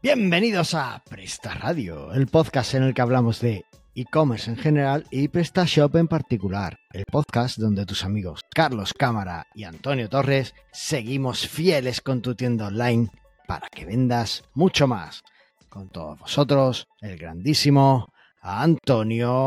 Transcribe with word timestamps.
Bienvenidos 0.00 0.74
a 0.74 1.02
Presta 1.10 1.54
Radio, 1.54 2.12
el 2.12 2.28
podcast 2.28 2.74
en 2.74 2.84
el 2.84 2.94
que 2.94 3.02
hablamos 3.02 3.40
de 3.40 3.64
e-commerce 3.96 4.48
en 4.48 4.56
general 4.56 5.04
y 5.10 5.26
PrestaShop 5.26 5.96
en 5.96 6.06
particular. 6.06 6.78
El 6.92 7.02
podcast 7.10 7.58
donde 7.58 7.84
tus 7.84 8.04
amigos 8.04 8.42
Carlos 8.54 8.94
Cámara 8.94 9.48
y 9.56 9.64
Antonio 9.64 10.08
Torres 10.08 10.54
seguimos 10.70 11.48
fieles 11.48 12.00
con 12.00 12.22
tu 12.22 12.36
tienda 12.36 12.68
online 12.68 13.08
para 13.48 13.68
que 13.70 13.86
vendas 13.86 14.44
mucho 14.54 14.86
más. 14.86 15.24
Con 15.68 15.88
todos 15.88 16.16
vosotros, 16.20 16.86
el 17.00 17.18
grandísimo 17.18 18.12
Antonio 18.40 19.42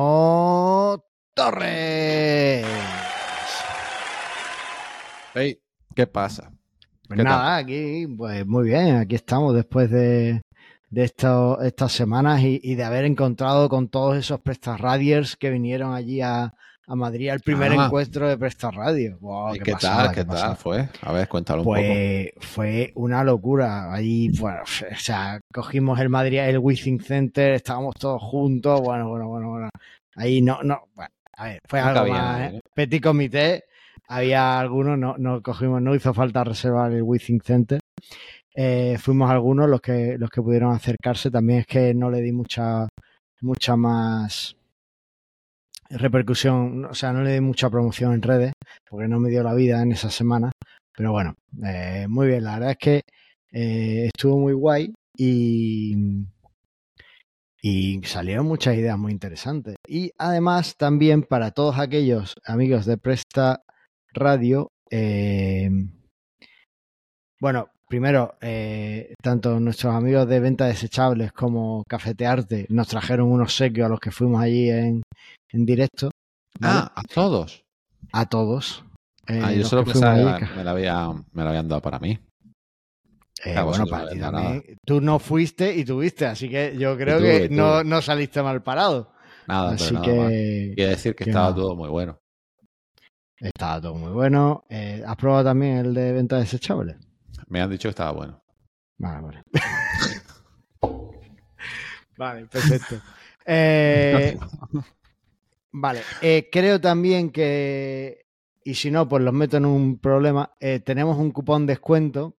Torres. 1.33 2.65
Hey, 5.33 5.61
¿qué 5.95 6.07
pasa? 6.07 6.51
Pues 7.15 7.25
nada, 7.25 7.57
aquí, 7.57 8.07
pues 8.07 8.47
muy 8.47 8.69
bien, 8.69 8.95
aquí 8.95 9.15
estamos 9.15 9.53
después 9.53 9.91
de, 9.91 10.41
de 10.91 11.03
esto- 11.05 11.59
estas 11.61 11.91
semanas 11.93 12.41
y, 12.41 12.59
y 12.61 12.75
de 12.75 12.83
haber 12.83 13.05
encontrado 13.05 13.67
con 13.69 13.87
todos 13.87 14.15
esos 14.17 14.39
prestarradiers 14.41 15.35
que 15.37 15.49
vinieron 15.49 15.93
allí 15.95 16.21
a, 16.21 16.53
a 16.87 16.95
Madrid 16.95 17.29
al 17.29 17.39
primer 17.39 17.71
Ah. 17.71 17.85
encuentro 17.85 18.27
de 18.27 18.37
Prestarradio. 18.37 19.17
Wow, 19.21 19.55
¿Y 19.55 19.59
qué 19.59 19.63
qué 19.63 19.71
pasada, 19.71 20.03
tal? 20.07 20.15
¿Qué 20.15 20.25
pasada. 20.25 20.47
tal 20.49 20.57
fue? 20.57 20.89
A 21.01 21.11
ver, 21.13 21.27
cuéntalo 21.29 21.61
un 21.61 21.65
poco. 21.65 21.77
Pues 21.77 22.29
fue 22.41 22.91
una 22.95 23.23
locura. 23.23 23.93
Allí, 23.93 24.29
bueno, 24.37 24.59
o 24.63 24.95
sea, 24.99 25.39
cogimos 25.53 25.97
el 26.01 26.09
Madrid, 26.09 26.39
el 26.39 26.57
Withing 26.59 26.99
Center, 26.99 27.53
estábamos 27.53 27.95
todos 27.95 28.21
juntos. 28.21 28.81
Bueno, 28.81 29.07
bueno, 29.09 29.27
bueno, 29.29 29.49
bueno. 29.49 29.69
Ahí 30.15 30.41
no, 30.41 30.61
no, 30.63 30.81
bueno, 30.93 31.11
a 31.37 31.45
ver, 31.45 31.59
fue 31.69 31.79
algo 31.79 32.07
más. 32.11 32.21
nadie, 32.21 32.45
¿eh? 32.47 32.51
¿no? 32.55 32.59
Petit 32.73 33.01
comité, 33.01 33.63
había 34.09 34.59
algunos, 34.59 34.97
no, 34.97 35.15
no 35.17 35.41
cogimos, 35.41 35.81
no 35.81 35.95
hizo 35.95 36.13
falta 36.13 36.43
reservar 36.43 36.91
el 36.91 37.01
Withing 37.03 37.39
Center. 37.41 37.79
Eh, 38.53 38.97
fuimos 38.99 39.31
algunos 39.31 39.69
los 39.69 39.81
que, 39.81 40.17
los 40.17 40.29
que 40.29 40.41
pudieron 40.41 40.73
acercarse. 40.73 41.31
También 41.31 41.59
es 41.59 41.67
que 41.67 41.93
no 41.93 42.09
le 42.09 42.21
di 42.21 42.31
mucha, 42.31 42.87
mucha 43.41 43.75
más 43.75 44.55
repercusión, 45.89 46.85
o 46.85 46.93
sea, 46.93 47.11
no 47.11 47.21
le 47.21 47.33
di 47.33 47.41
mucha 47.41 47.69
promoción 47.69 48.13
en 48.13 48.21
redes, 48.21 48.53
porque 48.89 49.07
no 49.07 49.19
me 49.19 49.29
dio 49.29 49.43
la 49.43 49.53
vida 49.53 49.81
en 49.81 49.91
esas 49.91 50.13
semanas. 50.13 50.51
Pero 50.95 51.11
bueno, 51.11 51.35
eh, 51.65 52.05
muy 52.09 52.27
bien, 52.27 52.43
la 52.43 52.53
verdad 52.55 52.71
es 52.71 52.77
que 52.77 53.01
eh, 53.51 54.05
estuvo 54.07 54.37
muy 54.39 54.53
guay 54.53 54.93
y, 55.17 55.95
y 57.61 58.01
salieron 58.03 58.45
muchas 58.45 58.75
ideas 58.75 58.97
muy 58.97 59.11
interesantes. 59.11 59.75
Y 59.87 60.11
además 60.17 60.75
también 60.77 61.23
para 61.23 61.51
todos 61.51 61.79
aquellos 61.79 62.35
amigos 62.45 62.85
de 62.85 62.97
Presta 62.97 63.61
Radio, 64.13 64.69
bueno, 67.39 67.71
primero, 67.91 68.35
eh, 68.39 69.13
tanto 69.21 69.59
nuestros 69.59 69.93
amigos 69.93 70.25
de 70.25 70.39
venta 70.39 70.65
desechables 70.65 71.33
como 71.33 71.83
Cafetearte 71.89 72.65
nos 72.69 72.87
trajeron 72.87 73.29
un 73.29 73.41
obsequio 73.41 73.85
a 73.85 73.89
los 73.89 73.99
que 73.99 74.11
fuimos 74.11 74.41
allí 74.41 74.69
en, 74.69 75.03
en 75.51 75.65
directo. 75.65 76.09
¿vale? 76.57 76.73
Ah, 76.85 76.93
a 76.95 77.03
todos. 77.03 77.63
A 78.13 78.25
todos. 78.27 78.85
Eh, 79.27 79.41
ah, 79.43 79.51
yo 79.51 79.65
solo 79.65 79.83
que 79.83 79.91
pensaba 79.91 80.13
allí, 80.35 80.45
que 80.45 80.55
me 80.55 80.63
la, 80.63 80.71
había, 80.71 81.09
me 81.33 81.43
la 81.43 81.49
habían 81.49 81.67
dado 81.67 81.81
para 81.81 81.99
mí. 81.99 82.17
Eh, 83.43 83.57
A 83.57 83.63
bueno, 83.63 83.85
para 83.85 84.09
ti 84.09 84.17
también. 84.19 84.63
Tú 84.85 85.01
no 85.01 85.19
fuiste 85.19 85.75
y 85.75 85.83
tuviste, 85.83 86.25
así 86.27 86.47
que 86.47 86.77
yo 86.77 86.95
creo 86.97 87.19
que 87.19 87.49
no, 87.49 87.83
no 87.83 88.01
saliste 88.01 88.41
mal 88.41 88.63
parado. 88.63 89.11
Nada, 89.47 89.71
así 89.71 89.89
pero 89.89 89.99
nada 90.15 90.29
que 90.29 90.73
Quiere 90.75 90.91
decir 90.91 91.13
que 91.13 91.25
que 91.25 91.29
estaba 91.31 91.53
todo 91.53 91.75
muy 91.75 91.89
bueno. 91.89 92.17
estaba 93.37 93.81
todo 93.81 93.95
muy 93.95 94.13
bueno. 94.13 94.63
Eh, 94.69 95.03
¿Has 95.05 95.17
probado 95.17 95.43
también 95.43 95.77
el 95.77 95.93
de 95.93 96.13
venta 96.13 96.37
desechable? 96.37 96.95
Me 97.51 97.61
han 97.61 97.69
dicho 97.69 97.89
que 97.89 97.89
estaba 97.89 98.11
bueno. 98.11 98.41
Vale, 98.97 99.21
vale. 99.21 99.41
vale, 102.17 102.47
perfecto. 102.47 102.95
Eh, 103.45 104.37
vale, 105.73 106.01
eh, 106.21 106.47
creo 106.49 106.79
también 106.79 107.29
que, 107.29 108.21
y 108.63 108.73
si 108.75 108.89
no, 108.89 109.09
pues 109.09 109.21
los 109.21 109.33
meto 109.33 109.57
en 109.57 109.65
un 109.65 109.99
problema. 109.99 110.53
eh, 110.61 110.79
tenemos 110.79 111.17
un 111.17 111.31
cupón 111.31 111.65
descuento 111.65 112.37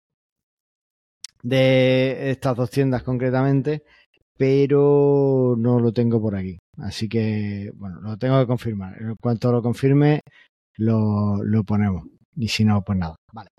de 1.42 2.30
estas 2.30 2.56
dos 2.56 2.70
tiendas 2.70 3.02
concretamente, 3.02 3.84
pero 4.38 5.56
no 5.58 5.78
lo 5.78 5.92
tengo 5.92 6.22
por 6.22 6.36
aquí. 6.36 6.58
Así 6.78 7.06
que, 7.06 7.70
bueno, 7.74 8.00
lo 8.00 8.16
tengo 8.16 8.40
que 8.40 8.46
confirmar. 8.46 8.96
En 8.98 9.16
cuanto 9.16 9.52
lo 9.52 9.60
confirme, 9.60 10.22
lo, 10.76 11.44
lo 11.44 11.64
ponemos. 11.64 12.04
Y 12.34 12.48
si 12.48 12.64
no, 12.64 12.82
pues 12.82 12.96
nada. 12.96 13.16
Vale. 13.34 13.50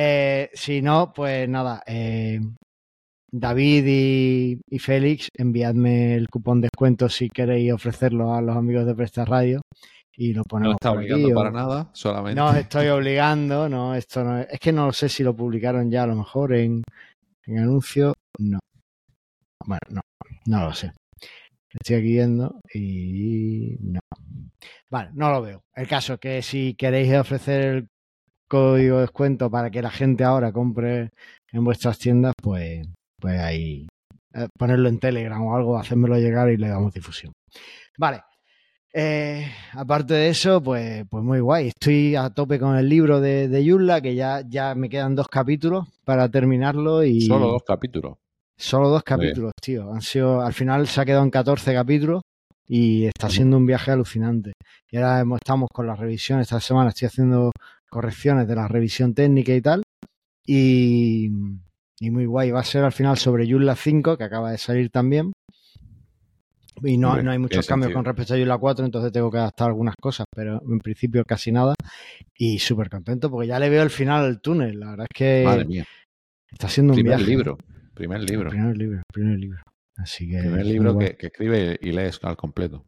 Eh, 0.00 0.50
si 0.54 0.80
no, 0.80 1.12
pues 1.12 1.48
nada. 1.48 1.82
eh, 1.86 2.38
David 3.32 3.84
y, 3.88 4.60
y 4.70 4.78
Félix, 4.78 5.28
enviadme 5.36 6.14
el 6.14 6.28
cupón 6.28 6.60
descuento 6.60 7.08
si 7.08 7.28
queréis 7.28 7.72
ofrecerlo 7.72 8.32
a 8.32 8.40
los 8.40 8.56
amigos 8.56 8.86
de 8.86 8.94
Presta 8.94 9.24
Radio 9.24 9.60
y 10.16 10.32
lo 10.32 10.40
No 10.40 10.44
ponemos 10.48 10.74
está 10.76 10.90
por 10.92 11.00
aquí, 11.00 11.12
obligando 11.12 11.28
o- 11.32 11.34
para 11.34 11.50
nada, 11.50 11.90
solamente. 11.92 12.40
no 12.40 12.46
os 12.50 12.56
estoy 12.56 12.86
obligando, 12.88 13.68
no, 13.68 13.94
esto 13.96 14.22
no 14.24 14.38
es, 14.38 14.46
es 14.50 14.60
que 14.60 14.72
no 14.72 14.92
sé 14.92 15.08
si 15.08 15.22
lo 15.24 15.34
publicaron 15.34 15.90
ya 15.90 16.04
a 16.04 16.06
lo 16.06 16.14
mejor 16.14 16.54
en, 16.54 16.82
en 17.46 17.58
anuncio, 17.58 18.14
no. 18.38 18.58
Bueno, 19.66 19.80
no, 19.90 20.00
no 20.46 20.64
lo 20.66 20.72
sé. 20.74 20.92
Estoy 21.70 21.96
aquí 21.96 22.06
viendo 22.12 22.60
y 22.72 23.76
no. 23.80 24.00
Vale, 24.90 25.10
no 25.12 25.30
lo 25.30 25.42
veo. 25.42 25.60
El 25.74 25.86
caso 25.88 26.14
es 26.14 26.20
que 26.20 26.40
si 26.42 26.74
queréis 26.74 27.12
ofrecer 27.14 27.60
el 27.64 27.88
código 28.48 28.96
de 28.96 29.02
descuento 29.02 29.50
para 29.50 29.70
que 29.70 29.82
la 29.82 29.90
gente 29.90 30.24
ahora 30.24 30.52
compre 30.52 31.10
en 31.52 31.64
vuestras 31.64 31.98
tiendas, 31.98 32.34
pues, 32.42 32.86
pues 33.20 33.38
ahí 33.38 33.86
eh, 34.34 34.48
ponerlo 34.58 34.88
en 34.88 34.98
Telegram 34.98 35.40
o 35.42 35.54
algo, 35.56 35.78
hacérmelo 35.78 36.18
llegar 36.18 36.50
y 36.50 36.56
le 36.56 36.68
damos 36.68 36.92
difusión. 36.92 37.32
Vale. 37.96 38.22
Eh, 38.92 39.46
aparte 39.72 40.14
de 40.14 40.28
eso, 40.30 40.62
pues, 40.62 41.04
pues 41.08 41.22
muy 41.22 41.40
guay. 41.40 41.68
Estoy 41.68 42.16
a 42.16 42.30
tope 42.30 42.58
con 42.58 42.76
el 42.76 42.88
libro 42.88 43.20
de, 43.20 43.48
de 43.48 43.64
Yulla, 43.64 44.00
que 44.00 44.14
ya, 44.14 44.42
ya 44.46 44.74
me 44.74 44.88
quedan 44.88 45.14
dos 45.14 45.28
capítulos 45.28 45.86
para 46.04 46.28
terminarlo 46.28 47.04
y 47.04 47.20
Solo 47.22 47.48
dos 47.48 47.62
capítulos. 47.66 48.16
solo 48.56 48.88
dos 48.88 49.02
capítulos, 49.02 49.52
tío. 49.60 49.92
Han 49.92 50.02
sido, 50.02 50.40
al 50.40 50.52
final 50.52 50.86
se 50.86 51.00
ha 51.00 51.04
quedado 51.04 51.22
en 51.22 51.30
14 51.30 51.74
capítulos 51.74 52.22
y 52.66 53.06
está 53.06 53.28
siendo 53.30 53.56
un 53.56 53.66
viaje 53.66 53.90
alucinante. 53.90 54.52
Y 54.90 54.96
ahora 54.96 55.24
estamos 55.36 55.68
con 55.72 55.86
las 55.86 55.98
revisiones. 55.98 56.46
Esta 56.46 56.60
semana 56.60 56.90
estoy 56.90 57.06
haciendo 57.06 57.50
correcciones 57.90 58.46
de 58.48 58.54
la 58.54 58.68
revisión 58.68 59.14
técnica 59.14 59.54
y 59.54 59.60
tal. 59.62 59.82
Y, 60.46 61.30
y 62.00 62.10
muy 62.10 62.26
guay. 62.26 62.50
Va 62.50 62.60
a 62.60 62.64
ser 62.64 62.84
al 62.84 62.92
final 62.92 63.16
sobre 63.18 63.46
Yulla 63.46 63.74
5, 63.76 64.16
que 64.16 64.24
acaba 64.24 64.50
de 64.50 64.58
salir 64.58 64.90
también. 64.90 65.32
Y 66.82 66.96
no, 66.96 67.08
Hombre, 67.08 67.24
no 67.24 67.30
hay 67.32 67.38
muchos 67.38 67.66
cambios 67.66 67.86
sentido. 67.88 67.98
con 67.98 68.04
respecto 68.04 68.34
a 68.34 68.38
Yulla 68.38 68.56
4, 68.56 68.84
entonces 68.84 69.10
tengo 69.10 69.30
que 69.32 69.38
adaptar 69.38 69.68
algunas 69.68 69.96
cosas, 70.00 70.26
pero 70.34 70.62
en 70.62 70.78
principio 70.78 71.24
casi 71.24 71.50
nada. 71.50 71.74
Y 72.36 72.60
súper 72.60 72.88
contento 72.88 73.30
porque 73.30 73.48
ya 73.48 73.58
le 73.58 73.68
veo 73.68 73.82
el 73.82 73.90
final 73.90 74.24
al 74.24 74.40
túnel. 74.40 74.78
La 74.78 74.90
verdad 74.90 75.06
es 75.10 75.16
que 75.18 75.42
Madre 75.44 75.64
mía. 75.64 75.84
está 76.52 76.68
siendo 76.68 76.92
un 76.92 76.98
Primer 76.98 77.16
viaje. 77.18 77.30
libro. 77.30 77.58
Primer 77.94 78.22
libro. 78.22 78.50
Primer 78.50 78.76
libro, 78.76 79.02
primer 79.12 79.38
libro. 79.40 79.58
Así 79.96 80.30
que. 80.30 80.38
Primer 80.38 80.66
libro 80.66 80.96
que, 80.96 81.16
que 81.16 81.26
escribe 81.26 81.76
y 81.82 81.90
lees 81.90 82.20
al 82.22 82.36
completo. 82.36 82.84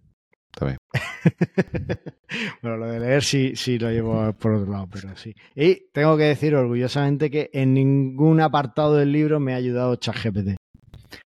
Bien. 0.61 0.77
bueno, 2.63 2.77
lo 2.79 2.87
de 2.87 3.01
leer 3.01 3.23
sí, 3.23 3.55
sí 3.57 3.79
lo 3.79 3.91
llevo 3.91 4.33
por 4.35 4.53
otro 4.55 4.71
lado, 4.73 4.89
pero 4.91 5.17
sí. 5.17 5.35
Y 5.55 5.91
tengo 5.93 6.17
que 6.17 6.25
decir 6.25 6.55
orgullosamente 6.55 7.31
que 7.31 7.51
en 7.53 7.75
ningún 7.75 8.41
apartado 8.41 8.97
del 8.97 9.13
libro 9.13 9.41
me 9.41 9.53
ha 9.55 9.57
ayudado 9.57 9.97
ChatGPT. 9.97 10.57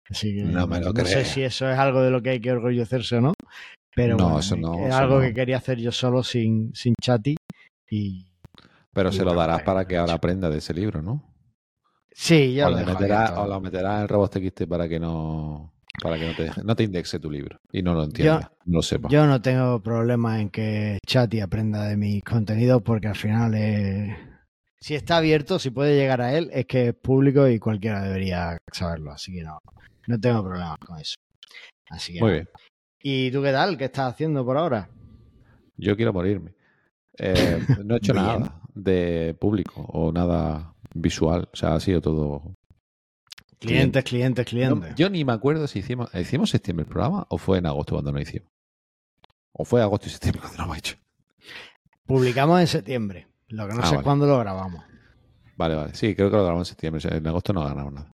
Así 0.09 0.35
que 0.35 0.43
No 0.43 0.67
me 0.67 0.79
lo 0.79 0.91
sé 0.91 0.93
crees. 1.03 1.27
si 1.29 1.41
eso 1.43 1.69
es 1.69 1.77
algo 1.77 2.01
de 2.01 2.11
lo 2.11 2.21
que 2.21 2.29
hay 2.31 2.39
que 2.39 2.51
orgullecerse 2.51 3.17
o 3.17 3.21
no. 3.21 3.33
Pero 3.95 4.15
No, 4.15 4.25
bueno, 4.25 4.39
eso 4.39 4.55
no, 4.55 4.75
es 4.79 4.87
eso 4.89 4.97
algo 4.97 5.15
no. 5.15 5.21
que 5.21 5.33
quería 5.33 5.57
hacer 5.57 5.79
yo 5.79 5.91
solo 5.91 6.23
sin, 6.23 6.73
sin 6.73 6.93
Chatty. 7.01 7.35
Y 7.89 8.27
Pero 8.93 9.09
Y 9.09 9.13
se 9.13 9.25
lo 9.25 9.33
darás 9.33 9.57
pues, 9.57 9.65
para 9.65 9.85
que 9.87 9.97
ahora 9.97 10.13
aprenda 10.13 10.49
de 10.49 10.59
ese 10.59 10.73
libro, 10.73 11.01
¿no? 11.01 11.23
sí, 12.11 12.59
o, 12.61 12.69
lo 12.69 12.77
le 12.77 12.85
dejo 12.85 12.91
meterá, 12.93 13.21
abierto. 13.25 13.41
o 13.43 13.47
lo 13.47 13.61
meterá 13.61 14.01
en 14.01 14.07
RobotXT 14.07 14.63
para 14.67 14.87
que 14.89 14.99
no 14.99 15.73
para 16.01 16.17
que 16.17 16.27
no 16.27 16.35
te, 16.35 16.63
no 16.63 16.75
te 16.75 16.83
indexe 16.83 17.19
tu 17.19 17.29
libro 17.29 17.59
y 17.71 17.81
no 17.81 17.93
lo 17.93 18.03
entienda, 18.03 18.51
no 18.65 18.77
lo 18.77 18.81
sepa. 18.81 19.09
Yo 19.09 19.25
no 19.25 19.41
tengo 19.41 19.81
problema 19.81 20.39
en 20.39 20.49
que 20.49 20.99
Chatty 21.05 21.39
aprenda 21.39 21.85
de 21.87 21.97
mis 21.97 22.23
contenidos 22.23 22.81
porque 22.83 23.07
al 23.07 23.15
final 23.15 23.55
es... 23.55 24.15
Si 24.79 24.93
está 24.93 25.17
abierto, 25.17 25.57
si 25.57 25.71
puede 25.71 25.95
llegar 25.95 26.21
a 26.21 26.37
él, 26.37 26.49
es 26.53 26.65
que 26.67 26.89
es 26.89 26.93
público 26.93 27.47
y 27.47 27.57
cualquiera 27.57 28.01
debería 28.03 28.57
saberlo. 28.71 29.11
Así 29.11 29.33
que 29.33 29.41
no, 29.41 29.57
no 30.07 30.19
tengo 30.19 30.43
problemas 30.43 30.77
con 30.77 30.99
eso. 30.99 31.15
Así 31.89 32.13
que 32.13 32.21
Muy 32.21 32.31
bien. 32.31 32.49
¿Y 33.01 33.31
tú 33.31 33.41
qué 33.41 33.51
tal? 33.51 33.77
¿Qué 33.77 33.85
estás 33.85 34.13
haciendo 34.13 34.45
por 34.45 34.57
ahora? 34.57 34.89
Yo 35.77 35.95
quiero 35.95 36.13
morirme. 36.13 36.53
Eh, 37.17 37.59
no 37.83 37.95
he 37.95 37.97
hecho 37.97 38.13
nada 38.13 38.61
de 38.73 39.35
público 39.39 39.81
o 39.81 40.11
nada 40.11 40.73
visual. 40.93 41.49
O 41.51 41.55
sea, 41.55 41.75
ha 41.75 41.79
sido 41.79 42.01
todo. 42.01 42.53
Clientes, 43.59 44.03
clientes, 44.03 44.45
No, 44.45 44.49
clientes. 44.49 44.95
yo 44.95 45.09
ni 45.09 45.25
me 45.25 45.33
acuerdo 45.33 45.67
si 45.67 45.79
hicimos. 45.79 46.13
¿Hicimos 46.13 46.49
septiembre 46.51 46.83
el 46.85 46.89
programa 46.91 47.25
o 47.29 47.37
fue 47.37 47.57
en 47.57 47.65
agosto 47.65 47.95
cuando 47.95 48.11
lo 48.11 48.19
hicimos? 48.21 48.49
¿O 49.51 49.65
fue 49.65 49.81
agosto 49.81 50.07
y 50.07 50.11
septiembre 50.11 50.41
cuando 50.41 50.57
lo 50.59 50.63
hemos 50.65 50.77
hecho? 50.77 50.95
Publicamos 52.05 52.59
en 52.61 52.67
septiembre. 52.67 53.27
Lo 53.49 53.67
que 53.67 53.73
no 53.73 53.81
Ah, 53.81 53.87
sé 53.87 53.95
vale. 53.95 54.03
cuándo 54.03 54.27
lo 54.27 54.37
grabamos. 54.39 54.83
Vale, 55.55 55.75
vale. 55.75 55.95
Sí, 55.95 56.13
creo 56.15 56.29
que 56.29 56.35
lo 56.37 56.43
grabamos 56.43 56.67
en 56.67 56.75
septiembre. 56.75 57.17
En 57.17 57.25
agosto 57.27 57.53
no 57.53 57.63
ganamos 57.63 57.93
nada. 57.93 58.11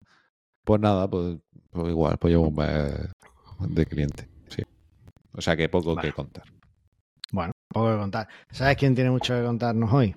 Pues 0.64 0.80
nada, 0.80 1.10
pues, 1.10 1.38
pues 1.72 1.88
igual, 1.90 2.18
pues 2.20 2.32
llevo 2.32 2.48
un 2.50 3.74
de 3.76 3.86
cliente. 3.88 4.30
Sí. 4.50 4.62
O 5.34 5.42
sea 5.42 5.56
que 5.58 5.68
poco 5.70 5.96
que 5.96 6.12
contar. 6.14 6.44
Bueno, 7.32 7.52
poco 7.68 7.92
que 7.92 7.98
contar. 7.98 8.28
¿Sabes 8.52 8.78
quién 8.78 8.94
tiene 8.94 9.10
mucho 9.10 9.34
que 9.34 9.44
contarnos 9.44 9.92
hoy? 9.92 10.16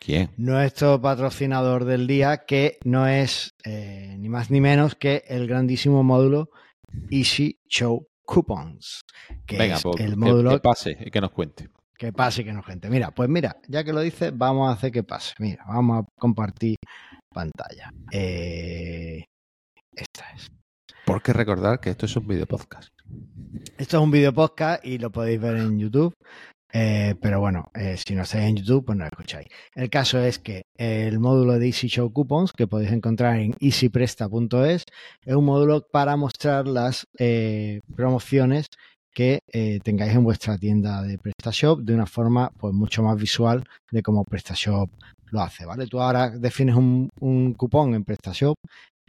¿Quién? 0.00 0.30
Nuestro 0.38 1.00
patrocinador 1.00 1.84
del 1.84 2.06
día, 2.06 2.44
que 2.46 2.78
no 2.84 3.06
es 3.06 3.50
eh, 3.64 4.16
ni 4.18 4.28
más 4.30 4.50
ni 4.50 4.60
menos 4.60 4.94
que 4.94 5.24
el 5.28 5.46
grandísimo 5.46 6.02
módulo 6.02 6.48
Easy 7.10 7.58
Show 7.68 8.06
Coupons, 8.24 9.02
que 9.46 9.58
Venga, 9.58 9.76
es 9.76 9.82
pues, 9.82 10.00
el 10.00 10.10
que- 10.12 10.16
módulo 10.16 10.50
que 10.52 10.60
pase 10.60 10.96
y 10.98 11.10
que 11.10 11.20
nos 11.20 11.30
cuente. 11.32 11.68
que 11.98 12.12
pase 12.14 12.40
y 12.40 12.44
que 12.46 12.52
no 12.54 12.62
gente. 12.62 12.88
Mira, 12.88 13.10
pues 13.10 13.28
mira, 13.28 13.56
ya 13.68 13.84
que 13.84 13.92
lo 13.92 14.00
dices, 14.00 14.32
vamos 14.34 14.68
a 14.70 14.72
hacer 14.72 14.90
que 14.90 15.02
pase. 15.02 15.34
Mira, 15.38 15.62
vamos 15.68 16.02
a 16.02 16.08
compartir 16.18 16.76
pantalla. 17.32 17.92
Eh, 18.10 19.22
esta 19.94 20.30
es. 20.34 20.48
Porque 21.04 21.32
recordar 21.34 21.78
que 21.80 21.90
esto 21.90 22.06
es 22.06 22.16
un 22.16 22.26
video 22.26 22.46
podcast. 22.46 22.88
Esto 23.76 23.96
es 23.98 24.02
un 24.02 24.10
video 24.10 24.32
podcast 24.32 24.82
y 24.84 24.96
lo 24.98 25.10
podéis 25.10 25.40
ver 25.40 25.56
en 25.56 25.78
YouTube. 25.78 26.14
Eh, 26.72 27.14
pero 27.20 27.40
bueno, 27.40 27.70
eh, 27.74 27.96
si 27.96 28.14
no 28.14 28.22
estáis 28.22 28.44
en 28.48 28.56
YouTube, 28.56 28.84
pues 28.86 28.98
no 28.98 29.04
lo 29.04 29.10
escucháis. 29.10 29.46
El 29.74 29.90
caso 29.90 30.18
es 30.18 30.38
que 30.38 30.62
el 30.76 31.18
módulo 31.18 31.58
de 31.58 31.66
Easy 31.66 31.88
Show 31.88 32.12
Coupons, 32.12 32.52
que 32.52 32.66
podéis 32.66 32.92
encontrar 32.92 33.38
en 33.38 33.54
easypresta.es, 33.60 34.84
es 35.24 35.34
un 35.34 35.44
módulo 35.44 35.86
para 35.90 36.16
mostrar 36.16 36.66
las 36.66 37.06
eh, 37.18 37.80
promociones 37.94 38.66
que 39.12 39.40
tengáis 39.82 40.14
en 40.14 40.22
vuestra 40.22 40.56
tienda 40.56 41.02
de 41.02 41.18
PrestaShop 41.18 41.80
de 41.80 41.94
una 41.94 42.06
forma 42.06 42.52
pues 42.56 42.72
mucho 42.72 43.02
más 43.02 43.16
visual 43.18 43.64
de 43.90 44.02
cómo 44.02 44.24
PrestaShop 44.24 44.88
lo 45.32 45.42
hace, 45.42 45.66
¿vale? 45.66 45.88
Tú 45.88 46.00
ahora 46.00 46.30
defines 46.30 46.76
un 46.76 47.54
cupón 47.58 47.94
en 47.94 48.04
PrestaShop 48.04 48.56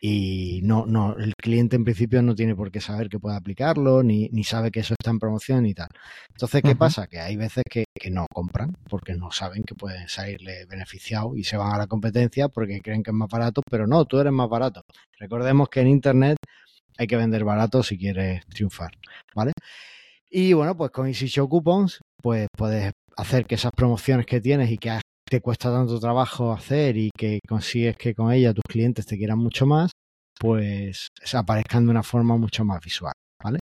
y 0.03 0.61
no, 0.63 0.87
no, 0.87 1.15
el 1.15 1.33
cliente 1.35 1.75
en 1.75 1.83
principio 1.83 2.23
no 2.23 2.33
tiene 2.33 2.55
por 2.55 2.71
qué 2.71 2.81
saber 2.81 3.07
que 3.07 3.19
puede 3.19 3.35
aplicarlo, 3.37 4.01
ni, 4.01 4.29
ni 4.31 4.43
sabe 4.43 4.71
que 4.71 4.79
eso 4.79 4.95
está 4.99 5.11
en 5.11 5.19
promoción 5.19 5.65
y 5.67 5.75
tal. 5.75 5.89
Entonces, 6.29 6.63
¿qué 6.63 6.75
pasa? 6.75 7.05
Que 7.07 7.19
hay 7.19 7.35
veces 7.37 7.63
que, 7.69 7.85
que 7.93 8.09
no 8.09 8.25
compran 8.33 8.75
porque 8.89 9.13
no 9.13 9.31
saben 9.31 9.61
que 9.63 9.75
pueden 9.75 10.09
salirle 10.09 10.65
beneficiados 10.65 11.37
y 11.37 11.43
se 11.43 11.55
van 11.55 11.75
a 11.75 11.77
la 11.77 11.85
competencia 11.87 12.49
porque 12.49 12.81
creen 12.81 13.03
que 13.03 13.11
es 13.11 13.15
más 13.15 13.29
barato, 13.29 13.61
pero 13.69 13.85
no, 13.85 14.05
tú 14.05 14.19
eres 14.19 14.33
más 14.33 14.49
barato. 14.49 14.81
Recordemos 15.19 15.69
que 15.69 15.81
en 15.81 15.87
Internet 15.89 16.37
hay 16.97 17.05
que 17.05 17.15
vender 17.17 17.43
barato 17.43 17.83
si 17.83 17.95
quieres 17.97 18.43
triunfar, 18.47 18.91
¿vale? 19.35 19.51
Y 20.31 20.53
bueno, 20.53 20.75
pues 20.75 20.89
con 20.91 21.07
Easy 21.07 21.27
Show 21.27 21.47
Coupons, 21.47 21.99
pues 22.21 22.47
puedes 22.57 22.91
hacer 23.17 23.45
que 23.45 23.55
esas 23.55 23.71
promociones 23.75 24.25
que 24.25 24.41
tienes 24.41 24.71
y 24.71 24.77
que 24.79 24.89
has- 24.89 25.01
te 25.31 25.39
cuesta 25.39 25.71
tanto 25.71 25.97
trabajo 25.97 26.51
hacer 26.51 26.97
y 26.97 27.09
que 27.17 27.39
consigues 27.47 27.95
que 27.95 28.13
con 28.13 28.33
ella 28.33 28.53
tus 28.53 28.65
clientes 28.67 29.05
te 29.05 29.17
quieran 29.17 29.37
mucho 29.37 29.65
más, 29.65 29.91
pues 30.37 31.07
aparezcan 31.33 31.85
de 31.85 31.91
una 31.91 32.03
forma 32.03 32.35
mucho 32.35 32.65
más 32.65 32.81
visual, 32.83 33.13
¿vale? 33.41 33.59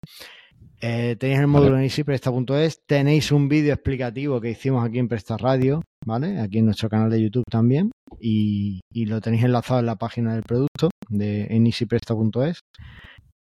Eh, 0.80 1.16
tenéis 1.18 1.40
el 1.40 1.48
módulo 1.48 1.76
en 1.76 1.82
easypresta.es, 1.82 2.78
tenéis 2.86 3.32
un 3.32 3.48
vídeo 3.48 3.74
explicativo 3.74 4.40
que 4.40 4.50
hicimos 4.50 4.86
aquí 4.86 5.00
en 5.00 5.08
Presta 5.08 5.36
Radio, 5.36 5.82
¿vale? 6.06 6.38
Aquí 6.38 6.58
en 6.58 6.66
nuestro 6.66 6.88
canal 6.88 7.10
de 7.10 7.20
YouTube 7.20 7.44
también, 7.50 7.90
y, 8.20 8.78
y 8.92 9.06
lo 9.06 9.20
tenéis 9.20 9.42
enlazado 9.42 9.80
en 9.80 9.86
la 9.86 9.96
página 9.96 10.34
del 10.34 10.44
producto 10.44 10.90
de 11.08 11.46
en 11.50 11.66
easypresta.es. 11.66 12.60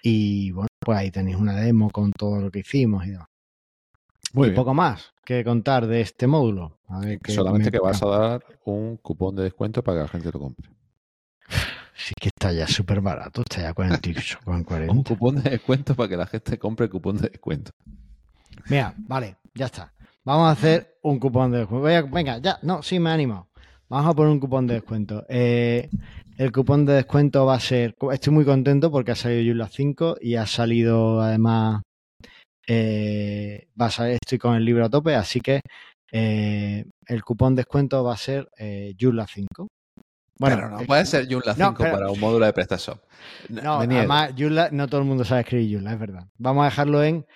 Y 0.02 0.50
bueno, 0.52 0.68
pues 0.80 0.98
ahí 0.98 1.10
tenéis 1.10 1.36
una 1.36 1.56
demo 1.56 1.90
con 1.90 2.10
todo 2.12 2.40
lo 2.40 2.50
que 2.50 2.60
hicimos 2.60 3.04
y 3.04 3.10
demás. 3.10 3.33
Muy 4.34 4.48
y 4.48 4.50
bien. 4.50 4.56
poco 4.56 4.74
más 4.74 5.12
que 5.24 5.42
contar 5.42 5.86
de 5.86 6.02
este 6.02 6.26
módulo. 6.26 6.78
A 6.88 7.00
ver 7.00 7.18
qué 7.20 7.32
Solamente 7.32 7.70
que 7.70 7.78
vas 7.78 8.02
a 8.02 8.06
dar 8.08 8.44
un 8.64 8.98
cupón 8.98 9.34
de 9.36 9.44
descuento 9.44 9.82
para 9.82 9.98
que 9.98 10.02
la 10.02 10.08
gente 10.08 10.30
lo 10.32 10.38
compre. 10.40 10.68
Sí 11.96 12.12
que 12.20 12.28
está 12.28 12.52
ya 12.52 12.66
súper 12.66 13.00
barato, 13.00 13.40
está 13.42 13.62
ya 13.62 13.72
48 13.72 14.40
con 14.44 14.56
Un 14.56 14.64
40. 14.64 15.04
cupón 15.08 15.42
de 15.42 15.50
descuento 15.50 15.94
para 15.94 16.08
que 16.08 16.16
la 16.16 16.26
gente 16.26 16.58
compre 16.58 16.86
el 16.86 16.90
cupón 16.90 17.16
de 17.16 17.28
descuento. 17.28 17.70
Mira, 18.68 18.94
vale, 18.98 19.36
ya 19.54 19.66
está. 19.66 19.92
Vamos 20.24 20.48
a 20.48 20.52
hacer 20.52 20.96
un 21.02 21.18
cupón 21.18 21.52
de 21.52 21.58
descuento. 21.58 21.82
Voy 21.82 21.94
a- 21.94 22.02
venga, 22.02 22.38
ya, 22.38 22.58
no, 22.62 22.82
sí 22.82 22.98
me 22.98 23.10
animo. 23.10 23.48
Vamos 23.88 24.10
a 24.10 24.14
poner 24.14 24.32
un 24.32 24.40
cupón 24.40 24.66
de 24.66 24.74
descuento. 24.74 25.24
Eh, 25.28 25.88
el 26.36 26.50
cupón 26.50 26.84
de 26.84 26.94
descuento 26.94 27.46
va 27.46 27.54
a 27.54 27.60
ser. 27.60 27.94
Estoy 28.12 28.32
muy 28.32 28.44
contento 28.44 28.90
porque 28.90 29.12
ha 29.12 29.16
salido 29.16 29.44
Joomla 29.44 29.68
5 29.68 30.16
y 30.20 30.34
ha 30.34 30.46
salido 30.46 31.20
además. 31.22 31.82
Eh, 32.66 33.68
va 33.80 33.86
a 33.86 33.90
salir, 33.90 34.14
estoy 34.22 34.38
con 34.38 34.54
el 34.56 34.64
libro 34.64 34.84
a 34.84 34.90
tope, 34.90 35.14
así 35.14 35.40
que 35.40 35.60
eh, 36.12 36.84
el 37.06 37.24
cupón 37.24 37.54
de 37.54 37.60
descuento 37.60 38.02
va 38.04 38.14
a 38.14 38.16
ser 38.18 38.48
eh, 38.58 38.94
Joomla 38.98 39.26
5. 39.26 39.68
Bueno, 40.38 40.56
Pero 40.56 40.70
no 40.70 40.80
eh, 40.80 40.86
puede 40.86 41.04
ser 41.06 41.26
Joomla 41.28 41.54
no, 41.56 41.68
5 41.70 41.82
pero- 41.82 41.92
para 41.92 42.10
un 42.10 42.20
módulo 42.20 42.46
de 42.46 42.52
PrestaShop. 42.52 43.00
No, 43.48 43.80
además, 43.80 44.32
Joomla, 44.38 44.70
no 44.72 44.86
todo 44.88 45.00
el 45.00 45.06
mundo 45.06 45.24
sabe 45.24 45.42
escribir 45.42 45.74
Joomla, 45.76 45.92
es 45.92 45.98
verdad. 45.98 46.26
Vamos 46.38 46.62
a 46.62 46.66
dejarlo 46.66 47.02
en 47.04 47.26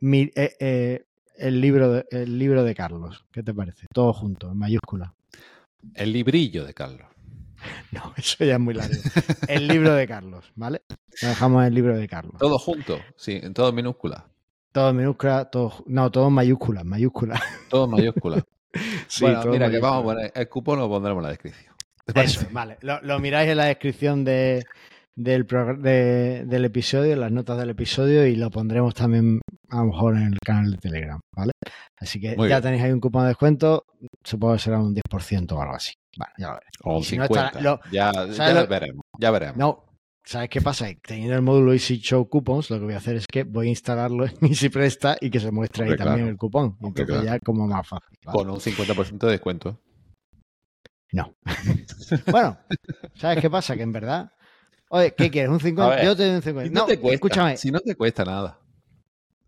mi- 0.00 0.30
eh, 0.34 1.04
el, 1.36 1.60
libro 1.60 1.92
de, 1.92 2.04
el 2.10 2.38
libro 2.38 2.64
de 2.64 2.74
Carlos. 2.74 3.24
¿Qué 3.32 3.42
te 3.42 3.54
parece? 3.54 3.86
Todo 3.92 4.12
junto, 4.12 4.50
en 4.50 4.58
mayúscula. 4.58 5.14
El 5.94 6.12
librillo 6.12 6.64
de 6.64 6.72
Carlos. 6.74 7.06
No, 7.92 8.12
eso 8.16 8.44
ya 8.44 8.54
es 8.54 8.60
muy 8.60 8.74
largo. 8.74 8.94
El 9.48 9.68
libro 9.68 9.94
de 9.94 10.06
Carlos, 10.06 10.50
¿vale? 10.54 10.82
Lo 11.22 11.28
dejamos 11.28 11.62
en 11.62 11.68
el 11.68 11.74
libro 11.74 11.96
de 11.96 12.08
Carlos. 12.08 12.34
Todo 12.38 12.58
junto, 12.58 12.98
sí, 13.16 13.38
en 13.42 13.54
todo 13.54 13.72
minúscula. 13.72 14.26
Todo 14.72 14.90
en 14.90 14.96
minúscula, 14.96 15.44
todo, 15.46 15.84
no, 15.86 16.10
todo 16.10 16.26
en 16.28 16.34
mayúsculas, 16.34 16.84
mayúsculas. 16.84 17.40
Todo 17.68 17.84
en 17.84 17.90
mayúscula. 17.92 18.42
Sí, 19.06 19.22
bueno, 19.24 19.40
todo 19.42 19.52
mira, 19.52 19.70
que 19.70 19.78
vamos 19.78 19.98
a 19.98 20.02
mayúsculas. 20.02 20.32
poner 20.32 20.42
el 20.42 20.48
cupón 20.48 20.78
lo 20.80 20.88
pondremos 20.88 21.20
en 21.20 21.22
la 21.22 21.28
descripción. 21.28 21.74
Eso, 22.12 22.44
vale. 22.50 22.76
Lo, 22.80 23.00
lo 23.02 23.20
miráis 23.20 23.48
en 23.48 23.56
la 23.58 23.66
descripción 23.66 24.24
de, 24.24 24.64
del, 25.14 25.46
de- 25.46 26.42
del 26.44 26.64
episodio, 26.64 27.12
en 27.12 27.20
las 27.20 27.30
notas 27.30 27.56
del 27.56 27.70
episodio, 27.70 28.26
y 28.26 28.34
lo 28.34 28.50
pondremos 28.50 28.92
también 28.94 29.40
a 29.70 29.76
lo 29.76 29.84
mejor 29.84 30.16
en 30.16 30.24
el 30.32 30.38
canal 30.44 30.72
de 30.72 30.78
Telegram, 30.78 31.20
¿vale? 31.36 31.52
Así 32.00 32.20
que 32.20 32.34
Muy 32.36 32.48
ya 32.48 32.56
bien. 32.56 32.62
tenéis 32.62 32.82
ahí 32.82 32.90
un 32.90 32.98
cupón 33.00 33.22
de 33.22 33.28
descuento, 33.28 33.84
supongo 34.24 34.54
que 34.54 34.58
será 34.58 34.80
un 34.80 34.92
10% 34.92 35.52
o 35.52 35.62
algo 35.62 35.74
así. 35.76 35.92
Ya 36.38 36.48
lo. 36.48 36.60
O 36.84 37.02
si 37.02 37.16
no 37.16 37.24
50. 37.26 37.46
estará- 37.58 37.62
lo- 37.62 37.80
ya 37.90 38.12
¿sabes 38.12 38.36
ya 38.36 38.52
lo- 38.54 38.66
veremos. 38.66 39.04
Ya 39.18 39.30
veremos. 39.30 39.56
No, 39.56 39.84
¿sabes 40.24 40.48
qué 40.48 40.60
pasa? 40.60 40.86
Teniendo 41.06 41.34
el 41.34 41.42
módulo 41.42 41.72
Easy 41.72 41.98
Show 41.98 42.28
Coupons, 42.28 42.70
lo 42.70 42.78
que 42.78 42.84
voy 42.84 42.94
a 42.94 42.98
hacer 42.98 43.16
es 43.16 43.26
que 43.26 43.44
voy 43.44 43.66
a 43.66 43.70
instalarlo 43.70 44.26
en 44.26 44.32
Easy 44.42 44.68
Presta 44.68 45.16
y 45.20 45.30
que 45.30 45.40
se 45.40 45.50
muestre 45.50 45.84
ahí 45.90 45.96
también 45.96 46.28
el 46.28 46.36
cupón. 46.36 46.76
Hombre, 46.80 47.02
Entonces 47.02 47.22
claro. 47.22 47.24
ya 47.24 47.38
como 47.40 47.66
más 47.66 47.86
fácil. 47.88 48.18
¿vale? 48.24 48.36
Con 48.38 48.50
un 48.50 48.60
50% 48.60 49.18
de 49.26 49.32
descuento. 49.32 49.80
No. 51.12 51.34
bueno, 52.30 52.58
¿sabes 53.14 53.40
qué 53.40 53.48
pasa? 53.50 53.76
Que 53.76 53.82
en 53.82 53.92
verdad. 53.92 54.32
Oye, 54.90 55.14
¿qué 55.14 55.30
quieres? 55.30 55.50
¿Un 55.50 55.56
A 55.56 55.60
50? 55.60 55.96
ver, 55.96 56.04
Yo 56.04 56.16
te 56.16 56.24
doy 56.26 56.34
un 56.36 56.42
50. 56.42 56.68
Si 56.68 56.74
no, 56.74 56.80
no, 56.80 56.86
te 56.86 56.98
cuesta, 57.00 57.14
escúchame. 57.14 57.56
Si 57.56 57.70
no 57.70 57.80
te 57.80 57.94
cuesta 57.96 58.24
nada. 58.24 58.58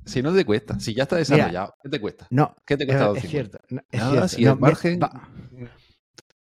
Si 0.05 0.23
no 0.23 0.33
te 0.33 0.45
cuesta. 0.45 0.79
Si 0.79 0.95
ya 0.95 1.03
está 1.03 1.17
desarrollado, 1.17 1.75
¿qué 1.83 1.89
te 1.89 2.01
cuesta? 2.01 2.27
No, 2.31 2.55
¿Qué 2.65 2.77
te 2.77 2.85
es, 2.85 2.87
cuesta 2.89 3.05
es 3.07 3.09
250? 3.15 3.29
cierto. 3.29 3.59
no, 3.75 3.81
es 3.91 4.01
Nada, 4.01 4.11
cierto. 4.13 4.29
si 4.29 4.45
No, 4.45 4.53
el 4.53 4.59
margen. 4.61 5.01
va- 5.03 5.29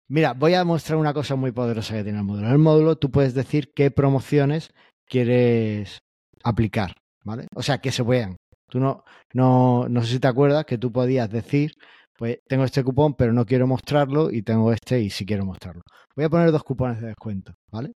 Mira, 0.08 0.34
voy 0.34 0.54
a 0.54 0.64
mostrar 0.64 0.98
una 0.98 1.14
cosa 1.14 1.36
muy 1.36 1.52
poderosa 1.52 1.96
que 1.96 2.04
tiene 2.04 2.20
el 2.20 2.26
módulo. 2.26 2.48
En 2.48 2.54
el 2.54 2.60
módulo 2.60 2.98
tú 2.98 3.10
puedes 3.10 3.34
decir 3.34 3.72
qué 3.74 3.92
promociones 3.92 4.74
quieres 5.08 6.00
aplicar, 6.44 6.96
¿vale? 7.24 7.48
O 7.56 7.64
sea, 7.64 7.80
que 7.80 7.92
se 7.92 8.04
vean. 8.04 8.36
Tú 8.70 8.80
no, 8.80 9.04
no, 9.34 9.88
no 9.88 10.02
sé 10.02 10.14
si 10.14 10.20
te 10.20 10.28
acuerdas 10.28 10.66
que 10.66 10.78
tú 10.78 10.92
podías 10.92 11.30
decir, 11.30 11.74
pues 12.18 12.40
tengo 12.48 12.64
este 12.64 12.84
cupón, 12.84 13.16
pero 13.16 13.34
no 13.34 13.46
quiero 13.46 13.68
mostrarlo 13.68 14.32
y 14.32 14.42
tengo 14.42 14.72
este 14.72 15.00
y 15.00 15.10
sí 15.10 15.26
quiero 15.26 15.46
mostrarlo. 15.46 15.82
Voy 16.16 16.26
a 16.26 16.30
poner 16.30 16.52
dos 16.52 16.64
cupones 16.64 17.02
de 17.02 17.08
descuento, 17.08 17.54
¿vale? 17.72 17.94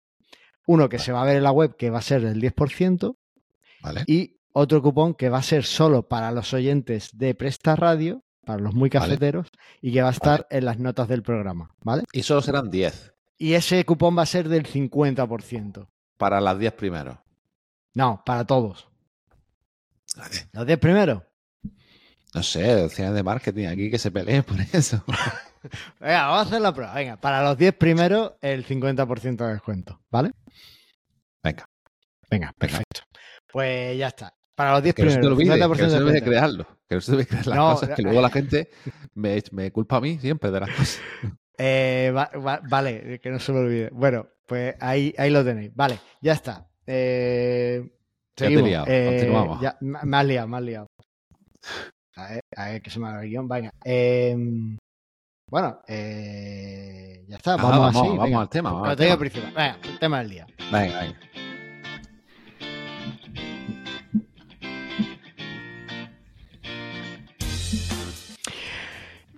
Uno 0.66 0.90
que 0.90 1.00
se 1.00 1.12
va 1.12 1.22
a 1.22 1.26
ver 1.26 1.38
en 1.38 1.44
la 1.44 1.52
web 1.52 1.76
que 1.76 1.90
va 1.90 2.00
a 2.00 2.02
ser 2.02 2.22
del 2.22 2.42
10% 2.42 3.16
Vale. 3.82 4.04
y 4.08 4.38
otro 4.54 4.82
cupón 4.82 5.14
que 5.14 5.30
va 5.30 5.38
a 5.38 5.44
ser 5.44 5.64
solo 5.64 6.08
para 6.08 6.32
los 6.32 6.54
oyentes 6.54 7.10
de 7.14 7.36
Presta 7.36 7.76
Radio, 7.76 8.24
para 8.48 8.62
los 8.62 8.74
muy 8.74 8.90
Vale. 8.90 9.06
cafeteros, 9.06 9.48
y 9.82 9.92
que 9.92 10.02
va 10.02 10.08
a 10.08 10.12
estar 10.12 10.48
en 10.50 10.64
las 10.64 10.80
notas 10.80 11.10
del 11.10 11.22
programa, 11.22 11.70
¿vale? 11.82 12.04
Y 12.14 12.24
solo 12.24 12.42
serán 12.42 12.72
10 12.72 13.14
Y 13.38 13.54
ese 13.54 13.84
cupón 13.86 14.18
va 14.18 14.22
a 14.24 14.26
ser 14.26 14.48
del 14.48 14.66
50%. 14.66 15.86
para 16.18 16.40
las 16.40 16.58
10 16.58 16.74
primeros. 16.74 17.18
No, 17.94 18.24
para 18.26 18.46
todos. 18.46 18.88
¿Los 20.54 20.66
10 20.66 20.80
primeros? 20.80 21.24
No 22.34 22.42
sé, 22.42 22.84
opciones 22.86 23.14
de 23.14 23.24
marketing 23.24 23.68
aquí 23.68 23.92
que 23.92 24.00
se 24.00 24.12
peleen 24.12 24.44
por 24.44 24.58
eso. 24.74 25.04
Venga, 26.00 26.28
vamos 26.28 26.40
a 26.40 26.48
hacer 26.48 26.62
la 26.62 26.74
prueba. 26.74 26.94
Venga, 26.94 27.18
para 27.18 27.44
los 27.44 27.58
10 27.58 27.74
primeros, 27.76 28.34
el 28.42 28.66
50% 28.66 29.46
de 29.46 29.54
descuento, 29.54 30.00
¿vale? 30.10 30.32
Venga. 31.44 31.70
Venga, 32.30 32.54
perfecto. 32.58 33.02
Pues 33.52 33.98
ya 33.98 34.08
está. 34.08 34.34
Para 34.58 34.72
los 34.74 34.82
10 34.84 34.96
Que 34.96 35.04
no 35.04 35.12
se 35.12 35.16
te 35.18 35.22
primeros, 35.22 35.38
olvide, 35.38 35.54
50% 35.56 35.60
que 35.60 35.68
no 35.68 35.76
se 35.76 35.84
te 35.84 35.88
de 35.92 35.98
olvide 35.98 36.12
descuento. 36.14 36.30
crearlo. 36.32 36.68
Que 36.90 36.96
no 36.96 37.02
se 37.02 37.12
olvide 37.12 37.28
crear 37.28 37.48
las 37.48 37.56
No, 37.58 37.74
cosas, 37.76 37.90
que 37.96 38.02
luego 38.02 38.22
la 38.22 38.30
gente 38.32 38.70
me, 39.14 39.44
me 39.52 39.72
culpa 39.72 39.98
a 39.98 40.02
mí 40.02 40.18
siempre 40.20 40.52
de 40.52 40.60
las 40.60 40.70
cosas. 40.72 41.00
Eh, 41.60 42.14
va- 42.16 42.30
va- 42.38 42.62
vale, 42.70 43.20
que 43.20 43.32
no 43.32 43.40
se 43.40 43.52
me 43.52 43.58
olvide. 43.60 43.90
Bueno, 43.92 44.28
pues 44.46 44.76
ahí, 44.80 45.12
ahí 45.18 45.32
lo 45.32 45.44
tenéis. 45.44 45.72
Vale, 45.76 45.98
ya 46.22 46.34
está. 46.34 46.68
Eh, 46.86 47.82
Ya 47.84 47.90
te 48.36 48.44
he 48.44 48.48
seguimos. 48.50 48.70
liado, 48.70 48.86
Eh, 48.88 49.06
continuamos. 49.08 49.62
ya, 49.62 49.76
me 49.82 50.18
has 50.18 50.26
liado, 50.28 50.48
me 50.48 50.58
has 50.58 50.64
liado. 50.64 50.88
A 52.16 52.30
ver, 52.30 52.42
a 52.56 52.66
ver, 52.70 52.82
que 52.84 52.90
se 52.92 53.00
me 53.00 53.08
ha 53.08 53.10
dado 53.10 53.24
el 53.24 53.30
guion. 53.30 53.48
Venga. 53.48 53.72
eh, 53.86 54.36
Bueno, 55.50 55.80
eh, 55.88 57.26
ya 57.28 57.38
está, 57.38 57.56
Ajá, 57.56 57.64
vamos, 57.64 57.80
vamos, 57.96 58.08
así. 58.08 58.18
vamos 58.18 58.42
al 58.42 58.50
tema, 58.50 58.72
vamos 58.74 58.90
al 58.90 58.96
tema. 58.96 59.16
Venga, 59.16 59.78
el 59.84 60.00
tema 60.00 60.20
del 60.20 60.30
día. 60.30 60.48
Venga, 60.72 61.00
venga. 61.02 61.20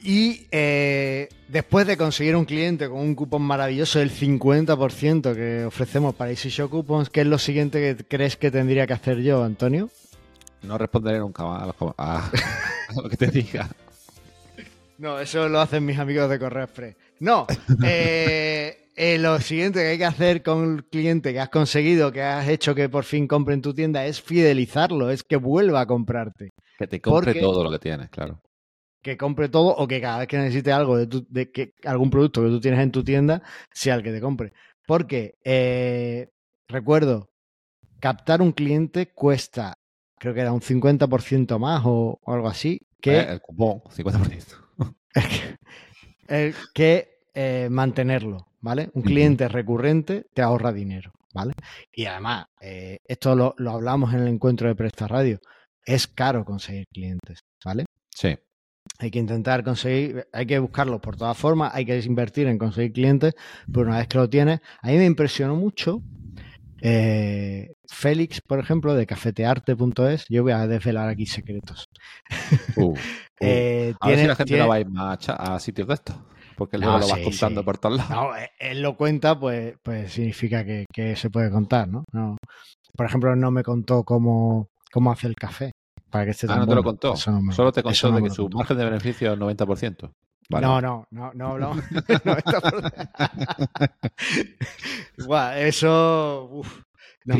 Y 0.01 0.47
eh, 0.51 1.27
después 1.49 1.85
de 1.85 1.97
conseguir 1.97 2.35
un 2.35 2.45
cliente 2.45 2.87
con 2.87 2.99
un 2.99 3.15
cupón 3.15 3.41
maravilloso 3.41 3.99
del 3.99 4.11
50% 4.11 5.35
que 5.35 5.65
ofrecemos 5.65 6.15
para 6.15 6.31
Easy 6.31 6.49
Show 6.49 6.69
Coupons, 6.69 7.09
¿qué 7.09 7.21
es 7.21 7.27
lo 7.27 7.37
siguiente 7.37 7.79
que 7.97 8.05
crees 8.05 8.37
que 8.37 8.49
tendría 8.51 8.87
que 8.87 8.93
hacer 8.93 9.19
yo, 9.21 9.43
Antonio? 9.43 9.89
No 10.63 10.77
responderé 10.77 11.19
nunca 11.19 11.43
más 11.45 11.69
a, 11.69 11.73
com- 11.73 11.93
a- 11.97 12.25
a 12.27 13.01
lo 13.01 13.09
que 13.09 13.17
te 13.17 13.27
diga. 13.27 13.69
No, 14.97 15.19
eso 15.19 15.47
lo 15.49 15.59
hacen 15.61 15.85
mis 15.85 15.97
amigos 15.99 16.29
de 16.29 16.39
Correo 16.39 16.63
Express. 16.65 16.95
No, 17.19 17.47
eh, 17.85 18.87
eh, 18.95 19.17
lo 19.17 19.39
siguiente 19.39 19.79
que 19.79 19.87
hay 19.87 19.97
que 19.97 20.05
hacer 20.05 20.43
con 20.43 20.57
un 20.59 20.85
cliente 20.89 21.31
que 21.33 21.39
has 21.39 21.49
conseguido, 21.49 22.11
que 22.11 22.21
has 22.21 22.47
hecho 22.49 22.75
que 22.75 22.89
por 22.89 23.03
fin 23.05 23.27
compre 23.27 23.53
en 23.53 23.61
tu 23.61 23.73
tienda, 23.73 24.05
es 24.05 24.21
fidelizarlo, 24.21 25.09
es 25.09 25.23
que 25.23 25.37
vuelva 25.37 25.81
a 25.81 25.85
comprarte. 25.85 26.49
Que 26.77 26.87
te 26.87 26.99
compre 27.01 27.31
Porque- 27.33 27.39
todo 27.41 27.63
lo 27.63 27.71
que 27.71 27.79
tienes, 27.79 28.09
claro. 28.09 28.41
Que 29.01 29.17
compre 29.17 29.49
todo 29.49 29.75
o 29.75 29.87
que 29.87 30.01
cada 30.01 30.19
vez 30.19 30.27
que 30.27 30.37
necesite 30.37 30.71
algo 30.71 30.97
de, 30.97 31.07
tu- 31.07 31.25
de 31.29 31.51
que 31.51 31.73
algún 31.85 32.09
producto 32.09 32.41
que 32.43 32.49
tú 32.49 32.59
tienes 32.59 32.79
en 32.81 32.91
tu 32.91 33.03
tienda 33.03 33.41
sea 33.73 33.95
el 33.95 34.03
que 34.03 34.11
te 34.11 34.21
compre. 34.21 34.53
Porque 34.85 35.35
eh, 35.43 36.29
recuerdo, 36.67 37.29
captar 37.99 38.41
un 38.41 38.51
cliente 38.51 39.11
cuesta, 39.13 39.73
creo 40.17 40.33
que 40.33 40.41
era 40.41 40.51
un 40.51 40.61
50% 40.61 41.59
más 41.59 41.83
o, 41.85 42.19
o 42.21 42.33
algo 42.33 42.47
así, 42.47 42.81
que, 43.01 43.17
Eh, 43.19 43.31
el 43.33 43.41
cupón, 43.41 43.81
50%. 43.89 44.55
el 46.27 46.55
que 46.73 47.19
eh, 47.33 47.67
mantenerlo, 47.71 48.47
¿vale? 48.61 48.89
Un 48.93 49.01
cliente 49.03 49.47
recurrente 49.47 50.25
te 50.33 50.41
ahorra 50.41 50.71
dinero, 50.73 51.11
¿vale? 51.33 51.53
Y 51.93 52.05
además, 52.05 52.45
eh, 52.61 52.97
esto 53.05 53.35
lo, 53.35 53.53
lo 53.57 53.71
hablamos 53.71 54.13
en 54.13 54.21
el 54.21 54.27
encuentro 54.27 54.67
de 54.67 54.75
Presta 54.75 55.07
Radio, 55.07 55.39
es 55.85 56.07
caro 56.07 56.43
conseguir 56.43 56.85
clientes, 56.91 57.39
¿vale? 57.63 57.85
Sí. 58.13 58.35
Hay 58.99 59.11
que 59.11 59.19
intentar 59.19 59.63
conseguir, 59.63 60.27
hay 60.33 60.45
que 60.45 60.59
buscarlos 60.59 60.99
por 60.99 61.15
todas 61.15 61.37
formas, 61.37 61.71
hay 61.73 61.85
que 61.85 61.97
invertir 62.01 62.47
en 62.47 62.57
conseguir 62.57 62.91
clientes, 62.91 63.33
pero 63.71 63.87
una 63.87 63.97
vez 63.97 64.07
que 64.07 64.17
lo 64.17 64.29
tienes, 64.29 64.59
a 64.81 64.87
mí 64.87 64.97
me 64.97 65.05
impresionó 65.05 65.55
mucho 65.55 66.01
eh, 66.81 67.73
Félix, 67.87 68.41
por 68.41 68.59
ejemplo, 68.59 68.93
de 68.93 69.05
cafetearte.es, 69.05 70.25
yo 70.29 70.43
voy 70.43 70.51
a 70.51 70.67
desvelar 70.67 71.09
aquí 71.09 71.25
secretos. 71.25 71.85
Uh, 72.75 72.83
uh. 72.83 72.93
Eh, 73.41 73.93
a 74.01 74.09
ver 74.09 74.19
si 74.19 74.27
la 74.27 74.35
gente 74.35 74.49
tiene- 74.49 74.63
no 74.63 74.67
va 74.67 74.75
a 74.75 74.79
ir 74.81 74.89
más 74.89 75.29
a, 75.29 75.57
sitios 75.61 75.87
de 75.87 75.93
estos. 75.93 76.13
Porque 76.57 76.77
luego 76.77 76.95
No, 76.95 76.99
lo 76.99 77.07
vas 77.07 77.19
sí, 77.19 77.23
contando 77.23 77.61
sí. 77.61 77.65
por 77.65 77.77
todos 77.77 77.95
lados. 77.95 78.11
No, 78.11 78.35
eh, 78.35 78.49
él 78.59 78.81
lo 78.81 78.97
cuenta, 78.97 79.39
pues, 79.39 79.75
pues 79.81 80.11
significa 80.11 80.65
que, 80.65 80.83
que 80.93 81.15
se 81.15 81.29
puede 81.29 81.49
contar, 81.49 81.87
¿no? 81.87 82.03
No. 82.11 82.35
Por 82.97 83.05
ejemplo, 83.05 83.33
no 83.37 83.49
me 83.49 83.63
contó 83.63 84.03
cómo, 84.03 84.67
cómo 84.91 85.09
hace 85.13 85.27
el 85.27 85.35
café. 85.35 85.71
Para 86.09 86.25
que 86.25 86.31
esté 86.31 86.47
Ah, 86.47 86.51
tan 86.51 86.59
no 86.59 86.67
te 86.67 86.75
lo 86.75 86.83
contó. 86.83 87.13
Eso 87.13 87.31
no 87.31 87.41
me- 87.41 87.53
Solo 87.53 87.71
te 87.71 87.83
contó 87.83 88.09
no 88.09 88.15
de 88.17 88.23
que 88.23 88.29
su 88.29 88.43
contó. 88.43 88.57
margen 88.57 88.77
de 88.77 88.85
beneficio 88.85 89.27
es 89.29 89.33
el 89.33 89.39
90%. 89.39 90.11
Vale. 90.49 90.65
No, 90.65 90.81
no, 90.81 91.05
no, 91.11 91.31
no 91.33 91.47
hablamos 91.51 91.77
del 91.89 92.01
90%. 92.25 92.91
Buah, 95.27 95.59
eso. 95.59 96.49
uf, 96.51 96.81
no. 97.25 97.35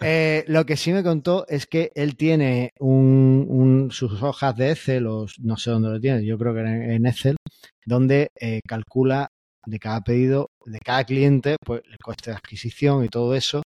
Eh, 0.00 0.44
lo 0.46 0.64
que 0.64 0.76
sí 0.76 0.92
me 0.92 1.02
contó 1.02 1.44
es 1.48 1.66
que 1.66 1.90
él 1.94 2.16
tiene 2.16 2.70
un, 2.78 3.46
un- 3.48 3.90
sus 3.90 4.22
hojas 4.22 4.54
de 4.56 4.70
Excel, 4.72 5.06
o 5.06 5.26
no 5.40 5.56
sé 5.56 5.70
dónde 5.70 5.90
lo 5.90 6.00
tiene, 6.00 6.24
yo 6.24 6.38
creo 6.38 6.54
que 6.54 6.60
en, 6.60 6.90
en 6.92 7.06
Excel, 7.06 7.36
donde 7.84 8.28
eh, 8.40 8.60
calcula 8.66 9.28
de 9.66 9.78
cada 9.78 10.00
pedido, 10.02 10.50
de 10.66 10.78
cada 10.78 11.04
cliente, 11.04 11.56
pues 11.64 11.82
el 11.90 11.98
coste 11.98 12.30
de 12.30 12.36
adquisición 12.36 13.04
y 13.04 13.08
todo 13.08 13.34
eso. 13.34 13.62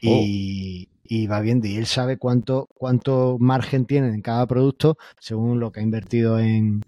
Y, 0.00 0.88
y 1.08 1.26
va 1.26 1.40
viendo, 1.40 1.66
y 1.66 1.76
él 1.76 1.86
sabe 1.86 2.16
cuánto, 2.18 2.68
cuánto 2.74 3.36
margen 3.38 3.86
tiene 3.86 4.08
en 4.08 4.22
cada 4.22 4.46
producto 4.46 4.96
según 5.20 5.60
lo 5.60 5.72
que 5.72 5.80
ha 5.80 5.82
invertido 5.82 6.38
en, 6.38 6.82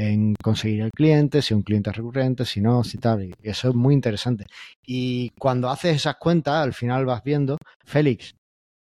en 0.00 0.34
conseguir 0.42 0.80
el 0.80 0.90
cliente, 0.92 1.42
si 1.42 1.52
un 1.52 1.62
cliente 1.62 1.92
recurrente, 1.92 2.46
si 2.46 2.62
no, 2.62 2.82
si 2.84 2.96
tal. 2.96 3.24
Y 3.24 3.34
eso 3.42 3.68
es 3.68 3.74
muy 3.74 3.92
interesante. 3.94 4.46
Y 4.82 5.30
cuando 5.38 5.68
haces 5.68 5.96
esas 5.96 6.16
cuentas, 6.16 6.54
al 6.64 6.72
final 6.72 7.04
vas 7.04 7.22
viendo, 7.22 7.58
Félix, 7.84 8.34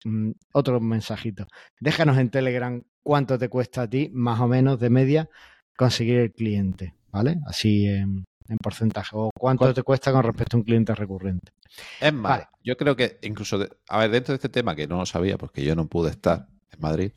mm, 0.04 0.33
otro 0.52 0.78
mensajito. 0.78 1.47
Déjanos 1.80 2.18
en 2.18 2.28
Telegram 2.30 2.83
cuánto 3.02 3.38
te 3.38 3.49
cuesta 3.49 3.83
a 3.83 3.88
ti, 3.88 4.11
más 4.12 4.40
o 4.40 4.47
menos 4.47 4.78
de 4.78 4.90
media, 4.90 5.30
conseguir 5.76 6.18
el 6.18 6.33
cliente, 6.33 6.95
¿vale? 7.11 7.38
Así 7.47 7.87
en, 7.87 8.25
en 8.48 8.56
porcentaje. 8.58 9.10
O 9.14 9.30
cuánto 9.38 9.64
¿Cuál? 9.64 9.74
te 9.74 9.82
cuesta 9.82 10.12
con 10.12 10.22
respecto 10.22 10.56
a 10.56 10.60
un 10.60 10.64
cliente 10.64 10.94
recurrente. 10.94 11.52
Es 12.00 12.12
más, 12.12 12.30
Vale. 12.30 12.48
yo 12.62 12.76
creo 12.76 12.96
que 12.96 13.18
incluso, 13.22 13.58
de- 13.58 13.70
a 13.88 13.98
ver, 13.98 14.10
dentro 14.10 14.32
de 14.32 14.36
este 14.36 14.48
tema 14.48 14.74
que 14.74 14.86
no 14.86 14.96
lo 14.98 15.06
sabía 15.06 15.36
porque 15.38 15.64
yo 15.64 15.74
no 15.74 15.86
pude 15.86 16.10
estar 16.10 16.48
en 16.70 16.80
Madrid, 16.80 17.12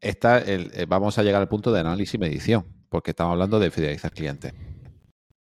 está 0.00 0.38
el, 0.38 0.70
eh, 0.74 0.86
vamos 0.86 1.18
a 1.18 1.22
llegar 1.22 1.40
al 1.40 1.48
punto 1.48 1.72
de 1.72 1.80
análisis 1.80 2.14
y 2.14 2.18
medición, 2.18 2.66
porque 2.88 3.10
estamos 3.12 3.32
hablando 3.32 3.58
de 3.58 3.70
fidelizar 3.70 4.12
clientes. 4.12 4.52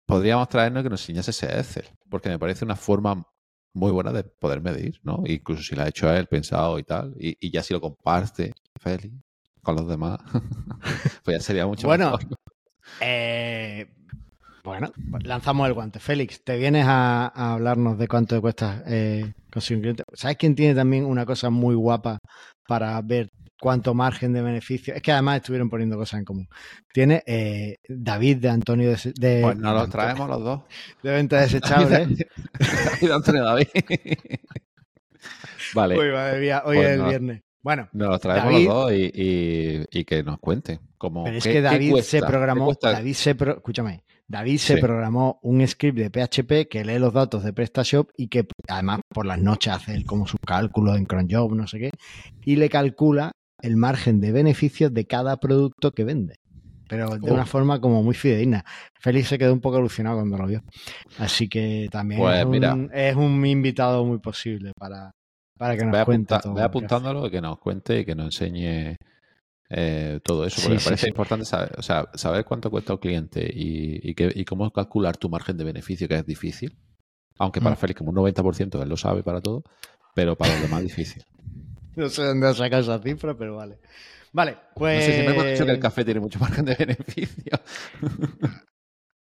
Podríamos 0.06 0.50
traernos 0.50 0.84
que 0.84 0.90
nos 0.90 1.02
enseñase 1.02 1.32
ese 1.32 1.48
Excel, 1.60 1.86
porque 2.10 2.30
me 2.30 2.40
parece 2.40 2.66
una 2.66 2.76
forma 2.76 3.26
muy 3.74 3.92
buena 3.92 4.12
de 4.12 4.24
poder 4.24 4.62
medir, 4.62 5.00
¿no? 5.04 5.24
Incluso 5.26 5.64
si 5.64 5.76
lo 5.76 5.82
ha 5.84 5.88
hecho 5.88 6.12
él, 6.14 6.28
pensado 6.28 6.78
y 6.78 6.84
tal, 6.84 7.16
y, 7.18 7.36
y 7.40 7.52
ya 7.52 7.64
si 7.64 7.74
lo 7.74 7.82
comparte, 7.82 8.54
Félix, 8.80 9.16
con 9.62 9.76
los 9.76 9.88
demás, 9.88 10.20
pues 11.24 11.38
ya 11.38 11.44
sería 11.44 11.66
mucho 11.66 11.88
Bueno, 11.88 12.12
mejor. 12.12 12.28
Eh, 13.02 13.88
bueno, 14.64 14.92
lanzamos 15.24 15.68
el 15.68 15.74
guante. 15.74 16.00
Félix, 16.00 16.44
te 16.44 16.58
vienes 16.58 16.86
a, 16.88 17.28
a 17.28 17.54
hablarnos 17.54 17.98
de 17.98 18.08
cuánto 18.08 18.36
te 18.36 18.42
cuesta 18.42 18.84
eh, 18.88 19.34
conseguir 19.52 19.78
un 19.78 19.82
cliente. 19.84 20.04
¿Sabes 20.14 20.38
quién 20.38 20.56
tiene 20.56 20.74
también 20.76 21.06
una 21.06 21.26
cosa 21.26 21.50
muy 21.50 21.76
guapa 21.76 22.20
para 22.68 23.02
ver 23.02 23.30
cuánto 23.60 23.94
margen 23.94 24.32
de 24.34 24.42
beneficio? 24.42 24.94
Es 24.94 25.02
que 25.02 25.12
además 25.12 25.38
estuvieron 25.38 25.70
poniendo 25.70 25.98
cosas 25.98 26.20
en 26.20 26.26
común. 26.26 26.48
Tiene 26.94 27.22
eh, 27.26 27.76
David 27.88 28.38
de 28.38 28.50
Antonio 28.50 28.90
de, 28.90 29.14
de- 29.16 29.42
Pues 29.44 29.58
nos 29.58 29.74
de 29.74 29.80
los 29.80 29.90
traemos 29.90 30.30
los 30.30 30.44
dos. 30.44 30.62
de 31.04 31.12
venta 31.12 31.42
desechable. 31.42 32.08
David 33.02 33.12
Antonio 33.12 33.44
David. 33.44 33.68
vale. 35.76 35.98
Uy, 36.00 36.12
madre 36.12 36.40
mía, 36.40 36.62
hoy 36.66 36.78
Pues 36.78 36.88
es 36.88 36.94
el 36.94 37.00
no. 37.02 37.10
viernes. 37.10 37.42
Bueno, 37.62 37.88
Nos 37.94 38.10
los 38.10 38.20
traemos 38.20 38.52
David- 38.52 38.66
los 38.68 38.76
dos 38.76 38.92
y, 38.92 39.12
y- 39.14 39.86
y 39.92 40.04
que 40.06 40.22
nos 40.24 40.38
cuenten. 40.40 40.80
Cómo, 40.98 41.24
Pero 41.26 41.38
es 41.38 41.44
qué- 41.44 41.54
que 41.54 41.62
David 41.62 41.98
se 42.02 42.22
programó. 42.22 42.74
David 42.82 43.14
se 43.14 43.36
pro- 43.36 43.56
escúchame, 43.58 44.04
David 44.28 44.58
se 44.58 44.76
Sí. 44.76 44.82
programó 44.82 45.40
un 45.44 45.66
script 45.68 45.98
de 45.98 46.10
PHP 46.10 46.68
que 46.70 46.86
lee 46.86 46.98
los 47.00 47.14
datos 47.14 47.44
de 47.44 47.54
PrestaShop 47.54 48.10
y 48.18 48.28
que 48.28 48.46
además 48.68 49.02
por 49.14 49.26
las 49.26 49.40
noches 49.40 49.74
hace 49.74 49.94
él 49.94 50.06
como 50.06 50.26
sus 50.26 50.40
cálculos 50.46 50.98
en 50.98 51.06
cronjob, 51.06 51.54
no 51.56 51.68
sé 51.68 51.80
qué, 51.80 51.90
y 52.46 52.56
le 52.56 52.70
calcula 52.70 53.32
el 53.62 53.76
margen 53.78 54.20
de 54.22 54.32
beneficios 54.32 54.94
de 54.94 55.06
cada 55.06 55.38
producto 55.38 55.92
que 55.92 56.04
vende. 56.04 56.36
Pero 56.90 57.18
de 57.18 57.30
Oh. 57.30 57.34
una 57.34 57.46
forma 57.46 57.80
como 57.80 58.04
muy 58.04 58.14
fidedigna. 58.14 58.64
Félix 59.00 59.30
se 59.30 59.38
quedó 59.38 59.54
un 59.54 59.62
poco 59.62 59.78
alucinado 59.78 60.18
cuando 60.18 60.38
lo 60.38 60.48
vio. 60.48 60.62
Así 61.18 61.48
que 61.48 61.88
también 61.92 62.20
Pues 62.22 62.38
es, 62.40 62.46
un, 62.46 62.52
mira. 62.52 62.78
es 62.94 63.16
un 63.16 63.46
invitado 63.46 64.04
muy 64.06 64.20
posible 64.20 64.72
para, 64.78 65.12
para 65.58 65.78
que 65.78 65.86
nos 65.86 66.04
cuente 66.06 66.34
apunta- 66.34 66.40
todo. 66.42 66.54
que 66.56 66.60
hace. 66.60 66.66
apuntándolo 66.68 67.30
que 67.30 67.42
nos 67.42 67.58
cuente 67.60 68.00
y 68.00 68.06
que 68.06 68.16
nos 68.16 68.26
enseñe 68.26 68.96
eh, 69.70 70.20
todo 70.24 70.46
eso. 70.46 70.62
Porque 70.62 70.70
sí, 70.78 70.84
me 70.84 70.84
parece 70.84 71.06
sí. 71.06 71.10
importante 71.10 71.46
saber, 71.46 71.74
o 71.78 71.82
sea, 71.82 72.10
saber 72.14 72.46
cuánto 72.46 72.70
cuesta 72.70 72.94
un 72.94 73.00
cliente 73.00 73.42
y, 73.54 74.10
y, 74.10 74.14
que- 74.16 74.32
y 74.34 74.46
cómo 74.46 74.72
calcular 74.72 75.18
tu 75.18 75.30
margen 75.30 75.58
de 75.58 75.64
beneficio, 75.64 76.08
que 76.08 76.16
es 76.16 76.26
difícil. 76.26 76.78
Aunque 77.40 77.62
para 77.62 77.76
Mm. 77.76 77.80
Félix, 77.80 77.98
como 77.98 78.10
un 78.12 78.16
90%, 78.18 78.82
él 78.82 78.90
lo 78.90 78.98
sabe 78.98 79.24
para 79.24 79.42
todo, 79.42 79.64
pero 80.16 80.36
para 80.38 80.54
los 80.54 80.62
demás 80.62 80.84
difícil. 80.84 81.24
No 81.96 82.10
sé 82.10 82.24
dónde 82.24 82.48
ha 82.48 82.54
sacado 82.54 82.82
esa 82.82 83.00
cifra, 83.00 83.36
pero 83.38 83.56
vale. 83.56 83.80
Vale, 84.32 84.54
No 84.54 84.78
pues. 84.78 85.06
sé, 85.06 85.14
siempre 85.14 85.34
hemos 85.34 85.48
dicho 85.52 85.66
que 85.66 85.72
el 85.72 85.80
café 85.80 86.04
tiene 86.06 86.20
mucho 86.20 86.40
margen 86.40 86.66
de 86.66 86.76
beneficio. 86.76 87.60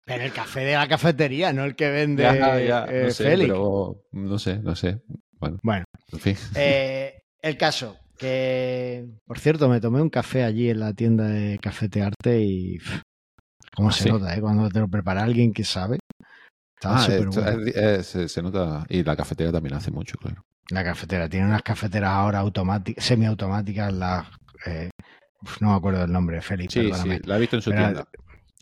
Pero 0.05 0.23
el 0.25 0.33
café 0.33 0.59
de 0.65 0.73
la 0.73 0.85
cafetería, 0.87 1.53
no 1.53 1.63
el 1.63 1.75
que 1.77 1.89
vende 1.89 2.23
Ya, 2.23 2.59
ya, 2.59 2.85
eh, 2.89 3.03
no 3.05 3.09
sé, 3.11 3.23
Félix. 3.23 3.53
pero 3.53 4.03
no 4.11 4.37
sé, 4.39 4.57
no 4.59 4.75
sé. 4.75 5.01
Bueno, 5.39 5.59
Bueno, 5.63 5.85
en 6.11 6.19
fin. 6.19 6.35
eh, 6.55 7.21
el 7.41 7.57
caso, 7.57 7.97
que 8.27 9.05
por 9.25 9.39
cierto, 9.39 9.69
me 9.69 9.79
tomé 9.81 10.01
un 10.01 10.09
café 10.09 10.43
allí 10.43 10.69
en 10.69 10.79
la 10.79 10.93
tienda 10.93 11.27
de 11.27 11.59
Cafetearte 11.59 12.41
y 12.41 12.77
cómo 13.75 13.91
se 13.91 14.03
Sí. 14.03 14.09
nota, 14.09 14.35
¿eh? 14.35 14.41
Cuando 14.41 14.69
te 14.69 14.79
lo 14.79 14.87
prepara 14.87 15.23
alguien 15.23 15.53
que 15.53 15.63
sabe. 15.63 15.99
Ah, 16.83 17.07
bueno. 17.07 17.31
es- 17.31 17.75
es- 17.75 18.07
se, 18.07 18.27
se 18.27 18.41
nota. 18.41 18.85
Y 18.89 19.03
la 19.03 19.15
cafetera 19.15 19.51
también 19.51 19.75
hace 19.75 19.89
mucho, 19.91 20.17
claro. 20.17 20.43
La 20.69 20.83
cafetera 20.83 21.29
tiene 21.29 21.45
unas 21.47 21.61
cafeteras 21.61 22.11
ahora 22.11 22.39
automáticas, 22.39 23.03
semiautomáticas, 23.05 23.93
las 23.93 24.27
eh, 24.65 24.89
no 25.59 25.69
me 25.71 25.75
acuerdo 25.75 26.01
del 26.01 26.11
nombre, 26.11 26.41
Félix, 26.41 26.73
Sí, 26.73 26.81
perdóname. 26.83 27.17
sí, 27.17 27.21
la 27.25 27.35
he 27.37 27.39
visto 27.39 27.55
en 27.57 27.61
su 27.61 27.69
Pero- 27.71 27.83
tienda. 27.83 27.99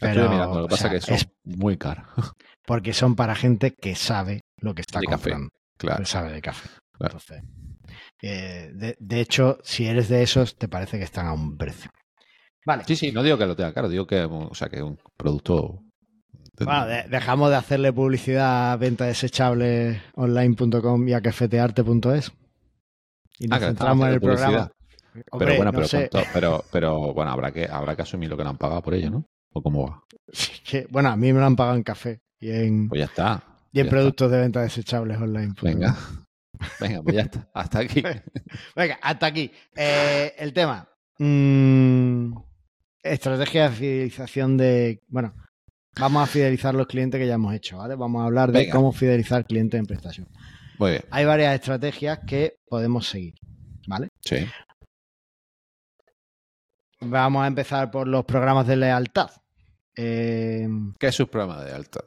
La 0.02 0.08
pero, 0.08 0.22
estoy 0.22 0.36
mirando, 0.36 0.60
lo 0.62 0.68
que 0.68 0.72
pasa 0.72 0.82
sea, 0.90 0.92
que 0.92 1.02
son 1.02 1.16
es- 1.16 1.30
muy 1.44 1.78
caras. 1.78 2.06
Porque 2.66 2.94
son 2.94 3.16
para 3.16 3.36
gente 3.36 3.74
que 3.80 3.96
sabe 3.96 4.42
lo 4.62 4.74
que 4.74 4.82
está 4.82 5.00
De 5.00 5.06
café, 5.06 5.30
comprando. 5.32 5.50
claro. 5.78 6.00
que 6.00 6.06
sabe 6.06 6.32
de 6.32 6.42
café. 6.42 6.70
Claro. 6.98 7.18
Entonces, 7.20 7.44
eh, 8.22 8.72
de, 8.74 8.96
de 9.00 9.20
hecho, 9.22 9.58
si 9.64 9.86
eres 9.88 10.10
de 10.10 10.24
esos, 10.24 10.56
te 10.58 10.68
parece 10.68 10.98
que 10.98 11.04
están 11.04 11.28
a 11.28 11.34
un 11.34 11.58
precio. 11.58 11.92
Vale. 12.66 12.84
Sí, 12.86 12.96
sí, 12.96 13.12
no 13.12 13.24
digo 13.24 13.38
que 13.38 13.46
lo 13.48 13.56
tenga 13.56 13.74
caro, 13.74 13.90
digo 13.90 14.06
que, 14.06 14.22
o 14.24 14.54
sea, 14.54 14.70
que 14.70 14.78
es 14.78 14.84
un 14.84 14.98
producto 15.18 15.80
Bueno, 16.60 16.86
de- 16.86 17.04
dejamos 17.10 17.50
de 17.50 17.56
hacerle 17.56 17.92
publicidad 17.92 18.74
a 18.74 18.78
venta 18.78 19.06
desechable 19.06 20.02
online.com 20.16 21.08
y 21.08 21.14
a 21.14 21.22
quefetearte.es. 21.22 22.32
Y 23.40 23.48
nos 23.48 23.62
Ah, 23.64 23.66
centramos 23.68 24.08
en 24.08 24.14
el 24.14 24.22
programa. 24.22 24.72
Hombre, 25.32 25.48
pero 25.48 25.56
bueno, 25.58 25.72
no 25.72 25.78
pero, 25.80 25.88
sé. 25.88 26.10
con 26.10 26.22
to- 26.22 26.28
pero, 26.34 26.64
pero 26.72 27.14
bueno, 27.14 27.32
habrá 27.32 27.52
que, 27.52 27.66
habrá 27.66 27.96
que 27.96 28.04
asumir 28.04 28.30
lo 28.30 28.38
que 28.38 28.44
le 28.44 28.50
han 28.50 28.58
pagado 28.58 28.82
por 28.84 28.94
ello, 28.94 29.10
¿no? 29.10 29.26
¿O 29.54 29.62
cómo 29.64 29.88
va? 29.90 30.04
Sí, 30.32 30.52
que, 30.64 30.88
bueno, 30.90 31.10
a 31.10 31.18
mí 31.18 31.34
me 31.34 31.40
lo 31.40 31.46
han 31.48 31.56
pagado 31.56 31.76
en 31.76 31.84
café 31.84 32.22
y 32.40 32.52
en, 32.52 32.88
Pues 32.88 33.00
ya 33.00 33.06
está. 33.06 33.44
y 33.74 33.80
en 33.80 33.86
ya 33.88 33.90
productos 33.90 34.32
de 34.32 34.40
venta 34.40 34.62
desechables 34.62 35.18
online. 35.20 35.54
Venga. 35.62 35.98
Venga, 36.80 37.02
pues 37.04 37.16
ya 37.16 37.22
está. 37.24 37.50
Hasta 37.54 37.80
aquí. 37.80 38.02
Venga, 38.76 39.00
hasta 39.02 39.26
aquí. 39.26 39.52
Eh, 39.76 40.34
el 40.38 40.54
tema. 40.54 40.88
Mm, 41.20 42.34
estrategia 43.04 43.70
de 43.70 43.76
fidelización 43.76 44.58
de. 44.58 45.02
Bueno, 45.08 45.34
vamos 46.00 46.24
a 46.24 46.26
fidelizar 46.28 46.74
los 46.76 46.88
clientes 46.88 47.20
que 47.20 47.28
ya 47.28 47.36
hemos 47.36 47.54
hecho, 47.54 47.78
¿vale? 47.78 47.96
Vamos 47.96 48.22
a 48.22 48.26
hablar 48.26 48.52
de 48.52 48.60
Venga. 48.60 48.74
cómo 48.74 48.92
fidelizar 48.92 49.46
clientes 49.46 49.80
en 49.80 49.86
prestación. 49.86 50.28
Muy 50.80 50.92
bien. 50.92 51.04
Hay 51.12 51.26
varias 51.26 51.54
estrategias 51.56 52.20
que 52.26 52.58
podemos 52.68 53.08
seguir, 53.08 53.36
¿vale? 53.88 54.10
Sí. 54.22 54.48
Vamos 57.02 57.44
a 57.44 57.48
empezar 57.48 57.90
por 57.92 58.08
los 58.08 58.26
programas 58.26 58.68
de 58.68 58.76
lealtad. 58.78 59.30
Eh, 59.96 60.68
¿Qué 61.00 61.08
es 61.08 61.16
su 61.16 61.28
programa 61.28 61.64
de 61.64 61.74
alta? 61.74 62.02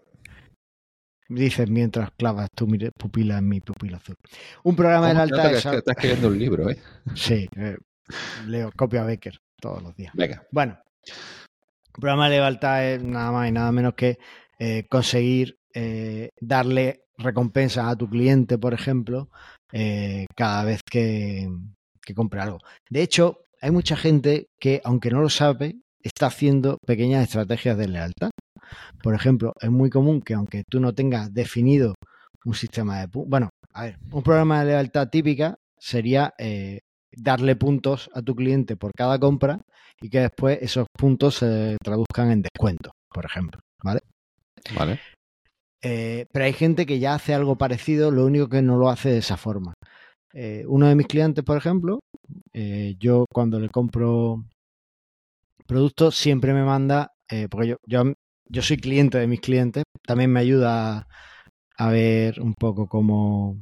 Dices 1.28 1.68
mientras 1.70 2.10
clavas 2.12 2.48
tu 2.54 2.68
pupila 2.96 3.38
en 3.38 3.48
mi 3.48 3.60
pupila 3.60 3.96
azul. 3.98 4.16
Un 4.62 4.76
programa 4.76 5.08
de 5.08 5.14
¿Cómo 5.14 5.26
se 5.26 5.32
lealtad 5.32 5.44
nota 5.44 5.58
es. 5.58 5.64
que, 5.64 5.70
que 5.70 5.76
estás 5.76 5.96
escribiendo 5.96 6.28
un 6.28 6.38
libro, 6.38 6.70
¿eh? 6.70 6.78
Sí, 7.14 7.48
eh, 7.56 7.76
leo 8.46 8.70
copia 8.76 9.04
Becker 9.04 9.38
todos 9.60 9.82
los 9.82 9.94
días. 9.96 10.12
Venga. 10.14 10.46
Bueno, 10.50 10.78
el 11.06 12.00
programa 12.00 12.28
de 12.28 12.36
lealtad 12.36 12.86
es 12.86 13.02
nada 13.02 13.32
más 13.32 13.48
y 13.48 13.52
nada 13.52 13.72
menos 13.72 13.94
que 13.94 14.18
eh, 14.58 14.86
conseguir 14.88 15.58
eh, 15.72 16.30
darle 16.40 17.04
recompensas 17.16 17.86
a 17.86 17.96
tu 17.96 18.08
cliente, 18.08 18.58
por 18.58 18.74
ejemplo, 18.74 19.30
cada 20.36 20.64
vez 20.64 20.80
que, 20.88 21.48
que 22.02 22.14
compre 22.14 22.40
algo. 22.40 22.58
De 22.90 23.02
hecho, 23.02 23.40
hay 23.60 23.70
mucha 23.70 23.96
gente 23.96 24.48
que, 24.60 24.80
aunque 24.84 25.10
no 25.10 25.20
lo 25.20 25.30
sabe, 25.30 25.76
está 26.02 26.26
haciendo 26.26 26.78
pequeñas 26.86 27.24
estrategias 27.24 27.78
de 27.78 27.88
lealtad. 27.88 28.30
Por 29.02 29.14
ejemplo, 29.14 29.52
es 29.60 29.70
muy 29.70 29.90
común 29.90 30.22
que 30.22 30.34
aunque 30.34 30.64
tú 30.68 30.80
no 30.80 30.94
tengas 30.94 31.32
definido 31.32 31.94
un 32.44 32.54
sistema 32.54 33.00
de... 33.00 33.08
pu- 33.08 33.24
Bueno, 33.26 33.50
a 33.72 33.84
ver, 33.84 33.98
un 34.10 34.22
programa 34.22 34.60
de 34.60 34.66
lealtad 34.72 35.08
típica 35.08 35.56
sería 35.78 36.34
eh, 36.38 36.80
darle 37.16 37.56
puntos 37.56 38.10
a 38.14 38.22
tu 38.22 38.34
cliente 38.34 38.76
por 38.76 38.92
cada 38.96 39.18
compra 39.18 39.60
y 40.00 40.08
que 40.10 40.20
después 40.20 40.58
esos 40.60 40.86
puntos 40.98 41.36
se 41.36 41.76
traduzcan 41.82 42.30
en 42.30 42.42
descuento, 42.42 42.90
por 43.12 43.24
ejemplo. 43.24 43.60
¿vale? 43.82 44.00
Vale. 44.76 45.00
Eh, 45.82 46.26
pero 46.32 46.46
hay 46.46 46.52
gente 46.54 46.86
que 46.86 46.98
ya 46.98 47.14
hace 47.14 47.34
algo 47.34 47.56
parecido, 47.56 48.10
lo 48.10 48.24
único 48.24 48.48
que 48.48 48.62
no 48.62 48.76
lo 48.76 48.88
hace 48.88 49.10
de 49.10 49.18
esa 49.18 49.36
forma. 49.36 49.74
Eh, 50.32 50.64
uno 50.66 50.88
de 50.88 50.94
mis 50.94 51.06
clientes, 51.06 51.44
por 51.44 51.56
ejemplo, 51.56 52.00
eh, 52.52 52.96
yo 52.98 53.26
cuando 53.32 53.60
le 53.60 53.68
compro 53.68 54.42
productos 55.66 56.16
siempre 56.16 56.52
me 56.54 56.64
manda, 56.64 57.10
porque 57.50 57.68
yo, 57.68 57.76
yo, 57.86 58.04
yo 58.48 58.62
soy 58.62 58.76
cliente 58.76 59.18
de 59.18 59.26
mis 59.26 59.40
clientes, 59.40 59.84
también 60.06 60.30
me 60.30 60.40
ayuda 60.40 61.06
a, 61.76 61.90
ver 61.90 62.40
un 62.40 62.54
poco 62.54 62.88
cómo, 62.88 63.58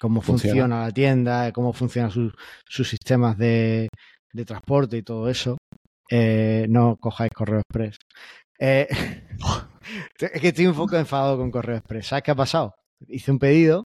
cómo 0.00 0.20
funciona. 0.20 0.52
Funciona. 0.52 0.80
la 0.86 0.92
tienda, 0.92 1.52
cómo 1.52 1.72
funcionan 1.72 2.10
sus, 2.10 2.32
sus 2.66 2.88
sistemas 2.88 3.36
de, 3.38 3.88
de 4.32 4.44
transporte 4.44 4.96
y 4.96 5.02
todo 5.02 5.28
eso. 5.28 5.56
Eh, 6.10 6.66
no 6.68 6.96
cojáis 6.96 7.30
correo 7.32 7.60
express. 7.60 7.96
Eh, 8.58 8.88
es 10.18 10.40
que 10.40 10.48
estoy 10.48 10.66
un 10.66 10.74
poco 10.74 10.96
enfadado 10.96 11.38
con 11.38 11.50
correo 11.50 11.76
express. 11.76 12.08
¿Sabes 12.08 12.22
qué 12.24 12.30
ha 12.30 12.36
pasado? 12.36 12.74
Hice 13.08 13.30
un 13.30 13.38
pedido 13.38 13.84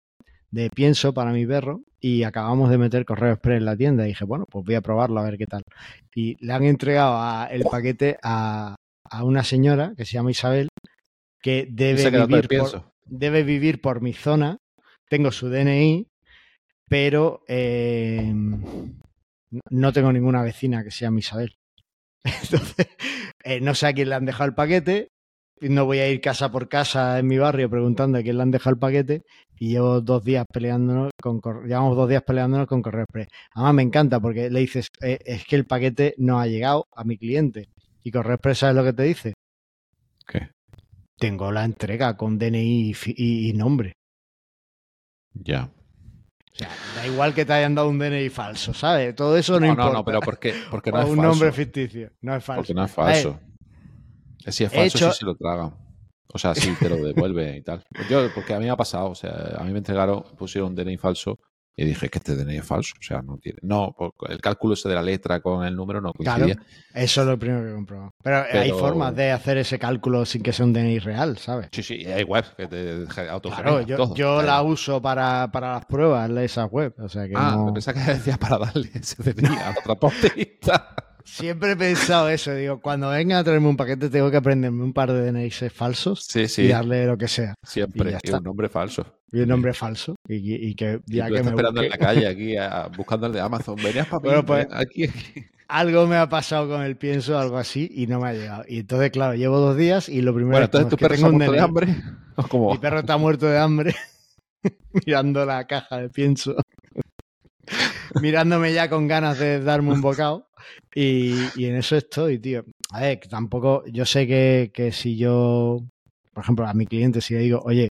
de 0.51 0.69
pienso 0.69 1.13
para 1.13 1.31
mi 1.31 1.45
perro 1.45 1.81
y 1.99 2.23
acabamos 2.23 2.69
de 2.69 2.77
meter 2.77 3.05
correo 3.05 3.33
express 3.33 3.57
en 3.57 3.65
la 3.65 3.75
tienda. 3.75 4.05
Y 4.05 4.09
dije, 4.09 4.25
bueno, 4.25 4.45
pues 4.49 4.65
voy 4.65 4.75
a 4.75 4.81
probarlo 4.81 5.19
a 5.19 5.23
ver 5.23 5.37
qué 5.37 5.45
tal. 5.45 5.63
Y 6.13 6.35
le 6.45 6.53
han 6.53 6.63
entregado 6.63 7.15
a- 7.17 7.47
el 7.51 7.63
paquete 7.63 8.17
a, 8.23 8.75
a 9.09 9.23
una 9.23 9.43
señora 9.43 9.93
que 9.97 10.05
se 10.05 10.13
llama 10.13 10.31
Isabel 10.31 10.69
que 11.41 11.67
debe 11.69 12.09
vivir, 12.09 12.47
por, 12.47 12.91
debe 13.05 13.43
vivir 13.43 13.81
por 13.81 14.01
mi 14.01 14.13
zona. 14.13 14.57
Tengo 15.09 15.31
su 15.31 15.49
DNI, 15.49 16.07
pero 16.87 17.43
eh, 17.47 18.33
no 19.69 19.93
tengo 19.93 20.11
ninguna 20.11 20.43
vecina 20.43 20.83
que 20.83 20.91
se 20.91 21.05
llame 21.05 21.19
Isabel. 21.19 21.55
Entonces, 22.23 22.87
eh, 23.43 23.61
no 23.61 23.73
sé 23.75 23.87
a 23.87 23.93
quién 23.93 24.09
le 24.09 24.15
han 24.15 24.25
dejado 24.25 24.49
el 24.49 24.55
paquete. 24.55 25.09
No 25.61 25.85
voy 25.85 25.99
a 25.99 26.09
ir 26.09 26.21
casa 26.21 26.51
por 26.51 26.69
casa 26.69 27.19
en 27.19 27.27
mi 27.27 27.37
barrio 27.37 27.69
preguntando 27.69 28.17
a 28.17 28.21
quién 28.21 28.37
le 28.37 28.43
han 28.43 28.51
dejado 28.51 28.75
el 28.75 28.79
paquete. 28.79 29.23
Y 29.57 29.71
llevo 29.71 29.99
dos 29.99 30.23
días 30.23 30.45
peleándonos 30.51 31.11
con 31.21 31.41
llevamos 31.65 31.97
dos 31.97 32.07
días 32.07 32.23
peleándonos 32.23 32.67
con 32.67 32.81
Correo 32.81 33.03
Express. 33.03 33.27
Además 33.53 33.73
me 33.73 33.83
encanta 33.83 34.19
porque 34.21 34.49
le 34.49 34.59
dices 34.61 34.87
eh, 35.01 35.19
es 35.25 35.45
que 35.45 35.57
el 35.57 35.65
paquete 35.65 36.13
no 36.17 36.39
ha 36.39 36.47
llegado 36.47 36.87
a 36.95 37.03
mi 37.03 37.17
cliente. 37.17 37.69
Y 38.03 38.11
Correo 38.11 38.35
Express 38.35 38.59
¿sabes 38.59 38.75
lo 38.75 38.83
que 38.83 38.93
te 38.93 39.03
dice? 39.03 39.33
¿Qué? 40.27 40.49
Tengo 41.17 41.51
la 41.51 41.65
entrega 41.65 42.15
con 42.15 42.37
DNI 42.39 42.89
y, 42.89 42.93
fi- 42.93 43.15
y- 43.17 43.49
y 43.49 43.53
nombre. 43.53 43.93
Ya. 45.33 45.69
O 46.51 46.55
sea, 46.55 46.69
da 46.95 47.07
igual 47.07 47.33
que 47.33 47.45
te 47.45 47.53
hayan 47.53 47.75
dado 47.75 47.89
un 47.89 47.99
DNI 47.99 48.29
falso, 48.29 48.73
¿sabes? 48.73 49.15
Todo 49.15 49.37
eso 49.37 49.53
no, 49.53 49.59
No, 49.59 49.65
no, 49.67 49.71
importa. 49.71 49.93
no, 49.93 50.05
pero 50.05 50.19
¿por 50.21 50.39
qué? 50.39 50.53
Porque 50.71 50.91
no 50.91 50.97
o 50.97 51.01
es 51.01 51.09
un 51.09 51.15
falso. 51.17 51.29
nombre 51.29 51.51
ficticio. 51.51 52.11
No 52.21 52.35
es 52.35 52.43
falso. 52.43 52.59
Porque 52.61 52.73
no 52.73 52.83
es 52.85 52.95
ver, 52.95 53.05
falso. 53.05 53.39
Eh, 54.45 54.51
Si 54.51 54.63
es 54.63 54.71
falso, 54.73 54.97
hecho- 54.97 55.11
sí 55.11 55.19
se 55.19 55.25
lo 55.25 55.35
tragan. 55.35 55.73
O 56.31 56.37
sea, 56.37 56.53
sí 56.55 56.73
te 56.79 56.89
lo 56.89 56.95
devuelve 57.13 57.57
y 57.57 57.61
tal. 57.63 57.83
Yo, 58.09 58.27
porque 58.33 58.53
a 58.53 58.59
mí 58.59 58.65
me 58.65 58.71
ha 58.71 58.77
pasado, 58.77 59.09
o 59.11 59.15
sea, 59.15 59.55
a 59.57 59.63
mí 59.63 59.71
me 59.71 59.79
entregaron, 59.79 60.23
pusieron 60.37 60.69
un 60.71 60.75
DNI 60.75 60.97
falso 60.97 61.39
y 61.81 61.85
dije 61.85 62.09
que 62.09 62.17
este 62.19 62.35
DNI 62.35 62.57
es 62.57 62.65
falso. 62.65 62.93
O 62.99 63.03
sea, 63.03 63.21
no 63.21 63.37
tiene. 63.37 63.59
No, 63.61 63.95
el 64.27 64.41
cálculo 64.41 64.73
ese 64.73 64.89
de 64.89 64.95
la 64.95 65.01
letra 65.01 65.39
con 65.39 65.65
el 65.65 65.75
número 65.75 66.01
no 66.01 66.11
Claro, 66.13 66.43
coincidía. 66.45 66.61
eso 66.93 67.21
es 67.21 67.27
lo 67.27 67.39
primero 67.39 67.63
que 67.63 67.71
he 67.71 67.73
comprobado. 67.75 68.13
Pero, 68.21 68.37
hay 68.37 68.69
Pero- 68.69 68.77
formas 68.79 69.15
de 69.15 69.31
hacer 69.31 69.57
ese 69.57 69.79
cálculo 69.79 70.25
sin 70.25 70.43
que 70.43 70.51
sea 70.51 70.65
un 70.65 70.73
DNI 70.73 70.99
real, 70.99 71.37
¿sabes? 71.37 71.69
Sí, 71.71 71.81
sí, 71.83 72.05
hay 72.05 72.23
webs 72.23 72.49
que 72.57 72.67
te 72.67 73.05
Claro, 73.07 73.81
yo, 73.81 73.95
todo. 73.97 74.15
yo 74.15 74.41
la 74.41 74.61
uso 74.61 75.01
para, 75.01 75.49
para 75.51 75.73
las 75.73 75.85
pruebas, 75.85 76.29
esa 76.29 76.65
web. 76.65 76.93
O 76.99 77.07
sea 77.09 77.27
que 77.27 77.33
Ah, 77.35 77.53
no- 77.55 77.73
pensaba 77.73 78.03
que 78.03 78.11
decías 78.13 78.37
para 78.37 78.57
darle 78.57 78.89
ese 78.93 79.21
DNI 79.23 79.47
a 79.55 79.69
la 79.69 79.75
transportista. 79.83 80.95
Siempre 81.23 81.71
he 81.71 81.75
pensado 81.75 82.29
eso. 82.29 82.53
Digo, 82.53 82.81
cuando 82.81 83.09
venga 83.09 83.39
a 83.39 83.43
traerme 83.43 83.67
un 83.67 83.77
paquete, 83.77 84.09
tengo 84.09 84.31
que 84.31 84.37
aprenderme 84.37 84.83
un 84.83 84.93
par 84.93 85.11
de 85.11 85.31
DNIs 85.31 85.71
falsos 85.73 86.25
Sí, 86.25 86.45
y 86.63 86.67
darle 86.67 87.05
lo 87.05 87.17
que 87.17 87.27
sea. 87.27 87.53
Siempre. 87.63 88.17
Y, 88.23 88.31
un 88.31 88.43
nombre 88.43 88.69
falso. 88.69 89.05
Y 89.31 89.41
un 89.41 89.49
nombre 89.49 89.73
falso. 89.73 90.15
Y, 90.27 90.55
y 90.69 90.75
que 90.75 90.99
ya 91.05 91.27
tú 91.27 91.35
que 91.35 91.43
me 91.43 91.49
esperando 91.49 91.83
en 91.83 91.89
la 91.89 91.97
calle 91.97 92.27
aquí, 92.27 92.57
a- 92.57 92.89
buscando 92.95 93.27
el 93.27 93.33
de 93.33 93.41
Amazon. 93.41 93.75
Venías 93.75 94.07
para 94.07 94.19
Bueno, 94.19 94.45
pues, 94.45 94.67
aquí, 94.71 95.03
aquí. 95.05 95.45
Algo 95.67 96.07
me 96.07 96.15
ha 96.15 96.27
pasado 96.27 96.67
con 96.67 96.81
el 96.81 96.97
pienso, 96.97 97.37
algo 97.37 97.57
así, 97.57 97.91
y 97.93 98.07
no 98.07 98.19
me 98.19 98.29
ha 98.29 98.33
llegado. 98.33 98.63
Y 98.67 98.79
entonces, 98.79 99.11
claro, 99.11 99.35
llevo 99.35 99.59
dos 99.59 99.77
días 99.77 100.09
y 100.09 100.21
lo 100.21 100.33
primero 100.33 100.53
Bueno, 100.53 100.63
es 100.65 100.69
entonces 100.69 100.89
tu 100.89 100.95
es 100.95 100.99
que 100.99 101.05
perro 101.05 101.15
se 101.15 101.21
tengo 101.21 101.45
un 101.45 101.51
de 101.51 101.59
hambre. 101.59 101.95
Mi 102.71 102.77
perro 102.79 102.99
está 103.01 103.17
muerto 103.17 103.45
de 103.45 103.59
hambre 103.59 103.95
mirando 105.05 105.45
la 105.45 105.67
caja 105.67 105.97
de 105.97 106.09
pienso. 106.09 106.55
Mirándome 108.21 108.73
ya 108.73 108.89
con 108.89 109.07
ganas 109.07 109.37
de 109.37 109.61
darme 109.61 109.93
un 109.93 110.01
bocado. 110.01 110.48
Y, 110.93 111.65
en 111.65 111.75
eso 111.75 111.95
estoy, 111.95 112.39
tío. 112.39 112.63
A 112.91 113.01
ver, 113.01 113.19
tampoco. 113.29 113.83
Yo 113.87 114.05
sé 114.05 114.27
que, 114.27 114.91
si 114.91 115.17
yo, 115.17 115.79
por 116.33 116.43
ejemplo, 116.43 116.67
a 116.67 116.73
mi 116.73 116.85
cliente, 116.87 117.21
si 117.21 117.33
le 117.35 117.41
digo, 117.41 117.61
oye, 117.63 117.89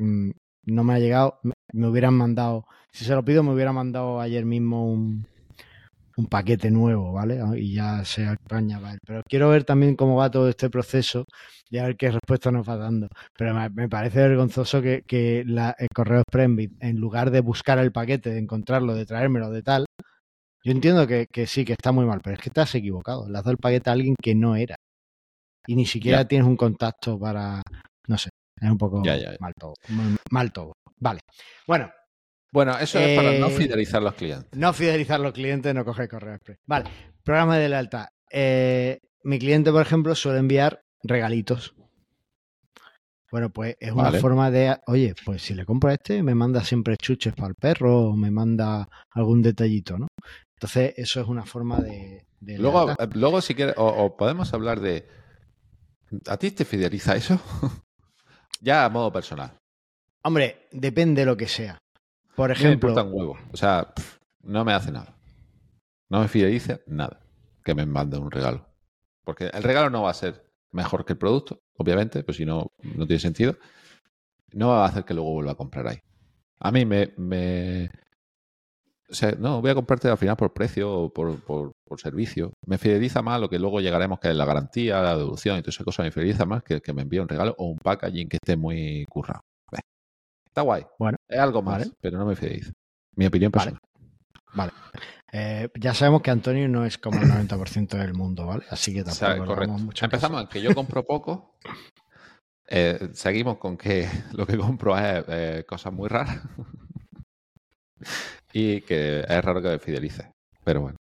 mm, 0.00 0.30
no 0.66 0.84
me 0.84 0.94
ha 0.94 0.98
llegado, 0.98 1.40
me, 1.42 1.88
hubieran 1.88 2.14
mandado. 2.14 2.66
Si 2.92 3.04
se 3.04 3.14
lo 3.14 3.24
pido, 3.24 3.42
me 3.42 3.52
hubiera 3.52 3.72
mandado 3.72 4.20
ayer 4.20 4.44
mismo 4.44 4.90
un, 4.90 5.26
un 6.16 6.26
paquete 6.26 6.70
nuevo, 6.70 7.12
¿vale? 7.12 7.40
Y 7.58 7.74
ya 7.74 8.04
se 8.04 8.26
para 8.48 8.60
él. 8.60 8.98
Pero 9.06 9.22
quiero 9.28 9.50
ver 9.50 9.64
también 9.64 9.96
cómo 9.96 10.16
va 10.16 10.30
todo 10.30 10.48
este 10.48 10.70
proceso 10.70 11.24
y 11.70 11.78
a 11.78 11.84
ver 11.84 11.96
qué 11.96 12.10
respuesta 12.10 12.50
nos 12.50 12.68
va 12.68 12.76
dando. 12.76 13.08
Pero 13.36 13.54
me, 13.54 13.88
parece 13.88 14.20
vergonzoso 14.20 14.82
que, 14.82 15.02
que 15.06 15.44
la, 15.46 15.74
el 15.78 15.88
correo 15.94 16.20
Express, 16.20 16.70
en 16.80 16.96
lugar 16.96 17.30
de 17.30 17.40
buscar 17.40 17.78
el 17.78 17.92
paquete, 17.92 18.30
de 18.30 18.38
encontrarlo, 18.38 18.94
de 18.94 19.06
traérmelo, 19.06 19.50
de 19.50 19.62
tal, 19.62 19.86
yo 20.68 20.72
entiendo 20.72 21.06
que, 21.06 21.26
que 21.32 21.46
sí, 21.46 21.64
que 21.64 21.72
está 21.72 21.92
muy 21.92 22.04
mal, 22.04 22.20
pero 22.22 22.36
es 22.36 22.42
que 22.42 22.50
te 22.50 22.60
has 22.60 22.74
equivocado. 22.74 23.26
Le 23.26 23.38
has 23.38 23.44
dado 23.44 23.52
el 23.52 23.56
paquete 23.56 23.88
a 23.88 23.94
alguien 23.94 24.14
que 24.22 24.34
no 24.34 24.54
era. 24.54 24.76
Y 25.66 25.74
ni 25.76 25.86
siquiera 25.86 26.18
Ya. 26.18 26.28
tienes 26.28 26.46
un 26.46 26.56
contacto 26.56 27.18
para. 27.18 27.62
No 28.06 28.18
sé, 28.18 28.28
es 28.60 28.70
un 28.70 28.76
poco 28.76 29.02
Ya, 29.02 29.16
ya, 29.16 29.32
ya. 29.32 29.36
mal 29.40 29.52
todo. 29.58 29.72
Mal, 29.88 30.16
mal 30.30 30.52
todo. 30.52 30.72
Vale. 30.98 31.20
Bueno, 31.66 31.90
Bueno, 32.52 32.78
eso 32.78 32.98
es 32.98 33.14
para 33.16 33.32
no 33.32 33.48
Eh, 33.48 33.50
fidelizar 33.50 34.02
los 34.02 34.14
clientes. 34.14 34.48
no 34.58 34.72
fidelizar 34.72 35.20
los 35.20 35.32
clientes, 35.32 35.74
no 35.74 35.84
coger 35.84 36.08
correo 36.08 36.34
express. 36.34 36.58
Vale, 36.66 36.84
programa 37.22 37.56
de 37.58 37.68
lealtad. 37.68 38.06
Eh, 38.30 38.98
mi 39.24 39.38
cliente, 39.38 39.70
por 39.70 39.82
ejemplo, 39.82 40.14
suele 40.14 40.38
enviar 40.38 40.80
regalitos. 41.02 41.74
Bueno, 43.30 43.50
pues 43.50 43.76
es 43.78 43.92
una 43.92 44.04
Vale. 44.04 44.20
forma 44.20 44.50
de, 44.50 44.78
oye, 44.86 45.14
pues 45.26 45.42
si 45.42 45.54
le 45.54 45.66
compro 45.66 45.90
a 45.90 45.94
este, 45.94 46.22
me 46.22 46.34
manda 46.34 46.64
siempre 46.64 46.96
chuches 46.96 47.34
para 47.34 47.48
el 47.48 47.54
perro 47.54 48.08
o 48.08 48.16
me 48.16 48.30
manda 48.30 48.88
algún 49.12 49.42
detallito, 49.42 49.98
¿no? 49.98 50.06
Entonces, 50.58 50.94
eso 50.96 51.20
es 51.20 51.28
una 51.28 51.44
forma 51.46 51.80
de... 51.80 52.26
de 52.40 52.58
Luego, 52.58 52.86
lealtad. 52.86 53.04
eh, 53.04 53.08
luego 53.14 53.40
si 53.40 53.54
quieres, 53.54 53.74
o, 53.78 53.86
o 53.86 54.16
podemos 54.16 54.52
hablar 54.52 54.80
de 54.80 55.06
¿A 56.26 56.36
ti 56.38 56.50
te 56.50 56.64
fideliza 56.64 57.16
eso? 57.16 57.38
ya 58.60 58.84
a 58.84 58.88
modo 58.88 59.12
personal. 59.12 59.52
Hombre, 60.22 60.68
depende 60.72 61.22
de 61.22 61.26
lo 61.26 61.36
que 61.36 61.46
sea. 61.48 61.78
Por 62.34 62.50
Me 62.50 62.54
ejemplo, 62.56 62.88
importa 62.90 63.02
un 63.02 63.12
huevo. 63.14 63.38
O 63.52 63.56
sea, 63.56 63.92
pff, 63.94 64.16
no 64.42 64.64
me 64.64 64.72
hace 64.72 64.90
nada. 64.90 65.14
No 66.08 66.20
me 66.20 66.28
fideliza 66.28 66.80
nada 66.86 67.20
que 67.64 67.74
me 67.74 67.86
manden 67.86 68.22
un 68.22 68.30
regalo. 68.30 68.66
Porque 69.24 69.46
el 69.52 69.62
regalo 69.62 69.90
no 69.90 70.02
va 70.02 70.10
a 70.10 70.14
ser 70.14 70.50
mejor 70.72 71.04
que 71.04 71.12
el 71.12 71.18
producto, 71.18 71.60
obviamente, 71.76 72.22
pues 72.24 72.36
si 72.38 72.46
no, 72.46 72.72
no 72.82 73.06
tiene 73.06 73.20
sentido. 73.20 73.56
No 74.52 74.68
va 74.68 74.84
a 74.84 74.88
hacer 74.88 75.04
que 75.04 75.14
luego 75.14 75.32
vuelva 75.32 75.52
a 75.52 75.56
comprar 75.56 75.86
ahí. 75.88 75.98
A 76.60 76.72
mí 76.72 76.84
me. 76.86 77.12
me- 77.16 77.90
o 79.10 79.14
sea, 79.14 79.32
no, 79.38 79.60
voy 79.60 79.70
a 79.70 79.74
comprarte 79.74 80.08
al 80.08 80.18
final 80.18 80.36
por 80.36 80.52
precio 80.52 80.92
o 80.92 81.12
por, 81.12 81.40
por- 81.40 81.72
por 81.86 82.00
servicio. 82.00 82.52
Me 82.66 82.76
fideliza 82.78 83.22
más 83.22 83.40
lo 83.40 83.48
que 83.48 83.58
luego 83.58 83.80
llegaremos, 83.80 84.20
que 84.20 84.28
es 84.28 84.36
la 84.36 84.44
garantía, 84.44 85.00
la 85.00 85.16
devolución 85.16 85.58
y 85.58 85.62
todas 85.62 85.74
esas 85.76 85.84
cosas. 85.84 86.04
Me 86.04 86.10
fideliza 86.12 86.44
más 86.44 86.62
que, 86.62 86.80
que 86.82 86.92
me 86.92 87.02
envíe 87.02 87.18
un 87.20 87.28
regalo 87.28 87.54
o 87.58 87.66
un 87.70 87.78
packaging 87.78 88.28
que 88.28 88.36
esté 88.36 88.56
muy 88.56 89.06
currado. 89.08 89.40
Está 90.46 90.62
guay. 90.62 90.84
Bueno, 90.98 91.16
es 91.28 91.38
algo 91.38 91.62
más, 91.62 91.78
vale. 91.78 91.90
pero 92.00 92.18
no 92.18 92.26
me 92.26 92.34
fideliza. 92.36 92.72
Mi 93.16 93.26
opinión 93.26 93.50
Vale. 93.52 93.76
personal. 94.52 94.72
eh, 95.32 95.68
ya 95.78 95.94
sabemos 95.94 96.20
que 96.22 96.30
Antonio 96.30 96.68
no 96.68 96.84
es 96.84 96.98
como 96.98 97.20
el 97.20 97.28
90% 97.28 97.96
del 97.96 98.12
mundo, 98.14 98.44
¿vale? 98.46 98.64
Así 98.70 98.92
que 98.92 99.02
O 99.02 99.04
tampoco 99.04 99.54
sea, 99.56 99.66
mucho 99.76 100.04
Empezamos 100.04 100.40
en 100.42 100.48
que 100.48 100.60
yo 100.60 100.74
compro 100.74 101.04
poco. 101.04 101.54
Eh, 102.68 103.10
seguimos 103.14 103.58
con 103.58 103.76
que 103.78 104.08
lo 104.32 104.46
que 104.46 104.58
compro 104.58 104.96
es 104.98 105.24
eh, 105.28 105.64
cosas 105.66 105.92
muy 105.92 106.08
raras. 106.08 106.40
Y 108.52 108.80
que 108.82 109.20
es 109.20 109.44
raro 109.44 109.62
que 109.62 109.78
fidelice. 109.78 110.30
Pero 110.64 110.82
bueno. 110.82 110.96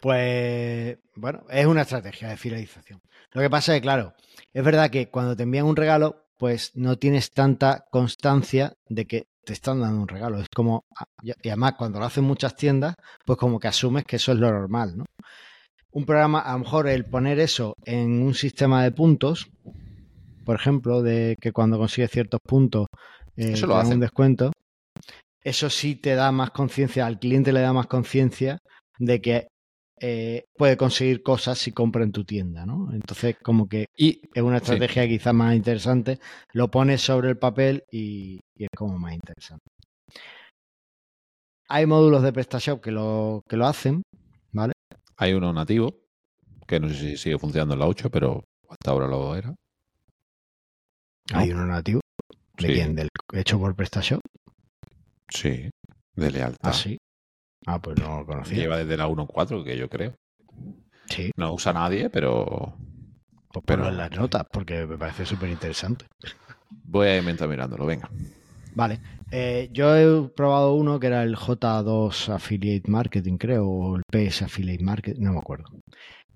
Pues 0.00 0.96
bueno, 1.16 1.44
es 1.50 1.66
una 1.66 1.82
estrategia 1.82 2.28
de 2.28 2.36
fidelización. 2.36 3.00
Lo 3.32 3.42
que 3.42 3.50
pasa 3.50 3.72
es 3.74 3.78
que, 3.78 3.82
claro, 3.82 4.14
es 4.52 4.64
verdad 4.64 4.90
que 4.90 5.10
cuando 5.10 5.36
te 5.36 5.42
envían 5.42 5.66
un 5.66 5.76
regalo, 5.76 6.26
pues 6.38 6.70
no 6.76 6.96
tienes 6.96 7.32
tanta 7.32 7.84
constancia 7.90 8.72
de 8.88 9.06
que 9.06 9.24
te 9.44 9.52
están 9.52 9.80
dando 9.80 10.00
un 10.00 10.08
regalo. 10.08 10.38
Es 10.38 10.46
como, 10.54 10.84
ah, 10.96 11.04
y 11.22 11.48
además 11.48 11.74
cuando 11.76 11.98
lo 11.98 12.04
hacen 12.04 12.24
muchas 12.24 12.54
tiendas, 12.54 12.94
pues 13.26 13.38
como 13.38 13.58
que 13.58 13.66
asumes 13.66 14.04
que 14.04 14.16
eso 14.16 14.32
es 14.32 14.38
lo 14.38 14.50
normal, 14.52 14.96
¿no? 14.96 15.04
Un 15.90 16.04
programa, 16.04 16.40
a 16.40 16.52
lo 16.52 16.60
mejor 16.60 16.86
el 16.86 17.04
poner 17.04 17.40
eso 17.40 17.74
en 17.84 18.22
un 18.22 18.34
sistema 18.34 18.84
de 18.84 18.92
puntos, 18.92 19.48
por 20.44 20.54
ejemplo, 20.54 21.02
de 21.02 21.34
que 21.40 21.50
cuando 21.50 21.78
consigues 21.78 22.10
ciertos 22.10 22.40
puntos 22.46 22.86
eh, 23.36 23.52
Eso 23.52 23.62
te 23.62 23.66
lo 23.66 23.74
dan 23.74 23.86
un 23.86 23.86
hacen. 23.86 24.00
descuento, 24.00 24.52
eso 25.42 25.70
sí 25.70 25.96
te 25.96 26.14
da 26.14 26.32
más 26.32 26.50
conciencia, 26.50 27.06
al 27.06 27.18
cliente 27.18 27.52
le 27.52 27.60
da 27.60 27.72
más 27.72 27.86
conciencia 27.86 28.58
de 28.98 29.20
que 29.20 29.48
eh, 30.00 30.44
puede 30.56 30.76
conseguir 30.76 31.22
cosas 31.22 31.58
si 31.58 31.72
compra 31.72 32.04
en 32.04 32.12
tu 32.12 32.24
tienda, 32.24 32.64
¿no? 32.66 32.92
Entonces, 32.92 33.36
como 33.42 33.68
que 33.68 33.86
Y 33.96 34.20
es 34.34 34.42
una 34.42 34.58
Sí. 34.58 34.64
estrategia 34.64 35.08
quizás 35.08 35.34
más 35.34 35.54
interesante. 35.56 36.18
Lo 36.52 36.70
pones 36.70 37.00
sobre 37.00 37.30
el 37.30 37.38
papel 37.38 37.82
y, 37.90 38.40
y 38.56 38.64
es 38.64 38.70
como 38.76 38.98
más 38.98 39.14
interesante. 39.14 39.64
Hay 41.68 41.86
módulos 41.86 42.22
de 42.22 42.32
PrestaShop 42.32 42.80
que 42.82 42.90
lo, 42.90 43.42
que 43.48 43.56
lo 43.56 43.66
hacen, 43.66 44.02
¿vale? 44.52 44.72
hay 45.16 45.32
uno 45.34 45.52
nativo, 45.52 45.94
que 46.66 46.80
no 46.80 46.88
sé 46.88 46.94
si 46.94 47.16
sigue 47.16 47.38
funcionando 47.38 47.74
en 47.74 47.80
la 47.80 47.86
8, 47.88 48.10
pero 48.10 48.44
hasta 48.68 48.90
ahora 48.90 49.06
lo 49.08 49.34
era. 49.36 49.54
¿No? 51.32 51.38
Hay 51.38 51.50
uno 51.52 51.66
nativo. 51.66 52.00
¿De 52.58 52.68
Sí. 52.68 52.74
quién? 52.74 52.94
¿Del 52.94 53.08
hecho 53.32 53.58
por 53.58 53.74
PrestaShop? 53.74 54.20
Sí, 55.28 55.70
de 56.14 56.30
lealtad. 56.30 56.70
Ah, 56.70 56.72
sí. 56.72 56.98
Ah, 57.66 57.80
pues 57.80 57.98
no 58.00 58.20
lo 58.20 58.26
conocía. 58.26 58.56
Lleva 58.58 58.78
desde 58.78 58.96
la 58.96 59.08
1.4, 59.08 59.64
que 59.64 59.76
yo 59.76 59.88
creo. 59.88 60.14
Sí, 61.06 61.30
No 61.36 61.52
usa 61.54 61.72
nadie, 61.72 62.10
pero 62.10 62.76
pues 63.52 63.64
pero- 63.66 63.88
en 63.88 63.96
las 63.96 64.10
notas 64.10 64.44
porque 64.52 64.86
me 64.86 64.98
parece 64.98 65.24
súper 65.26 65.50
interesante. 65.50 66.06
voy 66.84 67.08
a 67.08 67.18
inventar 67.18 67.48
mirándolo. 67.48 67.86
Venga. 67.86 68.10
Vale. 68.74 69.00
Eh, 69.30 69.68
yo 69.72 69.96
he 69.96 70.28
probado 70.30 70.74
uno 70.74 70.98
que 71.00 71.08
era 71.08 71.22
el 71.22 71.36
J2 71.36 72.28
Affiliate 72.32 72.90
Marketing, 72.90 73.36
creo, 73.36 73.66
o 73.66 73.96
el 73.96 74.02
PS 74.10 74.44
Affiliate 74.44 74.84
Marketing, 74.84 75.22
no 75.22 75.32
me 75.32 75.38
acuerdo. 75.38 75.66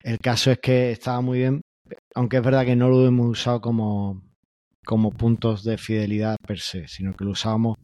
El 0.02 0.18
caso 0.18 0.50
es 0.50 0.58
que 0.58 0.90
estaba 0.90 1.20
muy 1.20 1.38
bien, 1.38 1.60
aunque 2.14 2.38
es 2.38 2.42
verdad 2.42 2.64
que 2.66 2.76
no 2.76 2.88
lo 2.88 3.06
hemos 3.06 3.28
usado 3.28 3.60
como, 3.60 4.22
como 4.84 5.10
puntos 5.12 5.62
de 5.64 5.78
fidelidad 5.78 6.36
per 6.46 6.58
se, 6.58 6.88
sino 6.88 7.14
que 7.14 7.24
lo 7.24 7.30
usábamos 7.30 7.76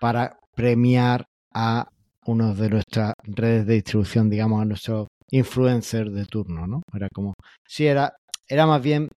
para 0.00 0.38
premiar 0.54 1.24
a 1.54 1.88
uno 2.26 2.54
de 2.54 2.70
nuestras 2.70 3.14
redes 3.22 3.66
de 3.66 3.74
distribución, 3.74 4.30
digamos, 4.30 4.62
a 4.62 4.64
nuestros 4.64 5.08
influencers 5.30 6.12
de 6.12 6.26
turno, 6.26 6.66
¿no? 6.66 6.82
Era 6.92 7.08
como, 7.12 7.34
sí, 7.66 7.86
era, 7.86 8.14
era 8.48 8.66
más 8.66 8.82
bien, 8.82 9.08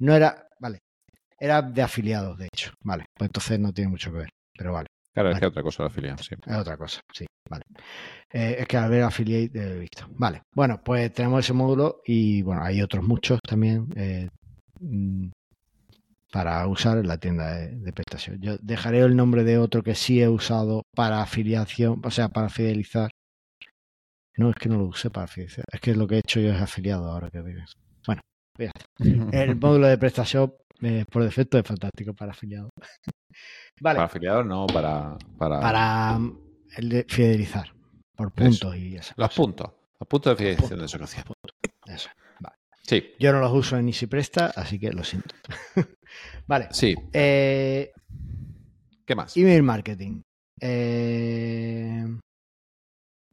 no 0.00 0.14
era, 0.14 0.46
vale, 0.58 0.78
era 1.38 1.62
de 1.62 1.82
afiliados, 1.82 2.38
de 2.38 2.48
hecho, 2.52 2.72
vale, 2.84 3.04
pues 3.16 3.28
entonces 3.28 3.58
no 3.58 3.72
tiene 3.72 3.90
mucho 3.90 4.10
que 4.10 4.18
ver, 4.18 4.28
pero 4.56 4.72
vale. 4.72 4.86
Claro, 5.12 5.30
es 5.30 5.40
que 5.40 5.46
otra 5.46 5.62
cosa 5.62 5.82
la 5.82 5.88
afilian, 5.88 6.18
sí. 6.18 6.36
Es 6.46 6.56
otra 6.56 6.76
cosa, 6.76 7.00
sí, 7.12 7.26
vale. 7.48 7.64
Eh, 8.32 8.56
es 8.60 8.66
que 8.68 8.76
al 8.76 8.90
ver 8.90 9.02
affiliate 9.02 9.58
eh, 9.58 9.72
he 9.74 9.78
visto. 9.80 10.06
Vale, 10.10 10.42
bueno, 10.54 10.80
pues 10.84 11.12
tenemos 11.12 11.44
ese 11.44 11.52
módulo 11.52 12.00
y 12.04 12.42
bueno, 12.42 12.62
hay 12.62 12.80
otros 12.80 13.04
muchos 13.04 13.40
también 13.46 13.88
eh, 13.96 14.28
mm, 14.78 15.30
para 16.30 16.66
usar 16.66 16.98
en 16.98 17.08
la 17.08 17.18
tienda 17.18 17.54
de, 17.54 17.68
de 17.76 17.92
prestación. 17.92 18.38
Yo 18.40 18.56
dejaré 18.58 19.00
el 19.00 19.16
nombre 19.16 19.44
de 19.44 19.58
otro 19.58 19.82
que 19.82 19.94
sí 19.94 20.20
he 20.22 20.28
usado 20.28 20.82
para 20.94 21.22
afiliación, 21.22 22.00
o 22.04 22.10
sea, 22.10 22.28
para 22.28 22.48
fidelizar. 22.48 23.10
No, 24.36 24.50
es 24.50 24.56
que 24.56 24.68
no 24.68 24.78
lo 24.78 24.84
usé 24.86 25.10
para 25.10 25.26
fidelizar, 25.26 25.64
es 25.70 25.80
que 25.80 25.94
lo 25.94 26.06
que 26.06 26.16
he 26.16 26.18
hecho 26.20 26.40
yo 26.40 26.52
es 26.52 26.60
afiliado 26.60 27.10
ahora 27.10 27.30
que 27.30 27.42
vives. 27.42 27.72
Bueno, 28.06 28.22
ya 28.58 28.66
está. 28.66 28.84
El 29.42 29.56
módulo 29.56 29.86
de 29.88 29.98
PrestaShop 29.98 30.60
eh, 30.82 31.04
por 31.10 31.24
defecto 31.24 31.58
es 31.58 31.66
fantástico 31.66 32.14
para 32.14 32.32
afiliados. 32.32 32.70
vale. 33.80 33.96
Para 33.96 34.04
afiliados 34.04 34.46
no, 34.46 34.66
para, 34.66 35.18
para, 35.36 35.60
para 35.60 36.18
mm, 36.18 36.40
el 36.76 36.88
de 36.88 37.06
fidelizar 37.08 37.74
por 38.16 38.32
puntos 38.32 38.76
y 38.76 38.96
esas 38.96 39.14
los 39.18 39.28
cosas. 39.28 39.36
puntos. 39.36 39.70
Los 39.98 40.08
puntos 40.08 40.32
de 40.32 40.36
fidelización 40.36 40.78
de 40.78 40.84
Puntos. 40.86 40.94
asociación. 40.94 41.34
Eso. 41.86 42.08
Sí, 42.82 43.04
Yo 43.20 43.32
no 43.32 43.40
los 43.40 43.52
uso 43.52 43.76
en 43.76 43.86
EasyPresta, 43.88 44.46
así 44.56 44.78
que 44.78 44.90
lo 44.90 45.04
siento. 45.04 45.34
vale. 46.46 46.68
sí. 46.70 46.94
Eh, 47.12 47.92
¿Qué 49.06 49.14
más? 49.14 49.36
email 49.36 49.62
marketing. 49.62 50.22
Eh, 50.60 52.04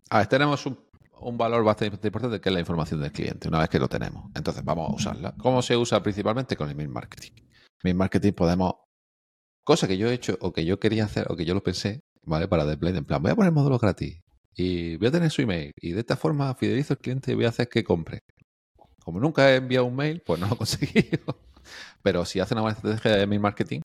A 0.10 0.18
ver, 0.20 0.28
tenemos 0.28 0.66
un, 0.66 0.80
un 1.20 1.38
valor 1.38 1.64
bastante 1.64 2.08
importante 2.08 2.40
que 2.42 2.50
es 2.50 2.54
la 2.54 2.60
información 2.62 3.02
del 3.02 3.12
cliente, 3.12 3.48
una 3.48 3.60
vez 3.60 3.70
que 3.70 3.80
lo 3.80 3.88
tenemos. 3.88 4.32
Entonces 4.36 4.64
vamos 4.64 4.90
a 4.90 4.94
usarla. 4.96 5.36
¿Cómo 5.38 5.62
se 5.62 5.76
usa 5.78 6.02
principalmente 6.02 6.56
con 6.56 6.70
email 6.70 6.90
marketing? 6.90 7.32
Email 7.84 7.96
marketing 7.98 8.34
podemos... 8.34 8.74
Cosa 9.64 9.88
que 9.88 9.98
yo 9.98 10.10
he 10.10 10.14
hecho 10.14 10.38
o 10.42 10.54
que 10.54 10.64
yo 10.66 10.80
quería 10.80 11.04
hacer 11.06 11.28
o 11.30 11.36
que 11.36 11.44
yo 11.44 11.54
lo 11.54 11.62
pensé, 11.62 12.00
¿vale? 12.24 12.48
Para 12.48 12.64
Blade, 12.76 13.00
en 13.00 13.06
plan, 13.06 13.22
voy 13.22 13.32
a 13.32 13.36
poner 13.36 13.52
módulo 13.52 13.78
gratis 13.78 14.22
y 14.56 14.96
voy 14.96 15.10
a 15.10 15.12
tener 15.12 15.30
su 15.30 15.42
email 15.42 15.72
y 15.80 15.92
de 15.92 16.00
esta 16.00 16.16
forma 16.16 16.56
fidelizo 16.56 16.94
al 16.94 17.00
cliente 17.00 17.34
y 17.34 17.36
voy 17.36 17.46
a 17.46 17.50
hacer 17.50 17.68
que 17.68 17.84
compre. 17.84 18.22
Como 19.04 19.20
nunca 19.20 19.52
he 19.52 19.58
enviado 19.58 19.86
un 19.86 19.96
mail, 19.96 20.24
pues 20.26 20.40
no 20.40 20.48
lo 20.48 20.54
he 20.54 20.58
conseguido. 20.58 21.38
Pero 22.08 22.24
si 22.24 22.40
hace 22.40 22.56
una 22.56 22.70
estrategia 22.70 23.18
de 23.18 23.24
email 23.24 23.42
marketing, 23.42 23.82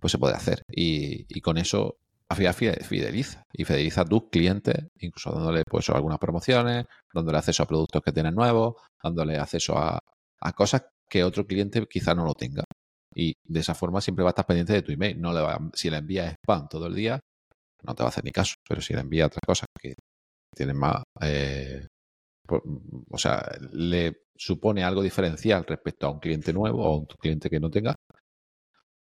pues 0.00 0.12
se 0.12 0.16
puede 0.16 0.34
hacer. 0.34 0.62
Y, 0.70 1.26
con 1.42 1.58
eso 1.58 1.98
fideliza. 2.34 3.44
Y 3.52 3.66
fideliza 3.66 4.00
a 4.00 4.04
tus 4.06 4.30
clientes, 4.30 4.86
incluso 4.98 5.30
dándole 5.30 5.62
pues 5.68 5.90
algunas 5.90 6.18
promociones, 6.18 6.86
dándole 7.12 7.36
acceso 7.36 7.62
a 7.62 7.66
productos 7.66 8.00
que 8.02 8.12
tienen 8.12 8.34
nuevos, 8.34 8.76
dándole 9.02 9.36
acceso 9.36 9.76
a, 9.76 10.00
cosas 10.54 10.86
que 11.06 11.22
otro 11.22 11.46
cliente 11.46 11.86
quizá 11.86 12.14
no 12.14 12.24
lo 12.24 12.32
tenga. 12.32 12.64
Y 13.14 13.34
de 13.44 13.60
esa 13.60 13.74
forma 13.74 14.00
siempre 14.00 14.22
va 14.22 14.30
a 14.30 14.32
estar 14.32 14.46
pendiente 14.46 14.72
de 14.72 14.80
tu 14.80 14.92
email. 14.92 15.20
No 15.20 15.34
le 15.34 15.42
va, 15.42 15.58
si 15.74 15.90
le 15.90 15.98
envías 15.98 16.32
spam 16.42 16.66
todo 16.66 16.86
el 16.86 16.94
día, 16.94 17.20
no 17.82 17.94
te 17.94 18.02
va 18.02 18.06
a 18.06 18.08
hacer 18.08 18.24
ni 18.24 18.32
caso. 18.32 18.54
Pero 18.66 18.80
si 18.80 18.94
le 18.94 19.00
envías 19.00 19.26
otras 19.26 19.42
cosas 19.46 19.66
que 19.78 19.92
tienen 20.56 20.78
más. 20.78 21.02
eh, 21.20 21.86
o 22.50 23.18
sea, 23.18 23.46
le 23.72 24.24
supone 24.36 24.82
algo 24.82 25.02
diferencial 25.02 25.64
respecto 25.64 26.06
a 26.06 26.10
un 26.10 26.20
cliente 26.20 26.52
nuevo 26.52 26.84
o 26.84 26.94
a 26.94 26.98
un 26.98 27.06
cliente 27.06 27.50
que 27.50 27.60
no 27.60 27.70
tenga, 27.70 27.94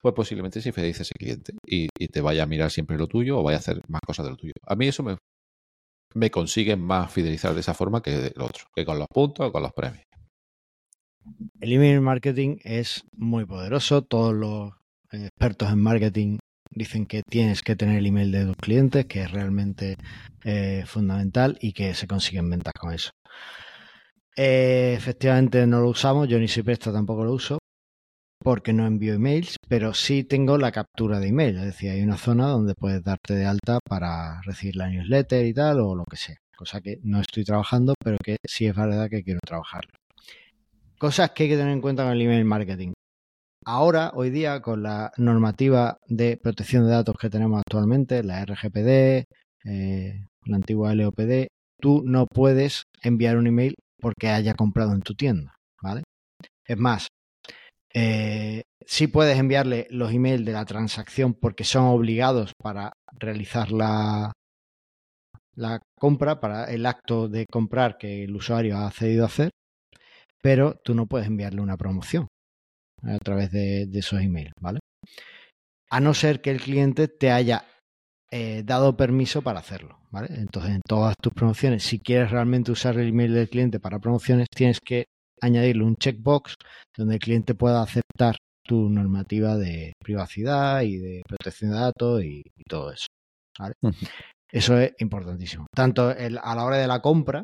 pues 0.02 0.14
posiblemente 0.14 0.62
se 0.62 0.72
fidelice 0.72 1.02
ese 1.02 1.16
cliente 1.16 1.54
y, 1.66 1.88
te 2.08 2.22
vaya 2.22 2.44
a 2.44 2.46
mirar 2.46 2.70
siempre 2.70 2.98
lo 2.98 3.08
tuyo 3.08 3.40
o 3.40 3.44
vaya 3.44 3.58
a 3.58 3.60
hacer 3.60 3.82
más 3.88 4.02
cosas 4.06 4.26
de 4.26 4.32
lo 4.32 4.38
tuyo. 4.38 4.54
A 4.68 4.76
mí 4.76 4.88
eso 4.88 5.04
me, 6.14 6.30
consigue 6.30 6.76
más 6.76 7.12
fidelizar 7.12 7.54
de 7.54 7.62
esa 7.62 7.74
forma 7.74 8.02
que 8.02 8.28
el 8.28 8.42
otro, 8.42 8.66
que 8.76 8.86
con 8.86 9.00
los 9.00 9.08
puntos 9.08 9.48
o 9.48 9.52
con 9.52 9.64
los 9.64 9.74
premios. 9.74 10.04
el 11.60 11.74
email 11.74 12.02
marketing 12.02 12.58
es 12.64 13.04
muy 13.18 13.46
poderoso. 13.46 14.04
Todos 14.04 14.34
los 14.34 14.74
expertos 15.12 15.72
en 15.72 15.82
marketing 15.82 16.38
dicen 16.70 17.08
que 17.08 17.24
tienes 17.28 17.64
que 17.64 17.76
tener 17.76 17.98
el 17.98 18.06
email 18.06 18.32
de 18.32 18.46
tus 18.46 18.58
clientes, 18.58 19.06
que 19.08 19.24
es 19.24 19.32
realmente 19.32 19.96
eh, 20.44 20.84
fundamental 20.86 21.58
y 21.62 21.74
que 21.74 21.96
se 21.96 22.06
consiguen 22.06 22.50
ventas 22.50 22.74
con 22.80 22.94
eso. 22.94 23.10
Eh, 24.36 24.94
efectivamente 24.98 25.66
no 25.66 25.80
lo 25.82 25.90
usamos, 25.90 26.28
yo 26.28 26.40
ni 26.40 26.48
si 26.48 26.62
presta 26.62 26.92
tampoco 26.92 27.24
lo 27.24 27.34
uso, 27.34 27.58
porque 28.44 28.74
no 28.74 28.86
envío 28.86 29.14
emails, 29.16 29.58
pero 29.68 29.94
sí 29.94 30.24
tengo 30.24 30.58
la 30.58 30.72
captura 30.72 31.20
de 31.20 31.28
email, 31.30 31.58
es 31.58 31.66
decir, 31.66 31.92
hay 31.92 32.02
una 32.02 32.18
zona 32.18 32.48
donde 32.48 32.76
puedes 32.76 33.04
darte 33.04 33.34
de 33.36 33.46
alta 33.46 33.80
para 33.88 34.42
recibir 34.44 34.76
la 34.76 34.90
newsletter 34.90 35.46
y 35.46 35.54
tal, 35.54 35.80
o 35.82 35.96
lo 35.96 36.06
que 36.06 36.18
sea, 36.18 36.38
cosa 36.58 36.82
que 36.82 37.00
no 37.04 37.22
estoy 37.22 37.44
trabajando, 37.46 37.94
pero 38.04 38.18
que 38.24 38.38
sí 38.46 38.66
es 38.68 38.76
verdad 38.76 39.10
que 39.10 39.24
quiero 39.24 39.40
trabajarlo. 39.46 39.92
cosas 41.00 41.32
que 41.32 41.44
hay 41.44 41.50
que 41.50 41.58
tener 41.58 41.74
en 41.74 41.82
cuenta 41.82 42.04
con 42.04 42.14
el 42.14 42.22
email 42.22 42.46
marketing. 42.46 42.94
Ahora, 43.66 44.12
hoy 44.16 44.30
día, 44.30 44.62
con 44.62 44.84
la 44.84 45.12
normativa 45.18 45.98
de 46.08 46.38
protección 46.38 46.86
de 46.86 46.92
datos 46.92 47.16
que 47.20 47.30
tenemos 47.30 47.60
actualmente, 47.60 48.24
la 48.24 48.42
RGPD, 48.44 49.26
eh, 49.66 50.26
la 50.46 50.56
antigua 50.56 50.94
LOPD, 50.94 51.48
tú 51.80 52.04
no 52.06 52.26
puedes 52.28 52.84
enviar 53.02 53.38
un 53.38 53.48
email 53.48 53.76
porque 54.00 54.30
haya 54.30 54.54
comprado 54.54 54.94
en 54.94 55.02
tu 55.02 55.16
tienda, 55.16 55.56
¿vale? 55.82 56.04
Es 56.68 56.78
más, 56.78 57.08
eh, 57.94 58.64
sí 58.86 59.08
puedes 59.08 59.40
enviarle 59.40 59.88
los 59.90 60.12
emails 60.12 60.46
de 60.46 60.52
la 60.52 60.66
transacción 60.66 61.34
porque 61.34 61.64
son 61.64 61.86
obligados 61.86 62.52
para 62.62 62.92
realizar 63.14 63.72
la, 63.72 64.34
compra, 65.98 66.40
para 66.40 66.66
el 66.66 66.86
acto 66.86 67.30
de 67.30 67.46
comprar 67.50 67.98
que 67.98 68.26
el 68.26 68.36
usuario 68.36 68.78
ha 68.78 68.88
accedido 68.88 69.24
a 69.24 69.28
hacer, 69.28 69.52
pero 70.42 70.76
tú 70.84 70.94
no 70.94 71.06
puedes 71.08 71.28
enviarle 71.28 71.62
una 71.62 71.78
promoción 71.78 72.28
a 73.04 73.18
través 73.20 73.52
de, 73.52 73.88
esos 73.94 74.20
emails, 74.22 74.52
¿vale? 74.60 74.80
A 75.90 76.00
no 76.00 76.14
ser 76.14 76.42
que 76.42 76.52
el 76.52 76.60
cliente 76.60 77.08
te 77.08 77.32
haya 77.32 77.66
eh, 78.30 78.64
dado 78.66 78.98
permiso 78.98 79.42
para 79.42 79.60
hacerlo, 79.60 80.00
¿vale? 80.16 80.30
Entonces, 80.40 80.76
en 80.76 80.82
todas 80.88 81.14
tus 81.22 81.34
promociones, 81.34 81.84
si 81.84 82.00
quieres 82.00 82.32
realmente 82.32 82.72
usar 82.72 82.98
el 82.98 83.10
email 83.10 83.34
del 83.34 83.50
cliente 83.50 83.82
para 83.82 84.00
promociones, 84.00 84.48
tienes 84.50 84.80
que 84.80 85.08
añadirle 85.42 85.84
un 85.84 85.98
checkbox 85.98 86.56
donde 86.96 87.16
el 87.16 87.20
cliente 87.20 87.54
pueda 87.54 87.82
aceptar 87.82 88.38
tu 88.66 88.90
normativa 88.90 89.58
de 89.58 89.92
privacidad 90.02 90.84
y 90.84 90.98
de 90.98 91.22
protección 91.28 91.72
de 91.72 91.78
datos 91.78 92.24
y, 92.24 92.44
todo 92.68 92.94
eso. 92.94 93.08
¿vale? 93.60 93.74
Eso 94.50 94.80
es 94.80 94.94
importantísimo. 95.00 95.68
Tanto 95.76 96.08
a 96.10 96.56
la 96.56 96.64
hora 96.64 96.78
de 96.78 96.88
la 96.88 97.02
compra, 97.02 97.44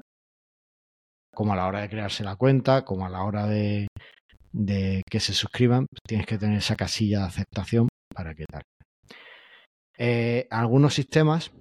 como 1.34 1.52
a 1.52 1.58
la 1.58 1.68
hora 1.68 1.82
de 1.82 1.90
crearse 1.90 2.24
la 2.24 2.38
cuenta, 2.38 2.86
como 2.86 3.06
a 3.06 3.10
la 3.10 3.24
hora 3.24 3.48
de, 3.48 3.88
de 4.54 5.02
que 5.10 5.20
se 5.20 5.34
suscriban, 5.34 5.88
tienes 6.08 6.26
que 6.26 6.38
tener 6.38 6.58
esa 6.58 6.78
casilla 6.78 7.20
de 7.20 7.26
aceptación 7.26 7.90
para 8.16 8.34
que 8.34 8.46
tal. 8.46 8.62
Eh, 9.98 10.48
algunos 10.50 10.94
sistemas, 10.94 11.52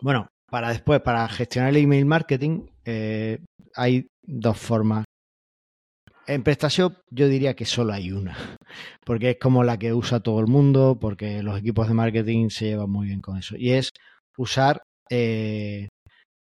bueno, 0.00 0.28
para 0.50 0.70
después, 0.70 1.00
para 1.00 1.28
gestionar 1.28 1.70
el 1.70 1.78
email 1.78 2.06
marketing, 2.06 2.66
eh, 2.84 3.38
hay 3.74 4.06
dos 4.22 4.58
formas. 4.58 5.04
En 6.26 6.42
PrestaShop 6.42 7.00
yo 7.10 7.28
diría 7.28 7.54
que 7.54 7.66
solo 7.66 7.92
hay 7.92 8.12
una, 8.12 8.36
porque 9.04 9.30
es 9.30 9.36
como 9.38 9.62
la 9.62 9.78
que 9.78 9.92
usa 9.92 10.20
todo 10.20 10.40
el 10.40 10.46
mundo, 10.46 10.98
porque 11.00 11.42
los 11.42 11.58
equipos 11.58 11.88
de 11.88 11.94
marketing 11.94 12.48
se 12.48 12.66
llevan 12.66 12.90
muy 12.90 13.08
bien 13.08 13.20
con 13.20 13.36
eso. 13.36 13.56
Y 13.58 13.72
es 13.72 13.90
usar 14.36 14.82
eh, 15.10 15.88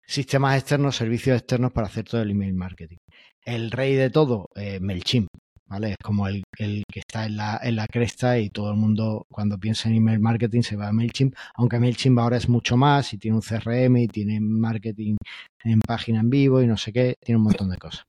sistemas 0.06 0.56
externos, 0.58 0.96
servicios 0.96 1.38
externos 1.38 1.72
para 1.72 1.88
hacer 1.88 2.04
todo 2.04 2.22
el 2.22 2.30
email 2.30 2.54
marketing. 2.54 2.98
El 3.44 3.70
rey 3.70 3.94
de 3.94 4.10
todo, 4.10 4.46
eh, 4.54 4.78
MailChimp, 4.80 5.28
¿vale? 5.72 5.92
Es 5.92 5.96
como 6.04 6.28
el, 6.28 6.44
que 6.54 7.00
está 7.00 7.24
en 7.24 7.36
la, 7.36 7.58
en 7.62 7.76
la, 7.76 7.86
cresta 7.86 8.38
y 8.38 8.50
todo 8.50 8.70
el 8.70 8.76
mundo 8.76 9.26
cuando 9.30 9.58
piensa 9.58 9.88
en 9.88 9.96
email 9.96 10.20
marketing 10.20 10.60
se 10.60 10.76
va 10.76 10.88
a 10.88 10.92
MailChimp, 10.92 11.34
aunque 11.54 11.78
MailChimp 11.78 12.18
ahora 12.18 12.36
es 12.36 12.48
mucho 12.48 12.76
más 12.76 13.14
y 13.14 13.18
tiene 13.18 13.36
un 13.38 13.42
CRM 13.42 13.96
y 13.96 14.08
tiene 14.08 14.38
marketing 14.40 15.16
en 15.64 15.80
página 15.80 16.20
en 16.20 16.28
vivo 16.28 16.60
y 16.60 16.66
no 16.66 16.76
sé 16.76 16.92
qué, 16.92 17.14
tiene 17.24 17.38
un 17.38 17.44
montón 17.44 17.70
de 17.70 17.78
cosas. 17.78 18.04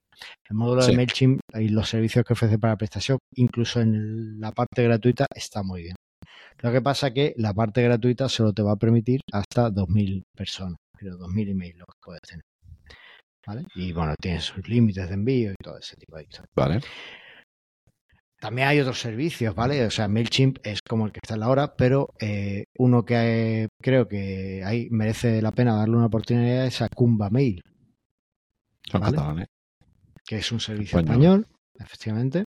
El 0.49 0.57
módulo 0.57 0.85
de 0.85 0.93
MailChimp 0.93 1.39
y 1.53 1.69
los 1.69 1.87
servicios 1.87 2.25
que 2.25 2.33
ofrece 2.33 2.59
para 2.59 2.75
prestación, 2.75 3.17
incluso 3.35 3.79
en 3.79 4.41
la 4.41 4.51
parte 4.51 4.83
gratuita, 4.83 5.25
está 5.33 5.63
muy 5.63 5.83
bien. 5.83 5.95
Lo 6.61 6.71
que 6.71 6.81
pasa 6.81 7.07
es 7.07 7.13
que 7.13 7.33
la 7.37 7.53
parte 7.53 7.81
gratuita 7.81 8.27
solo 8.27 8.51
te 8.51 8.61
va 8.61 8.73
a 8.73 8.77
permitir 8.77 9.21
hasta 9.31 9.69
2.000 9.69 10.23
personas, 10.35 10.77
pero 10.99 11.17
2.000 11.17 11.51
emails 11.51 11.77
los 11.77 11.87
que 11.87 11.99
puedes 12.03 12.21
tener. 12.21 12.43
¿Vale? 13.45 13.65
Y 13.75 13.91
bueno, 13.91 14.15
tiene 14.21 14.39
sus 14.39 14.67
límites 14.69 15.07
de 15.07 15.13
envío 15.13 15.51
y 15.51 15.55
todo 15.61 15.77
ese 15.77 15.97
tipo 15.97 16.15
de 16.15 16.25
cosas. 16.25 16.45
Vale. 16.55 16.79
También 18.43 18.67
hay 18.67 18.81
otros 18.81 18.99
servicios, 18.99 19.55
¿vale? 19.55 19.85
O 19.85 19.89
sea, 19.89 20.09
MailChimp 20.09 20.57
es 20.67 20.81
como 20.81 21.05
el 21.05 21.13
que 21.13 21.21
está 21.23 21.35
en 21.35 21.39
la 21.39 21.47
hora, 21.47 21.77
pero 21.77 22.09
eh, 22.19 22.65
uno 22.77 23.05
que 23.05 23.69
creo 23.81 24.09
que 24.09 24.61
ahí 24.65 24.89
merece 24.91 25.41
la 25.41 25.53
pena 25.53 25.77
darle 25.77 25.95
una 25.95 26.07
oportunidad 26.07 26.65
es 26.65 26.81
a 26.81 26.89
Kumba 26.89 27.29
Mail. 27.29 27.61
Son 28.91 28.99
catalanes. 28.99 29.47
Que 30.25 30.39
es 30.39 30.51
un 30.51 30.59
servicio 30.59 30.99
español 30.99 31.47
efectivamente 31.79 32.43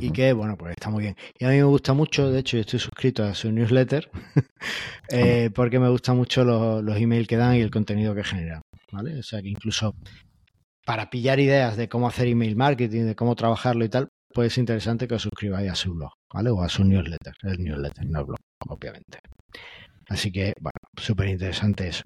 y 0.00 0.10
que, 0.10 0.32
bueno, 0.32 0.56
pues 0.56 0.70
está 0.70 0.88
muy 0.88 1.02
bien. 1.02 1.16
Y 1.38 1.44
a 1.44 1.48
mí 1.48 1.56
me 1.56 1.64
gusta 1.64 1.92
mucho, 1.92 2.30
de 2.30 2.38
hecho, 2.38 2.56
yo 2.56 2.62
estoy 2.62 2.78
suscrito 2.78 3.24
a 3.24 3.34
su 3.34 3.52
newsletter 3.52 4.10
eh, 5.10 5.50
porque 5.54 5.80
me 5.80 5.90
gustan 5.90 6.16
mucho 6.16 6.44
los, 6.44 6.82
los 6.82 6.96
emails 6.96 7.28
que 7.28 7.36
dan 7.36 7.56
y 7.56 7.60
el 7.60 7.70
contenido 7.70 8.14
que 8.14 8.24
generan, 8.24 8.62
¿vale? 8.90 9.18
O 9.18 9.22
sea 9.22 9.42
que 9.42 9.50
incluso 9.50 9.94
para 10.86 11.10
pillar 11.10 11.40
ideas 11.40 11.76
de 11.76 11.90
cómo 11.90 12.08
hacer 12.08 12.28
email 12.28 12.56
marketing, 12.56 13.04
de 13.04 13.14
cómo 13.14 13.36
trabajarlo 13.36 13.84
y 13.84 13.90
tal, 13.90 14.08
pues 14.32 14.52
es 14.52 14.58
interesante 14.58 15.06
que 15.06 15.14
os 15.14 15.22
suscribáis 15.22 15.70
a 15.70 15.74
su 15.74 15.94
blog, 15.94 16.12
¿vale? 16.32 16.50
O 16.50 16.62
a 16.62 16.68
su 16.68 16.84
newsletter, 16.84 17.34
el 17.42 17.58
newsletter, 17.58 18.06
no 18.06 18.20
el 18.20 18.26
blog, 18.26 18.38
obviamente. 18.68 19.18
Así 20.08 20.32
que, 20.32 20.54
bueno, 20.60 20.78
súper 20.96 21.28
interesante 21.28 21.88
eso. 21.88 22.04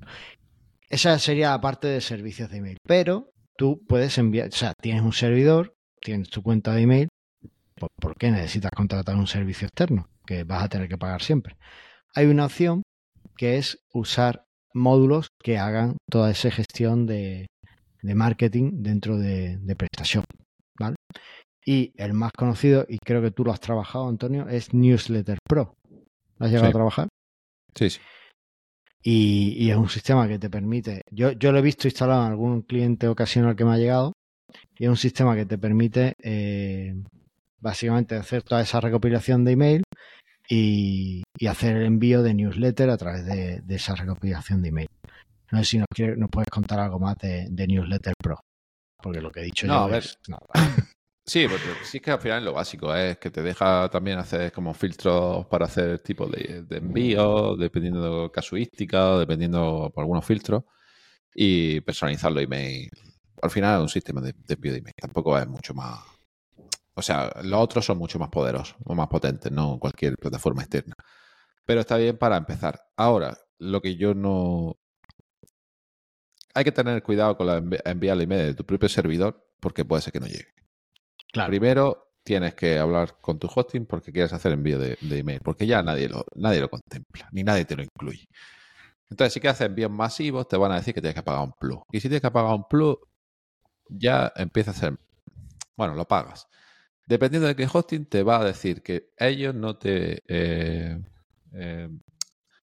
Esa 0.89 1.19
sería 1.19 1.51
la 1.51 1.61
parte 1.61 1.89
de 1.89 2.01
servicios 2.01 2.51
de 2.51 2.59
email, 2.59 2.79
pero 2.87 3.31
tú 3.57 3.85
puedes 3.89 4.19
enviar, 4.19 4.49
o 4.49 4.53
sea, 4.53 4.73
tienes 4.81 5.03
un 5.03 5.12
servidor, 5.12 5.75
tienes 6.01 6.31
tu 6.31 6.43
cuenta 6.43 6.73
de 6.75 6.83
email 6.83 7.09
¿Por 7.77 8.17
qué 8.17 8.31
necesitas 8.31 8.71
contratar 8.75 9.17
un 9.17 9.27
servicio 9.27 9.67
externo? 9.67 10.09
Que 10.27 10.45
vas 10.45 10.65
a 10.65 10.69
tener 10.69 10.89
que 10.89 10.97
pagar 10.97 11.23
siempre. 11.23 11.57
Hay 12.15 12.27
una 12.27 12.47
opción 12.47 12.83
que 13.37 13.59
es 13.59 13.79
usar 13.93 14.47
módulos 14.73 15.29
que 15.43 15.59
hagan 15.59 15.97
toda 16.11 16.31
esa 16.31 16.51
gestión 16.51 17.07
de, 17.07 17.47
marketing 18.03 18.83
dentro 18.83 19.19
de, 19.19 19.59
de 19.59 19.77
PrestaShop. 19.77 20.25
Y 21.68 21.92
el 21.96 22.14
más 22.14 22.31
conocido, 22.33 22.87
y 22.88 22.98
creo 22.98 23.20
que 23.20 23.33
tú 23.33 23.44
lo 23.44 23.50
has 23.50 23.61
trabajado, 23.61 24.09
Antonio, 24.09 24.48
es 24.48 24.72
Newsletter 24.72 25.38
Pro. 25.46 25.74
¿Lo 26.38 26.46
has 26.46 26.52
llegado 26.52 26.68
a 26.68 26.72
trabajar? 26.72 27.09
Sí, 27.74 27.90
sí. 27.90 28.00
Y, 29.02 29.70
es 29.70 29.76
un 29.76 29.88
sistema 29.88 30.29
que 30.29 30.38
te 30.38 30.48
permite. 30.48 31.02
Yo, 31.11 31.33
yo 31.33 31.52
lo 31.52 31.59
he 31.59 31.62
visto 31.62 31.88
instalado 31.88 32.24
en 32.24 32.31
algún 32.31 32.62
cliente 32.62 33.09
ocasional 33.09 33.57
que 33.57 33.64
me 33.64 33.72
ha 33.72 33.79
llegado. 33.79 34.12
Y 34.79 34.85
es 34.85 34.90
un 34.90 34.96
sistema 34.96 35.35
que 35.35 35.46
te 35.46 35.59
permite 35.59 36.14
eh, 36.22 36.94
básicamente 37.61 38.14
hacer 38.14 38.42
toda 38.42 38.62
esa 38.62 38.81
recopilación 38.81 39.44
de 39.44 39.52
email 39.52 39.83
y, 40.48 41.22
hacer 41.48 41.76
el 41.76 41.87
envío 41.87 42.22
de 42.22 42.35
newsletter 42.35 42.90
a 42.90 42.96
través 42.96 43.26
de, 43.26 43.62
esa 43.68 43.94
recopilación 43.94 44.62
de 44.62 44.68
email. 44.68 44.88
No 45.50 45.59
sé 45.59 45.64
si 45.64 45.79
nos, 45.79 46.31
puedes 46.31 46.48
contar 46.48 46.81
algo 46.81 46.98
más 46.98 47.16
de, 47.18 47.48
Newsletter 47.50 48.14
Pro, 48.20 48.40
porque 49.02 49.20
lo 49.20 49.31
que 49.31 49.40
he 49.40 49.44
dicho 49.44 49.66
no, 49.66 49.88
yo 49.88 49.96
es... 49.96 50.18
Sí, 51.27 51.47
porque 51.49 51.67
sí 51.85 51.99
que 52.01 52.12
al 52.12 52.21
final 52.21 52.45
lo 52.45 52.53
básico 52.53 52.95
es 52.95 53.19
que 53.19 53.31
te 53.31 53.43
deja 53.43 53.89
también 53.91 54.19
hacer 54.19 54.53
como 54.53 54.73
filtros 54.75 55.45
para 55.47 55.67
hacer 55.67 55.99
tipo 55.99 56.27
de, 56.27 56.65
envío, 56.71 57.57
dependiendo 57.57 58.23
de 58.23 58.31
casuística, 58.31 59.19
dependiendo 59.19 59.91
por 59.93 60.03
algunos 60.03 60.25
filtros, 60.25 60.62
y 61.35 61.81
personalizar 61.83 62.33
los 62.33 62.43
email. 62.45 62.91
Al 63.43 63.51
final 63.51 63.79
es 63.79 63.83
un 63.83 63.89
sistema 63.89 64.21
de, 64.21 64.35
de 64.35 64.55
envío 64.55 64.73
de 64.73 64.79
email, 64.79 64.95
tampoco 65.01 65.39
es 65.39 65.49
mucho 65.49 65.75
más, 65.75 66.01
o 66.99 67.03
sea, 67.03 67.31
los 67.43 67.61
otros 67.61 67.85
son 67.85 67.99
mucho 67.99 68.19
más 68.19 68.31
poderosos 68.31 68.77
o 68.85 68.95
más 68.95 69.09
potentes, 69.09 69.53
no 69.53 69.79
cualquier 69.79 70.17
plataforma 70.17 70.62
externa. 70.62 70.95
Pero 71.67 71.81
está 71.81 71.97
bien 71.99 72.19
para 72.19 72.37
empezar. 72.39 72.81
Ahora, 72.97 73.37
lo 73.59 73.83
que 73.83 73.97
yo 73.97 74.15
no. 74.15 74.79
Hay 76.55 76.65
que 76.65 76.73
tener 76.73 77.03
cuidado 77.03 77.37
con 77.37 77.47
la 77.47 77.57
enviar 77.85 78.17
el 78.17 78.23
email 78.23 78.47
de 78.47 78.55
tu 78.55 78.65
propio 78.65 78.89
servidor 78.89 79.47
porque 79.61 79.85
puede 79.85 80.03
ser 80.03 80.12
que 80.12 80.21
no 80.21 80.27
llegue. 80.27 80.55
Primero, 81.46 82.12
tienes 82.22 82.55
que 82.55 82.79
hablar 82.79 83.18
con 83.20 83.38
tu 83.38 83.49
hosting 83.55 83.87
porque 83.87 84.12
quieres 84.12 84.33
hacer 84.33 84.53
envío 84.53 84.79
de, 84.79 84.99
email, 85.01 85.40
porque 85.42 85.66
ya 85.66 85.83
nadie 85.83 86.09
lo, 86.09 86.25
nadie 86.35 86.61
lo 86.61 86.68
contempla, 86.68 87.29
ni 87.33 87.44
nadie 87.44 87.64
te 87.64 87.77
lo 87.77 87.83
incluye. 87.83 88.27
Entonces, 89.11 89.35
si 89.35 89.40
quieres 89.40 89.57
hacer 89.57 89.68
envíos 89.68 89.90
masivos, 89.90 90.49
te 90.49 90.57
van 90.57 90.72
a 90.72 90.77
decir 90.77 90.94
que 90.94 91.01
tienes 91.01 91.14
que 91.14 91.22
pagar 91.22 91.42
un 91.42 91.53
plus. 91.53 91.79
Y 91.92 92.01
si 92.01 92.09
tienes 92.09 92.22
que 92.22 92.31
pagar 92.31 92.55
un 92.55 92.66
plus, 92.68 92.96
ya 93.88 94.33
empieza 94.37 94.72
a 94.72 94.75
ser. 94.75 94.99
Bueno, 95.77 95.94
lo 95.94 96.07
pagas. 96.07 96.49
Dependiendo 97.07 97.46
de 97.49 97.55
qué 97.55 97.68
hosting, 97.72 98.07
te 98.07 98.22
va 98.22 98.40
a 98.40 98.44
decir 98.44 98.83
que 98.83 99.11
ellos 99.16 99.55
no 99.55 99.79
te, 99.79 100.22
eh, 100.27 101.01
eh, 101.53 101.88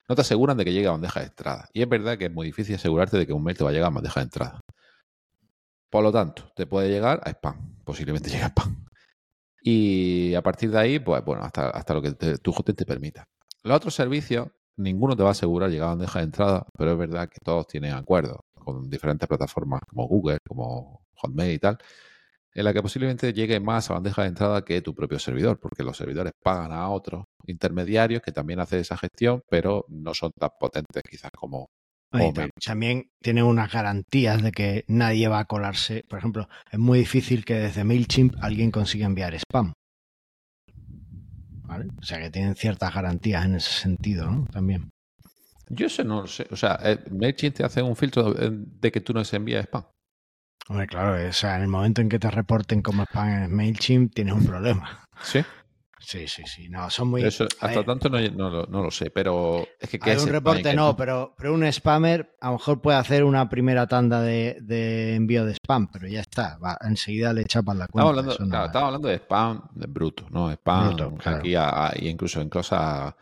no 0.08 0.14
te 0.14 0.20
aseguran 0.20 0.56
de 0.56 0.64
que 0.64 0.72
llegue 0.72 0.88
a 0.88 0.92
bandeja 0.92 1.20
de 1.20 1.26
entrada. 1.26 1.68
Y 1.72 1.82
es 1.82 1.88
verdad 1.88 2.18
que 2.18 2.26
es 2.26 2.32
muy 2.32 2.48
difícil 2.48 2.74
asegurarte 2.74 3.16
de 3.16 3.26
que 3.26 3.32
un 3.32 3.42
mail 3.42 3.56
te 3.56 3.64
va 3.64 3.70
a 3.70 3.72
llegar 3.72 3.90
a 3.90 3.94
bandeja 3.94 4.20
de 4.20 4.24
entrada. 4.24 4.60
Por 5.94 6.02
lo 6.02 6.10
tanto, 6.10 6.50
te 6.56 6.66
puede 6.66 6.88
llegar 6.88 7.20
a 7.22 7.30
spam. 7.30 7.76
Posiblemente 7.84 8.28
llegue 8.30 8.42
a 8.42 8.48
spam. 8.48 8.84
Y 9.62 10.34
a 10.34 10.42
partir 10.42 10.72
de 10.72 10.78
ahí, 10.80 10.98
pues 10.98 11.24
bueno, 11.24 11.44
hasta, 11.44 11.70
hasta 11.70 11.94
lo 11.94 12.02
que 12.02 12.14
tu 12.38 12.50
hosting 12.50 12.74
te 12.74 12.84
permita. 12.84 13.28
Los 13.62 13.76
otros 13.76 13.94
servicios, 13.94 14.48
ninguno 14.76 15.14
te 15.14 15.22
va 15.22 15.28
a 15.28 15.32
asegurar 15.32 15.70
llegar 15.70 15.86
a 15.86 15.90
bandeja 15.90 16.18
de 16.18 16.24
entrada, 16.24 16.66
pero 16.76 16.90
es 16.90 16.98
verdad 16.98 17.28
que 17.28 17.38
todos 17.44 17.68
tienen 17.68 17.92
acuerdos 17.92 18.38
con 18.54 18.90
diferentes 18.90 19.28
plataformas 19.28 19.82
como 19.88 20.08
Google, 20.08 20.38
como 20.44 21.06
Hotmail 21.14 21.54
y 21.54 21.58
tal, 21.60 21.78
en 22.54 22.64
la 22.64 22.72
que 22.72 22.82
posiblemente 22.82 23.32
llegue 23.32 23.60
más 23.60 23.88
a 23.88 23.94
bandeja 23.94 24.22
de 24.22 24.28
entrada 24.28 24.64
que 24.64 24.82
tu 24.82 24.96
propio 24.96 25.20
servidor, 25.20 25.60
porque 25.60 25.84
los 25.84 25.96
servidores 25.96 26.32
pagan 26.42 26.72
a 26.72 26.90
otros 26.90 27.24
intermediarios 27.46 28.20
que 28.20 28.32
también 28.32 28.58
hacen 28.58 28.80
esa 28.80 28.96
gestión, 28.96 29.42
pero 29.48 29.84
no 29.90 30.12
son 30.12 30.32
tan 30.36 30.50
potentes 30.58 31.04
quizás 31.08 31.30
como, 31.30 31.68
También 32.64 33.10
tiene 33.22 33.42
unas 33.42 33.72
garantías 33.72 34.42
de 34.42 34.52
que 34.52 34.84
nadie 34.88 35.28
va 35.28 35.40
a 35.40 35.44
colarse. 35.44 36.04
Por 36.08 36.18
ejemplo, 36.18 36.48
es 36.70 36.78
muy 36.78 36.98
difícil 36.98 37.44
que 37.44 37.54
desde 37.54 37.84
MailChimp 37.84 38.36
alguien 38.40 38.70
consiga 38.70 39.06
enviar 39.06 39.34
spam. 39.34 39.72
¿Vale? 41.66 41.86
O 41.98 42.02
sea 42.02 42.20
que 42.20 42.30
tienen 42.30 42.54
ciertas 42.54 42.94
garantías 42.94 43.44
en 43.44 43.56
ese 43.56 43.72
sentido, 43.72 44.30
¿no? 44.30 44.46
También. 44.46 44.90
Yo 45.68 45.86
eso 45.86 46.04
no 46.04 46.22
lo 46.22 46.26
sé. 46.26 46.46
O 46.50 46.56
sea, 46.56 46.78
eh, 46.82 46.98
MailChimp 47.10 47.56
te 47.56 47.64
hace 47.64 47.82
un 47.82 47.96
filtro 47.96 48.32
de 48.34 48.92
que 48.92 49.00
tú 49.00 49.14
no 49.14 49.24
se 49.24 49.36
envías 49.36 49.64
spam. 49.64 49.84
Hombre, 50.68 50.86
claro, 50.86 51.28
o 51.28 51.32
sea, 51.32 51.56
en 51.56 51.62
el 51.62 51.68
momento 51.68 52.00
en 52.00 52.08
que 52.08 52.18
te 52.18 52.30
reporten 52.30 52.80
como 52.80 53.04
spam 53.04 53.44
en 53.44 53.54
MailChimp 53.54 54.14
tienes 54.14 54.34
un 54.34 54.46
problema. 54.46 55.04
Sí. 55.22 55.40
Sí, 56.06 56.28
sí, 56.28 56.42
sí. 56.46 56.68
No, 56.68 56.90
son 56.90 57.08
muy. 57.08 57.22
Eso, 57.22 57.46
hasta 57.60 57.82
tanto 57.82 58.08
no, 58.08 58.20
no, 58.30 58.62
no, 58.64 58.82
lo 58.82 58.90
sé, 58.90 59.10
pero 59.10 59.66
es 59.80 59.88
que. 59.88 59.98
Hay 60.02 60.16
un 60.18 60.28
reporte 60.28 60.74
no, 60.74 60.96
pero, 60.96 61.34
pero 61.36 61.54
un 61.54 61.70
spammer 61.72 62.36
a 62.40 62.48
lo 62.48 62.52
mejor 62.54 62.80
puede 62.80 62.98
hacer 62.98 63.24
una 63.24 63.48
primera 63.48 63.86
tanda 63.86 64.20
de, 64.20 64.58
de 64.60 65.14
envío 65.14 65.44
de 65.44 65.52
spam, 65.54 65.88
pero 65.90 66.06
ya 66.06 66.20
está. 66.20 66.58
Va, 66.58 66.76
enseguida 66.82 67.32
le 67.32 67.44
chapan 67.44 67.78
la 67.78 67.88
cuenta. 67.88 68.10
Estamos 68.10 68.34
hablando, 68.40 68.56
claro, 68.70 68.86
hablando 68.86 69.08
de 69.08 69.14
spam 69.16 69.62
de 69.74 69.86
bruto, 69.86 70.26
¿no? 70.30 70.50
Spam 70.52 71.18
aquí 71.24 71.54
a, 71.54 71.92
incluso 72.00 72.40
en 72.40 72.48
cosas. 72.48 73.14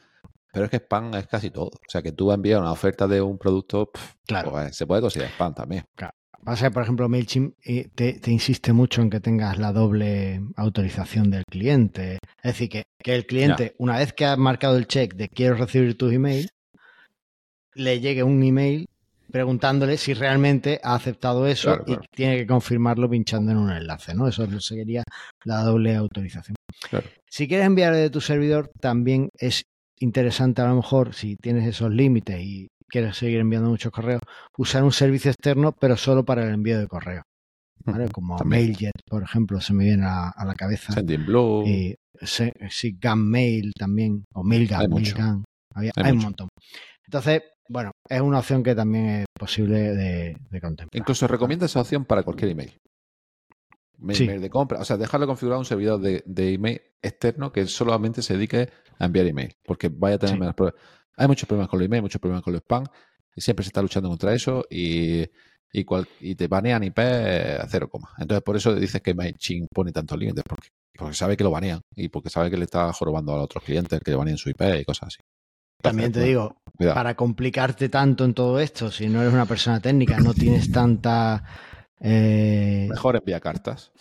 Pero 0.53 0.67
es 0.67 0.71
que 0.71 0.77
spam 0.79 1.15
es 1.15 1.27
casi 1.29 1.51
todo. 1.51 1.69
O 1.69 1.89
sea, 1.89 2.03
que 2.03 2.13
tú 2.13 2.33
envías 2.33 2.61
una 2.61 2.73
oferta 2.73 3.07
de 3.07 3.23
un 3.23 3.39
producto, 3.39 3.91
claro. 4.27 4.51
Pues, 4.51 4.77
se 4.77 4.87
puede 4.87 5.01
considerar 5.01 5.33
spam 5.33 5.55
también. 5.55 5.85
Claro. 5.95 6.15
Pasa 6.45 6.67
que, 6.67 6.71
por 6.73 6.83
ejemplo, 6.83 7.09
MailChimp 7.09 7.55
eh, 7.65 7.89
te, 7.95 8.15
te, 8.15 8.31
insiste 8.33 8.73
mucho 8.73 9.01
en 9.01 9.11
que 9.11 9.21
tengas 9.21 9.59
la 9.59 9.73
doble 9.73 10.43
autorización 10.57 11.31
del 11.31 11.45
cliente. 11.45 12.19
Es 12.43 12.53
decir, 12.55 12.69
que, 12.69 12.83
que 13.03 13.15
el 13.15 13.27
cliente, 13.27 13.75
una 13.79 13.99
vez 13.99 14.13
que 14.13 14.27
ha 14.27 14.37
marcado 14.37 14.77
el 14.77 14.89
check 14.89 15.15
de 15.15 15.29
quiero 15.29 15.55
recibir 15.55 15.97
tus 15.97 16.13
emails, 16.13 16.49
le 17.75 18.01
llegue 18.01 18.25
un 18.25 18.43
email 18.43 18.89
preguntándole 19.31 19.97
si 19.97 20.15
realmente 20.15 20.79
ha 20.83 20.95
aceptado 20.95 21.47
eso 21.47 21.79
y 21.87 21.97
tiene 22.15 22.37
que 22.37 22.47
confirmarlo 22.47 23.09
pinchando 23.09 23.51
en 23.53 23.59
un 23.59 23.71
enlace, 23.71 24.15
¿no? 24.15 24.29
Eso 24.29 24.47
sería 24.61 25.05
la 25.45 25.63
doble 25.63 25.97
autorización. 25.97 26.55
Si 27.29 27.49
quieres 27.49 27.67
enviar 27.67 27.95
de 27.95 28.11
tu 28.11 28.21
servidor, 28.21 28.71
también 28.81 29.31
es 29.39 29.65
interesante 30.01 30.61
a 30.61 30.67
lo 30.67 30.77
mejor, 30.77 31.15
si 31.15 31.37
tienes 31.37 31.67
esos 31.67 31.91
límites 31.91 32.41
y 32.41 32.69
quieres 32.93 33.17
seguir 33.17 33.41
enviando 33.41 33.71
muchos 33.71 33.91
correos, 33.91 34.21
usar 34.57 34.85
un 34.85 34.93
servicio 34.93 35.31
externo, 35.31 35.73
pero 35.73 35.97
solo 35.97 36.25
para 36.25 36.45
el 36.45 36.55
envío 36.55 36.79
de 36.79 36.87
correo. 36.87 37.23
¿vale? 37.85 38.09
Como 38.11 38.37
MailJet, 38.45 38.93
por 39.07 39.23
ejemplo, 39.23 39.61
se 39.61 39.73
me 39.73 39.85
viene 39.85 40.05
a, 40.07 40.45
la 40.45 40.55
cabeza. 40.55 40.93
Sendinblue. 40.93 41.67
Y 41.67 41.95
sí, 42.21 42.99
Gunmail 43.03 43.73
también, 43.77 44.25
o 44.35 44.45
Mailgun. 44.45 45.45
Hay, 45.75 45.91
hay, 45.97 46.13
un 46.13 46.19
montón. 46.19 46.49
Entonces, 47.07 47.43
bueno, 47.69 47.93
es 48.09 48.21
una 48.21 48.41
opción 48.41 48.63
que 48.63 48.75
también 48.75 49.07
es 49.07 49.27
posible 49.39 49.95
de, 49.95 50.37
contemplar. 50.61 50.91
Incluso 50.93 51.27
recomienda 51.27 51.67
esa 51.67 51.81
opción 51.81 52.05
para 52.05 52.23
cualquier 52.23 52.51
email. 52.51 52.73
De 54.03 54.51
compra. 54.51 54.81
O 54.81 54.85
sea, 54.85 54.97
dejarlo 54.97 55.27
configurado 55.27 55.61
un 55.61 55.65
servidor 55.65 56.01
de, 56.01 56.53
email 56.53 56.83
externo 57.01 57.53
que 57.53 57.67
solamente 57.67 58.23
se 58.23 58.35
dedique 58.35 58.69
a 58.99 59.07
enviar 59.07 59.27
email. 59.27 59.55
Porque 59.65 59.89
vaya 59.89 60.17
a 60.17 60.19
tener 60.19 60.39
menos 60.39 60.55
pruebas. 60.55 60.81
Hay 61.17 61.29
muchos 61.29 61.47
problemas 61.47 61.69
con 61.69 61.79
los 61.79 61.87
email, 61.87 62.03
muchos 62.03 62.21
problemas 62.21 62.43
con 62.43 62.53
los 62.53 62.63
spam. 62.63 62.85
Y 63.35 63.41
siempre 63.41 63.65
se 63.65 63.69
está 63.69 63.81
luchando 63.81 64.09
contra 64.09 64.35
eso 64.35 64.67
y, 64.69 65.23
y, 65.73 65.87
y 66.21 66.35
te 66.35 66.49
banean 66.49 66.85
IP 66.85 66.99
a 66.99 67.67
cero 67.69 67.89
coma. 67.89 68.11
Entonces, 68.19 68.43
por 68.43 68.57
eso 68.57 68.75
dices 68.75 69.01
que 69.01 69.15
MailChimp 69.15 69.69
pone 69.73 69.93
tantos 69.93 70.19
límites, 70.19 70.45
porque, 70.47 70.69
porque 70.95 71.15
sabe 71.15 71.37
que 71.37 71.45
lo 71.45 71.51
banean 71.51 71.81
y 71.97 72.09
porque 72.09 72.29
sabe 72.29 72.51
que 72.51 72.59
le 72.59 72.65
está 72.65 72.93
jorobando 72.93 73.33
a 73.33 73.43
otros 73.43 73.65
clientes 73.65 74.01
que 74.01 74.11
le 74.11 74.17
banean 74.17 74.37
su 74.37 74.51
IP 74.51 74.61
y 74.81 74.85
cosas 74.85 75.09
así. 75.09 75.19
También 75.81 76.13
te 76.13 76.21
digo, 76.21 76.63
para 76.79 77.17
complicarte 77.17 77.89
tanto 77.89 78.25
en 78.25 78.35
todo 78.35 78.61
esto, 78.61 78.91
si 78.91 79.09
no 79.09 79.21
eres 79.21 79.35
una 79.35 79.47
persona 79.47 79.81
técnica, 79.81 80.19
no 80.19 80.33
tienes 80.33 80.71
tanta... 80.71 81.43
Eh... 82.03 82.87
Mejor 82.91 83.17
envía 83.17 83.41
cartas. 83.41 83.93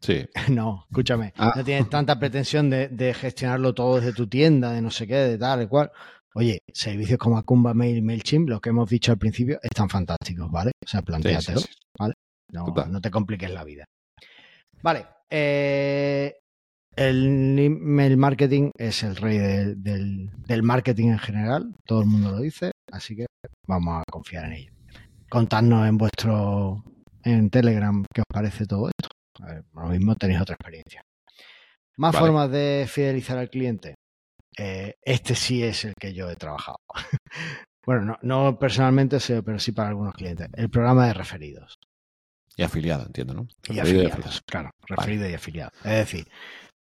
Sí. 0.00 0.26
No, 0.50 0.84
escúchame. 0.90 1.32
Ah. 1.36 1.52
No 1.56 1.64
tienes 1.64 1.88
tanta 1.88 2.18
pretensión 2.18 2.70
de, 2.70 2.88
de, 2.88 3.14
gestionarlo 3.14 3.74
todo 3.74 3.96
desde 3.96 4.12
tu 4.12 4.26
tienda, 4.26 4.72
de 4.72 4.82
no 4.82 4.90
sé 4.90 5.06
qué, 5.06 5.14
de 5.14 5.38
tal, 5.38 5.60
de 5.60 5.68
cual. 5.68 5.92
Oye, 6.34 6.60
servicios 6.72 7.18
como 7.18 7.36
Akumba 7.36 7.74
Mail 7.74 7.98
y 7.98 8.02
MailChimp, 8.02 8.48
lo 8.48 8.60
que 8.60 8.70
hemos 8.70 8.88
dicho 8.88 9.12
al 9.12 9.18
principio, 9.18 9.58
están 9.62 9.90
fantásticos, 9.90 10.50
¿vale? 10.50 10.72
O 10.84 10.88
sea, 10.88 11.02
planteatelo, 11.02 11.60
¿vale? 11.98 12.14
No, 12.50 13.00
te 13.00 13.10
compliques 13.10 13.50
la 13.50 13.64
vida. 13.64 13.84
Vale. 14.82 15.06
Eh, 15.28 16.34
el 16.96 17.58
email 17.58 18.16
marketing 18.16 18.70
es 18.76 19.02
el 19.02 19.16
rey 19.16 19.38
del, 19.38 20.62
marketing 20.62 21.08
en 21.08 21.18
general, 21.18 21.74
todo 21.86 22.02
el 22.02 22.06
mundo 22.06 22.32
lo 22.32 22.40
dice, 22.40 22.72
así 22.90 23.16
que 23.16 23.26
vamos 23.66 24.00
a 24.00 24.10
confiar 24.10 24.46
en 24.46 24.52
ello. 24.52 24.72
Contadnos 25.28 25.88
en 25.88 25.96
vuestro 25.96 26.84
en 27.24 27.50
Telegram 27.50 28.04
qué 28.12 28.20
os 28.22 28.26
parece 28.28 28.66
todo 28.66 28.88
esto. 28.88 29.08
A 29.40 29.46
ver, 29.46 29.64
lo 29.74 29.86
mismo 29.86 30.14
tenéis 30.16 30.40
otra 30.40 30.54
experiencia. 30.54 31.02
Más 31.96 32.16
formas 32.16 32.50
de 32.50 32.86
fidelizar 32.88 33.38
al 33.38 33.50
cliente. 33.50 33.94
Eh, 34.56 34.94
este 35.02 35.34
sí 35.34 35.62
es 35.62 35.84
el 35.84 35.94
que 35.98 36.12
yo 36.12 36.30
he 36.30 36.36
trabajado. 36.36 36.78
bueno, 37.86 38.18
no, 38.22 38.58
personalmente, 38.58 39.18
pero 39.44 39.58
sí 39.58 39.72
para 39.72 39.90
algunos 39.90 40.14
clientes. 40.14 40.48
El 40.54 40.70
programa 40.70 41.06
de 41.06 41.14
referidos. 41.14 41.78
Y 42.56 42.62
afiliado, 42.62 43.06
entiendo, 43.06 43.34
¿no? 43.34 43.48
y 43.68 43.78
afiliados, 43.78 44.42
claro. 44.42 44.70
Referido 44.86 45.28
y 45.28 45.34
afiliado. 45.34 45.70
Es 45.84 45.92
decir, 45.92 46.28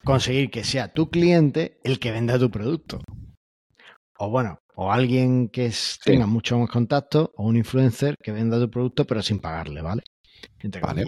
conseguir 0.03 0.51
que 0.51 0.63
sea 0.63 0.93
tu 0.93 1.09
cliente 1.09 1.79
el 1.83 1.99
que 1.99 2.11
venda 2.11 2.37
tu 2.37 2.51
producto. 2.51 3.01
O 4.19 4.29
bueno, 4.29 4.59
o 4.75 4.91
alguien 4.91 5.49
que 5.49 5.71
tenga 6.03 6.27
mucho 6.27 6.59
más 6.59 6.69
contacto, 6.69 7.31
o 7.35 7.45
un 7.45 7.55
influencer 7.55 8.15
que 8.21 8.31
venda 8.31 8.59
tu 8.59 8.69
producto 8.69 9.05
pero 9.05 9.23
sin 9.23 9.39
pagarle, 9.39 9.81
¿vale? 9.81 10.03
Vale. 10.81 11.05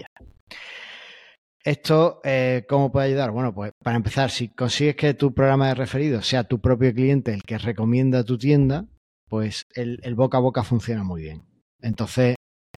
Esto, 1.62 2.20
eh, 2.24 2.64
¿cómo 2.68 2.90
puede 2.90 3.08
ayudar? 3.08 3.32
Bueno, 3.32 3.52
pues 3.54 3.72
para 3.82 3.96
empezar, 3.96 4.30
si 4.30 4.48
consigues 4.48 4.96
que 4.96 5.12
tu 5.12 5.34
programa 5.34 5.68
de 5.68 5.74
referidos 5.74 6.26
sea 6.26 6.44
tu 6.44 6.58
propio 6.60 6.94
cliente 6.94 7.34
el 7.34 7.42
que 7.42 7.58
recomienda 7.58 8.24
tu 8.24 8.38
tienda, 8.38 8.86
pues 9.28 9.66
el, 9.74 10.00
boca 10.14 10.38
a 10.38 10.40
boca 10.40 10.64
funciona 10.64 11.04
muy 11.04 11.22
bien. 11.22 11.42
Entonces, 11.82 12.36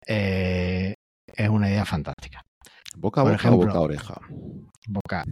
eh, 0.08 0.94
es 1.26 1.48
una 1.48 1.70
idea 1.70 1.84
fantástica. 1.84 2.42
¿Boca 2.96 3.20
a 3.20 3.24
boca 3.24 3.50
o 3.52 3.56
boca 3.56 3.72
a 3.72 3.80
oreja? 3.80 4.20
Boca. 4.88 5.24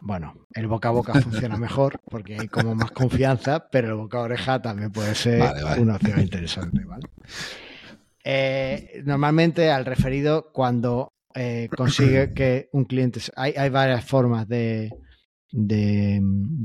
Bueno, 0.00 0.34
el 0.54 0.66
boca 0.66 0.88
a 0.88 0.92
boca 0.92 1.14
funciona 1.20 1.56
mejor 1.56 2.00
porque 2.10 2.38
hay 2.38 2.48
como 2.48 2.74
más 2.74 2.90
confianza, 2.92 3.68
pero 3.70 3.88
el 3.88 3.94
boca 3.94 4.18
a 4.18 4.22
oreja 4.22 4.60
también 4.62 4.90
puede 4.90 5.14
ser 5.14 5.42
una 5.78 5.96
opción 5.96 6.20
interesante, 6.20 6.82
¿vale? 6.84 7.08
Eh, 8.24 9.02
normalmente 9.04 9.70
al 9.70 9.84
referido, 9.84 10.50
cuando 10.52 11.12
eh, 11.34 11.68
consigue 11.76 12.32
que 12.34 12.68
un 12.72 12.84
cliente... 12.84 13.20
Hay, 13.36 13.52
hay 13.56 13.70
varias 13.70 14.04
formas 14.04 14.48
de, 14.48 14.90
de, 15.52 16.20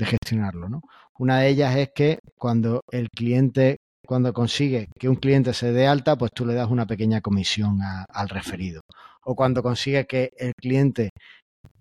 gestionarlo, 0.06 0.70
¿no? 0.70 0.82
Una 1.18 1.40
de 1.40 1.50
ellas 1.50 1.76
es 1.76 1.90
que 1.94 2.20
cuando 2.38 2.82
el 2.92 3.10
cliente, 3.10 3.78
cuando 4.06 4.34
consigue 4.34 4.88
que 4.98 5.10
un 5.10 5.18
cliente 5.18 5.54
se 5.54 5.74
dé 5.74 5.86
alta, 5.86 6.18
pues 6.18 6.32
tú 6.34 6.46
le 6.46 6.54
das 6.54 6.70
una 6.70 6.88
pequeña 6.88 7.20
comisión 7.20 7.80
al 7.82 8.30
referido. 8.30 8.82
O 9.26 9.36
cuando 9.36 9.62
consigue 9.62 10.08
que 10.08 10.32
el 10.38 10.54
cliente 10.56 11.10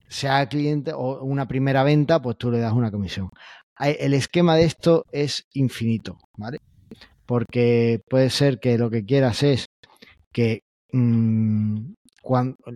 sea 0.08 0.48
cliente 0.48 0.92
o 0.92 1.22
una 1.22 1.46
primera 1.46 1.84
venta, 1.84 2.20
pues 2.20 2.36
tú 2.36 2.50
le 2.50 2.58
das 2.58 2.72
una 2.72 2.90
comisión. 2.90 3.30
El 3.78 4.12
esquema 4.14 4.56
de 4.56 4.64
esto 4.64 5.04
es 5.12 5.46
infinito, 5.54 6.18
¿vale? 6.36 6.58
Porque 7.28 8.00
puede 8.08 8.30
ser 8.30 8.58
que 8.58 8.78
lo 8.78 8.88
que 8.88 9.04
quieras 9.04 9.42
es 9.42 9.66
que 10.32 10.62
mm, 10.92 11.92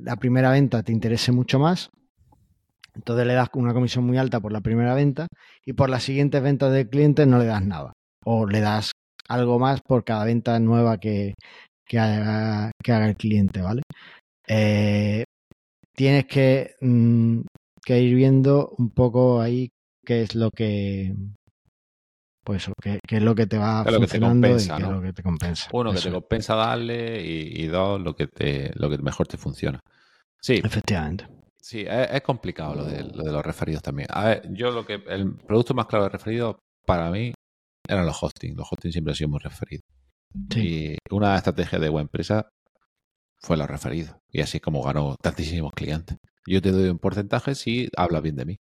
la 0.04 0.16
primera 0.16 0.50
venta 0.50 0.82
te 0.82 0.92
interese 0.92 1.32
mucho 1.32 1.58
más, 1.58 1.88
entonces 2.94 3.26
le 3.26 3.32
das 3.32 3.48
una 3.54 3.72
comisión 3.72 4.04
muy 4.04 4.18
alta 4.18 4.40
por 4.40 4.52
la 4.52 4.60
primera 4.60 4.94
venta 4.94 5.26
y 5.64 5.72
por 5.72 5.88
las 5.88 6.02
siguientes 6.02 6.42
ventas 6.42 6.70
del 6.70 6.90
cliente 6.90 7.24
no 7.24 7.38
le 7.38 7.46
das 7.46 7.64
nada. 7.64 7.92
O 8.24 8.46
le 8.46 8.60
das 8.60 8.92
algo 9.28 9.58
más 9.58 9.80
por 9.80 10.04
cada 10.04 10.24
venta 10.24 10.60
nueva 10.60 10.98
que, 10.98 11.34
haga, 11.92 12.70
que 12.82 12.92
haga, 12.92 13.08
el 13.08 13.16
cliente, 13.16 13.62
¿vale? 13.62 13.82
Eh, 14.46 15.24
tienes 15.94 16.26
que, 16.26 16.74
mm, 16.80 17.40
que, 17.84 18.00
ir 18.00 18.14
viendo 18.14 18.74
un 18.76 18.90
poco 18.90 19.40
ahí 19.40 19.70
qué 20.04 20.22
es 20.22 20.34
lo 20.34 20.50
que 20.50 21.14
pues 22.44 22.70
qué, 22.82 23.00
es 23.08 23.22
lo 23.22 23.34
que 23.34 23.46
te 23.46 23.58
va 23.58 23.84
funcionando 23.84 24.00
que 24.00 24.12
te 24.12 24.20
compensa, 24.20 24.74
y 24.74 24.76
qué 24.78 24.82
es 24.82 24.90
lo 24.90 25.02
que 25.02 25.12
te 25.12 25.22
compensa. 25.22 25.70
Uno, 25.72 25.92
que 25.92 26.00
te 26.00 26.10
compensa 26.10 26.54
darle 26.54 27.22
y, 27.24 27.66
dos, 27.66 28.00
lo 28.00 28.14
que, 28.14 28.26
te, 28.26 28.72
lo 28.74 28.90
que 28.90 28.98
mejor 28.98 29.26
te 29.26 29.36
funciona. 29.36 29.80
Sí. 30.40 30.60
Efectivamente. 30.62 31.26
Sí, 31.60 31.84
es, 31.88 32.22
complicado 32.22 32.74
lo 32.74 32.84
de, 32.84 33.04
lo 33.04 33.22
de, 33.22 33.30
los 33.30 33.46
referidos 33.46 33.82
también. 33.82 34.08
A 34.10 34.24
ver, 34.24 34.52
yo 34.52 34.72
lo 34.72 34.84
que, 34.84 34.94
el 35.06 35.36
producto 35.36 35.74
más 35.74 35.86
claro 35.86 36.04
de 36.04 36.10
referidos 36.10 36.56
para 36.84 37.08
mí 37.10 37.32
eran 37.88 38.04
los 38.04 38.20
hosting. 38.20 38.56
Los 38.56 38.66
hosting 38.70 38.90
siempre 38.90 39.12
han 39.12 39.16
sido 39.16 39.30
muy 39.30 39.38
referidos. 39.38 39.84
Y 40.56 40.96
una 41.10 41.36
estrategia 41.36 41.78
de 41.78 41.88
buena 41.88 42.06
empresa 42.06 42.48
fue 43.40 43.56
los 43.56 43.68
referidos. 43.68 44.16
Y 44.30 44.40
así 44.40 44.58
es 44.58 44.62
como 44.62 44.82
ganó 44.82 45.14
tantísimos 45.22 45.72
clientes. 45.72 46.16
Yo 46.46 46.60
te 46.60 46.72
doy 46.72 46.88
un 46.88 46.98
porcentaje 46.98 47.54
si 47.54 47.88
hablas 47.96 48.22
bien 48.22 48.34
de 48.34 48.44
mí. 48.44 48.56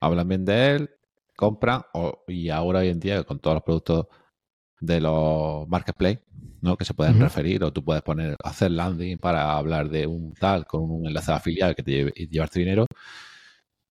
Hablan 0.00 0.28
bien 0.28 0.44
de 0.44 0.74
él, 0.74 0.90
compran 1.36 1.82
y 2.26 2.48
ahora 2.50 2.80
hoy 2.80 2.88
en 2.88 3.00
día 3.00 3.24
con 3.24 3.38
todos 3.38 3.56
los 3.56 3.62
productos 3.62 4.06
de 4.80 5.00
los 5.00 5.68
marketplace, 5.68 6.22
¿no? 6.60 6.76
Que 6.76 6.84
se 6.84 6.94
pueden 6.94 7.20
referir 7.20 7.62
o 7.62 7.72
tú 7.72 7.84
puedes 7.84 8.02
poner, 8.02 8.36
hacer 8.42 8.72
landing 8.72 9.18
para 9.18 9.56
hablar 9.56 9.88
de 9.88 10.06
un 10.06 10.34
tal 10.34 10.66
con 10.66 10.90
un 10.90 11.06
enlace 11.06 11.30
de 11.30 11.36
afiliado 11.36 11.74
que 11.74 11.82
te 11.82 11.92
lleve 11.92 12.12
y 12.16 12.28
llevarte 12.28 12.58
dinero. 12.58 12.86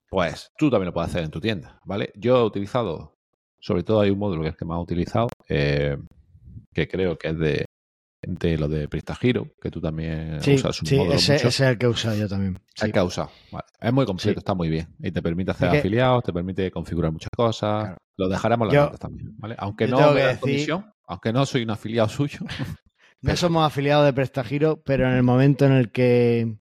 Pues 0.10 0.52
tú 0.58 0.70
también 0.70 0.88
lo 0.88 0.94
puedes 0.94 1.10
hacer 1.10 1.24
en 1.24 1.32
tu 1.32 1.40
tienda, 1.40 1.80
¿vale? 1.86 2.12
Yo 2.16 2.38
he 2.38 2.44
utilizado, 2.44 3.16
sobre 3.60 3.84
todo 3.84 4.02
hay 4.02 4.10
un 4.10 4.20
módulo 4.20 4.44
que 4.44 4.50
es 4.50 4.58
que 4.58 4.66
más 4.66 4.78
he 4.78 4.82
utilizado, 4.82 5.30
eh, 5.48 5.98
que 6.74 6.88
creo 6.90 7.18
que 7.18 7.30
es 7.30 7.40
de, 7.40 7.66
de 8.22 8.58
lo 8.58 8.68
de 8.68 8.88
PrestaGiro, 8.88 9.48
que 9.62 9.72
tú 9.72 9.82
también 9.82 10.42
Sí, 10.42 10.54
usas 10.54 10.80
un 10.82 10.88
sí 10.88 10.96
ese, 11.12 11.36
es 11.48 11.60
el 11.60 11.78
que 11.78 11.88
he 11.88 11.90
usado 11.90 12.16
yo 12.16 12.28
también. 12.28 12.60
El 12.82 12.86
Sí. 12.88 12.92
que 12.92 13.00
ha 13.00 13.04
usado. 13.04 13.32
Vale. 13.52 13.66
Es 13.80 13.92
muy 13.94 14.06
completo, 14.06 14.34
Sí. 14.34 14.40
está 14.40 14.54
muy 14.54 14.70
bien. 14.70 14.88
Y 15.00 15.12
te 15.12 15.22
permite 15.22 15.52
hacer 15.52 15.68
Es 15.70 15.72
que- 15.74 15.80
afiliados, 15.80 16.24
te 16.24 16.32
permite 16.34 16.70
configurar 16.72 17.12
muchas 17.12 17.32
cosas. 17.36 17.84
Claro. 17.84 17.98
Lo 18.18 18.30
dejaremos 18.30 18.68
las 18.72 18.86
notas 18.86 19.00
también. 19.00 19.36
¿vale? 19.38 19.56
Aunque 19.58 19.88
no 19.88 19.98
me 20.14 20.20
que 20.20 20.26
decir- 20.28 20.40
comisión, 20.40 20.86
aunque 21.08 21.34
no 21.34 21.46
soy 21.46 21.64
un 21.64 21.72
afiliado 21.72 22.10
suyo. 22.10 22.40
No 23.24 23.36
somos 23.36 23.64
afiliados 23.68 24.04
de 24.06 24.14
Prestagiro, 24.14 24.82
pero 24.84 25.08
en 25.08 25.14
el 25.14 25.22
momento 25.22 25.66
en 25.68 25.74
el 25.74 25.92
que 25.92 26.58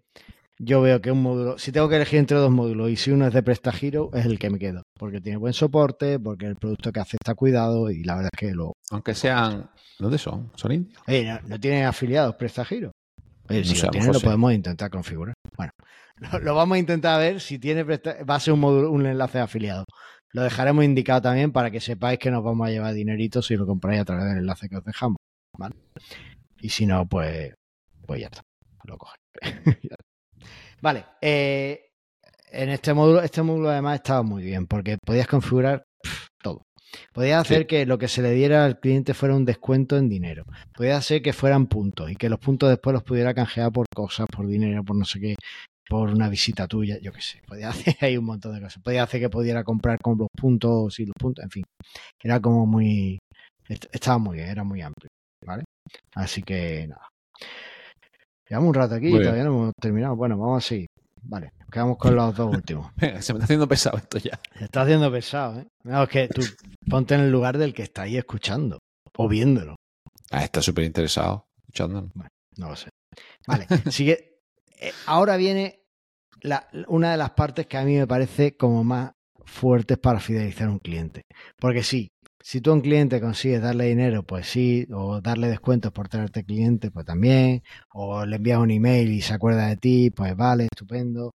yo 0.59 0.81
veo 0.81 1.01
que 1.01 1.11
un 1.11 1.23
módulo, 1.23 1.59
si 1.59 1.71
tengo 1.73 1.89
que 1.89 1.97
elegir 1.97 2.19
entre 2.19 2.37
dos 2.39 2.51
módulos 2.51 2.91
y 2.91 2.97
si 2.97 3.11
uno 3.11 3.27
es 3.27 3.35
de 3.35 3.43
Prestagiro, 3.43 4.11
es 4.15 4.25
el 4.27 4.39
que 4.39 4.51
me 4.51 4.59
quedo, 4.59 4.83
porque 4.99 5.21
tiene 5.21 5.37
buen 5.39 5.53
soporte, 5.53 6.19
porque 6.19 6.47
el 6.47 6.57
producto 6.57 6.93
que 6.93 7.01
hace 7.01 7.17
está 7.21 7.35
cuidado 7.35 7.91
y 7.91 8.03
la 8.05 8.15
verdad 8.17 8.31
es 8.33 8.39
que 8.49 8.55
lo... 8.55 8.73
Aunque 8.91 9.15
sean. 9.15 9.71
¿Dónde 9.99 10.19
son? 10.19 10.51
¿Son 10.57 10.73
indios? 10.73 11.03
Oye, 11.07 11.25
no, 11.25 11.39
no 11.47 11.61
tiene 11.61 11.85
afiliados 11.85 12.35
Prestagiro. 12.37 12.93
Oye, 13.49 13.61
No 13.61 13.65
si 13.67 13.77
lo 13.77 13.83
lo 13.85 13.91
tiene, 13.91 13.99
mejor 14.07 14.15
lo 14.15 14.21
sí. 14.21 14.25
podemos 14.27 14.53
intentar 14.53 14.91
configurar. 14.91 15.35
Bueno, 15.57 15.71
lo, 16.33 16.39
lo 16.41 16.55
vamos 16.55 16.77
a 16.77 16.79
intentar 16.79 17.21
ver 17.21 17.41
si 17.41 17.59
tiene 17.59 17.85
Presta- 17.85 18.25
va 18.29 18.35
a 18.37 18.41
ser 18.41 18.55
un 18.55 18.61
módulo, 18.61 18.91
un 18.91 19.07
enlace 19.07 19.39
de 19.39 19.45
afiliado. 19.45 19.85
Lo 20.33 20.43
dejaremos 20.43 20.85
indicado 20.85 21.23
también 21.23 21.53
para 21.53 21.71
que 21.71 21.81
sepáis 21.81 22.19
que 22.19 22.31
nos 22.31 22.43
vamos 22.45 22.67
a 22.67 22.71
llevar 22.71 22.93
dinerito 22.95 23.41
si 23.43 23.57
lo 23.57 23.67
compráis 23.67 24.01
a 24.01 24.05
través 24.05 24.25
del 24.27 24.39
enlace 24.39 24.69
que 24.69 24.77
os 24.77 24.85
dejamos. 24.85 25.17
¿vale? 25.57 25.75
Y 26.61 26.69
si 26.71 26.85
no, 26.87 27.07
pues, 27.07 27.55
pues 28.07 28.21
ya 28.21 28.27
está. 28.27 28.43
Lo 28.85 28.99
cogeré. 28.99 29.21
Vale. 30.87 31.05
eh, 31.21 31.81
en 32.53 32.69
este 32.71 32.95
módulo, 32.95 33.21
este 33.23 33.43
módulo 33.43 33.71
además 33.71 33.97
estaba 33.97 34.23
muy 34.23 34.43
bien 34.45 34.67
porque 34.67 34.99
podías 35.05 35.27
configurar 35.27 35.83
todo. 36.41 36.63
Podías 37.13 37.41
hacer 37.43 37.63
Sí. 37.63 37.67
que 37.67 37.87
lo 37.87 37.99
que 37.99 38.07
se 38.09 38.23
le 38.23 38.31
diera 38.31 38.65
al 38.65 38.79
cliente 38.79 39.13
fuera 39.13 39.35
un 39.35 39.45
descuento 39.45 39.97
en 39.97 40.09
dinero. 40.09 40.45
Podía 40.73 40.97
hacer 40.97 41.21
que 41.23 41.33
fueran 41.33 41.67
puntos 41.67 42.09
y 42.11 42.15
que 42.15 42.29
los 42.29 42.39
puntos 42.39 42.69
después 42.71 42.95
los 42.95 43.03
pudiera 43.03 43.35
canjear 43.35 43.73
por 43.73 43.87
cosas, 43.95 44.27
por 44.35 44.47
dinero, 44.47 44.85
por 44.85 44.97
no 44.97 45.05
sé 45.05 45.19
qué, 45.21 45.35
por 45.89 46.09
una 46.11 46.29
visita 46.29 46.69
tuya, 46.69 46.99
yo 47.03 47.13
qué 47.13 47.21
sé. 47.21 47.43
Podía 47.47 47.69
hacer 47.95 47.97
ahí 48.01 48.17
un 48.17 48.25
montón 48.25 48.55
de 48.55 48.61
cosas. 48.61 48.81
Podía 48.83 49.03
hacer 49.03 49.21
que 49.21 49.29
pudiera 49.29 49.65
comprar 49.65 49.99
con 50.01 50.17
los 50.17 50.29
puntos 50.39 50.99
y 51.01 51.07
los 51.07 51.15
puntos, 51.19 51.43
en 51.45 51.51
fin. 51.51 51.65
Era 52.23 52.39
como 52.41 52.65
muy. 52.65 53.19
est- 53.69 53.87
Estaba 53.93 54.19
muy 54.19 54.37
bien, 54.37 54.49
era 54.49 54.63
muy 54.65 54.81
amplio, 54.83 55.09
¿vale? 55.45 55.65
Así 56.15 56.43
que 56.43 56.87
nada. 56.89 57.09
Llevamos 58.49 58.69
un 58.69 58.75
rato 58.75 58.95
aquí 58.95 59.09
y 59.09 59.13
todavía 59.25 59.45
no 59.45 59.51
hemos 59.51 59.73
terminado. 59.81 60.17
Bueno, 60.17 60.39
vamos 60.39 60.65
a 60.65 60.67
seguir. 60.69 60.87
Vale, 61.23 61.51
quedamos 61.73 61.99
con 61.99 62.15
los 62.15 62.37
dos 62.37 62.55
últimos. 62.55 62.93
Venga, 62.97 63.21
se 63.23 63.33
me 63.33 63.39
está 63.39 63.45
haciendo 63.45 63.67
pesado 63.69 63.99
esto 63.99 64.19
ya. 64.19 64.39
Se 64.59 64.65
está 64.65 64.83
haciendo 64.83 65.11
pesado, 65.11 65.61
¿eh? 65.61 65.67
No, 65.85 66.03
es 66.05 66.09
que 66.09 66.29
tú 66.29 66.43
ponte 66.89 67.15
en 67.15 67.23
el 67.23 67.31
lugar 67.33 67.59
del 67.59 67.75
que 67.75 67.83
está 67.83 68.03
ahí 68.03 68.17
escuchando 68.17 68.79
o 69.17 69.29
viéndolo. 69.29 69.75
Ah, 70.31 70.45
está 70.45 70.63
súper 70.63 70.85
interesado 70.85 71.47
escuchándonos. 71.69 72.13
No 72.57 72.69
lo 72.69 72.77
sé. 72.77 72.91
Vale, 73.47 73.67
sigue. 73.91 74.39
eh, 74.81 74.93
ahora 75.07 75.37
viene 75.37 75.81
la- 76.43 76.69
una 76.89 77.11
de 77.11 77.17
las 77.17 77.31
partes 77.31 77.67
que 77.67 77.77
a 77.79 77.85
mí 77.85 77.97
me 77.97 78.07
parece 78.07 78.57
como 78.57 78.85
más 78.85 79.11
fuertes 79.45 79.99
para 79.99 80.21
fidelizar 80.21 80.69
a 80.69 80.73
un 80.73 80.79
cliente. 80.79 81.23
Porque 81.59 81.83
sí, 81.83 82.09
si 82.47 82.61
tú 82.61 82.71
a 82.71 82.75
un 82.75 82.81
cliente 82.81 83.21
consigues 83.21 83.61
darle 83.61 83.87
dinero, 83.87 84.23
pues 84.23 84.47
sí, 84.47 84.87
o 84.93 85.21
darle 85.21 85.49
descuentos 85.49 85.91
por 85.91 86.09
tenerte 86.09 86.45
cliente, 86.45 86.93
pues 86.93 87.05
también, 87.05 87.65
o 87.93 88.25
le 88.25 88.37
envías 88.37 88.61
un 88.61 88.71
email 88.71 89.11
y 89.11 89.21
se 89.21 89.35
acuerda 89.35 89.67
de 89.67 89.77
ti, 89.77 90.11
pues 90.11 90.37
vale, 90.37 90.69
estupendo. 90.71 91.33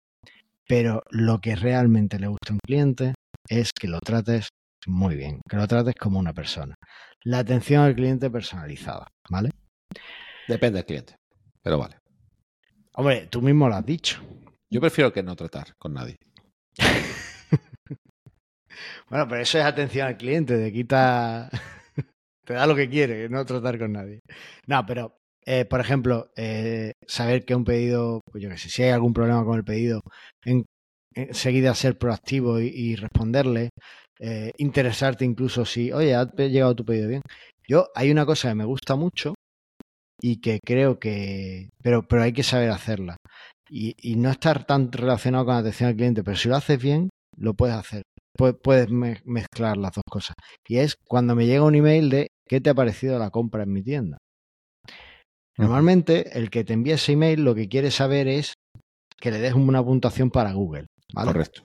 Pero 0.68 1.02
lo 1.10 1.42
que 1.42 1.56
realmente 1.56 2.20
le 2.20 2.28
gusta 2.28 2.52
a 2.52 2.54
un 2.54 2.60
cliente 2.64 3.16
es 3.48 3.72
que 3.74 3.88
lo 3.88 4.00
trates 4.02 4.50
muy 4.86 5.16
bien, 5.16 5.42
que 5.50 5.58
lo 5.58 5.68
trates 5.68 5.96
como 5.96 6.20
una 6.20 6.34
persona. 6.34 6.76
La 7.24 7.40
atención 7.40 7.82
al 7.82 7.96
cliente 7.96 8.30
personalizada, 8.30 9.08
¿vale? 9.32 9.50
Depende 10.48 10.78
del 10.78 10.86
cliente. 10.86 11.16
Pero 11.64 11.80
vale. 11.80 11.96
Hombre, 12.94 13.26
tú 13.32 13.42
mismo 13.42 13.68
lo 13.68 13.74
has 13.74 13.86
dicho. 13.86 14.22
Yo 14.70 14.80
prefiero 14.80 15.12
que 15.12 15.24
no 15.24 15.36
tratar 15.36 15.76
con 15.80 15.96
nadie. 15.96 16.18
Bueno, 19.10 19.28
pero 19.28 19.42
eso 19.42 19.58
es 19.58 19.66
atención 19.66 20.08
al 20.08 20.18
cliente, 20.18 20.58
te 20.58 20.72
quita, 20.72 21.50
te 22.46 22.54
da 22.54 22.68
lo 22.68 22.76
que 22.76 22.90
quiere, 22.90 23.30
no 23.30 23.46
tratar 23.46 23.80
con 23.80 23.94
nadie. 23.94 24.22
No, 24.68 24.86
pero, 24.86 25.18
eh, 25.46 25.66
por 25.66 25.80
ejemplo, 25.80 26.32
eh, 26.36 26.94
saber 27.08 27.46
que 27.46 27.56
un 27.56 27.66
pedido, 27.66 28.22
pues 28.32 28.44
yo 28.44 28.50
qué 28.50 28.58
sé, 28.58 28.70
si 28.70 28.84
hay 28.84 28.92
algún 28.92 29.14
problema 29.14 29.44
con 29.46 29.58
el 29.58 29.64
pedido, 29.64 30.02
en, 30.46 30.66
enseguida 31.14 31.76
ser 31.76 31.98
proactivo 31.98 32.60
y, 32.60 32.96
responderle, 32.96 33.70
eh, 34.20 34.52
interesarte 34.58 35.26
incluso 35.26 35.66
si, 35.66 35.92
oye, 35.92 36.16
ha 36.16 36.26
llegado 36.36 36.76
tu 36.76 36.86
pedido 36.86 37.08
bien. 37.10 37.22
Yo, 37.68 37.90
hay 37.96 38.12
una 38.12 38.26
cosa 38.26 38.50
que 38.50 38.56
me 38.56 38.66
gusta 38.66 38.96
mucho 38.96 39.36
y 40.22 40.42
que 40.42 40.60
creo 40.66 41.00
que, 41.00 41.70
pero, 41.84 42.08
pero 42.08 42.24
hay 42.24 42.34
que 42.34 42.44
saber 42.44 42.72
hacerla. 42.72 43.18
Y, 43.70 43.96
y 44.02 44.16
no 44.18 44.32
estar 44.32 44.66
tan 44.66 44.92
relacionado 44.92 45.46
con 45.46 45.56
atención 45.56 45.90
al 45.90 45.96
cliente, 45.96 46.24
pero 46.24 46.38
si 46.38 46.50
lo 46.50 46.56
haces 46.56 46.82
bien, 46.82 47.10
lo 47.38 47.54
puedes 47.54 47.76
hacer 47.76 48.04
puedes 48.62 48.90
me- 48.90 49.22
mezclar 49.26 49.78
las 49.78 49.92
dos 49.94 50.04
cosas. 50.10 50.36
Y 50.68 50.78
es 50.78 50.96
cuando 51.08 51.36
me 51.36 51.46
llega 51.46 51.64
un 51.64 51.76
email 51.76 52.10
de 52.10 52.28
¿qué 52.48 52.62
te 52.62 52.70
ha 52.70 52.74
parecido 52.76 53.20
la 53.20 53.30
compra 53.30 53.64
en 53.64 53.74
mi 53.74 53.84
tienda? 53.84 54.18
Normalmente 55.58 56.38
el 56.38 56.50
que 56.50 56.64
te 56.64 56.74
envía 56.74 56.96
ese 56.96 57.14
email 57.14 57.44
lo 57.44 57.54
que 57.54 57.68
quiere 57.68 57.92
saber 57.92 58.28
es 58.28 58.54
que 59.20 59.32
le 59.32 59.40
des 59.40 59.54
una 59.54 59.84
puntuación 59.84 60.32
para 60.32 60.54
Google. 60.54 60.86
¿vale? 61.14 61.32
Correcto. 61.34 61.64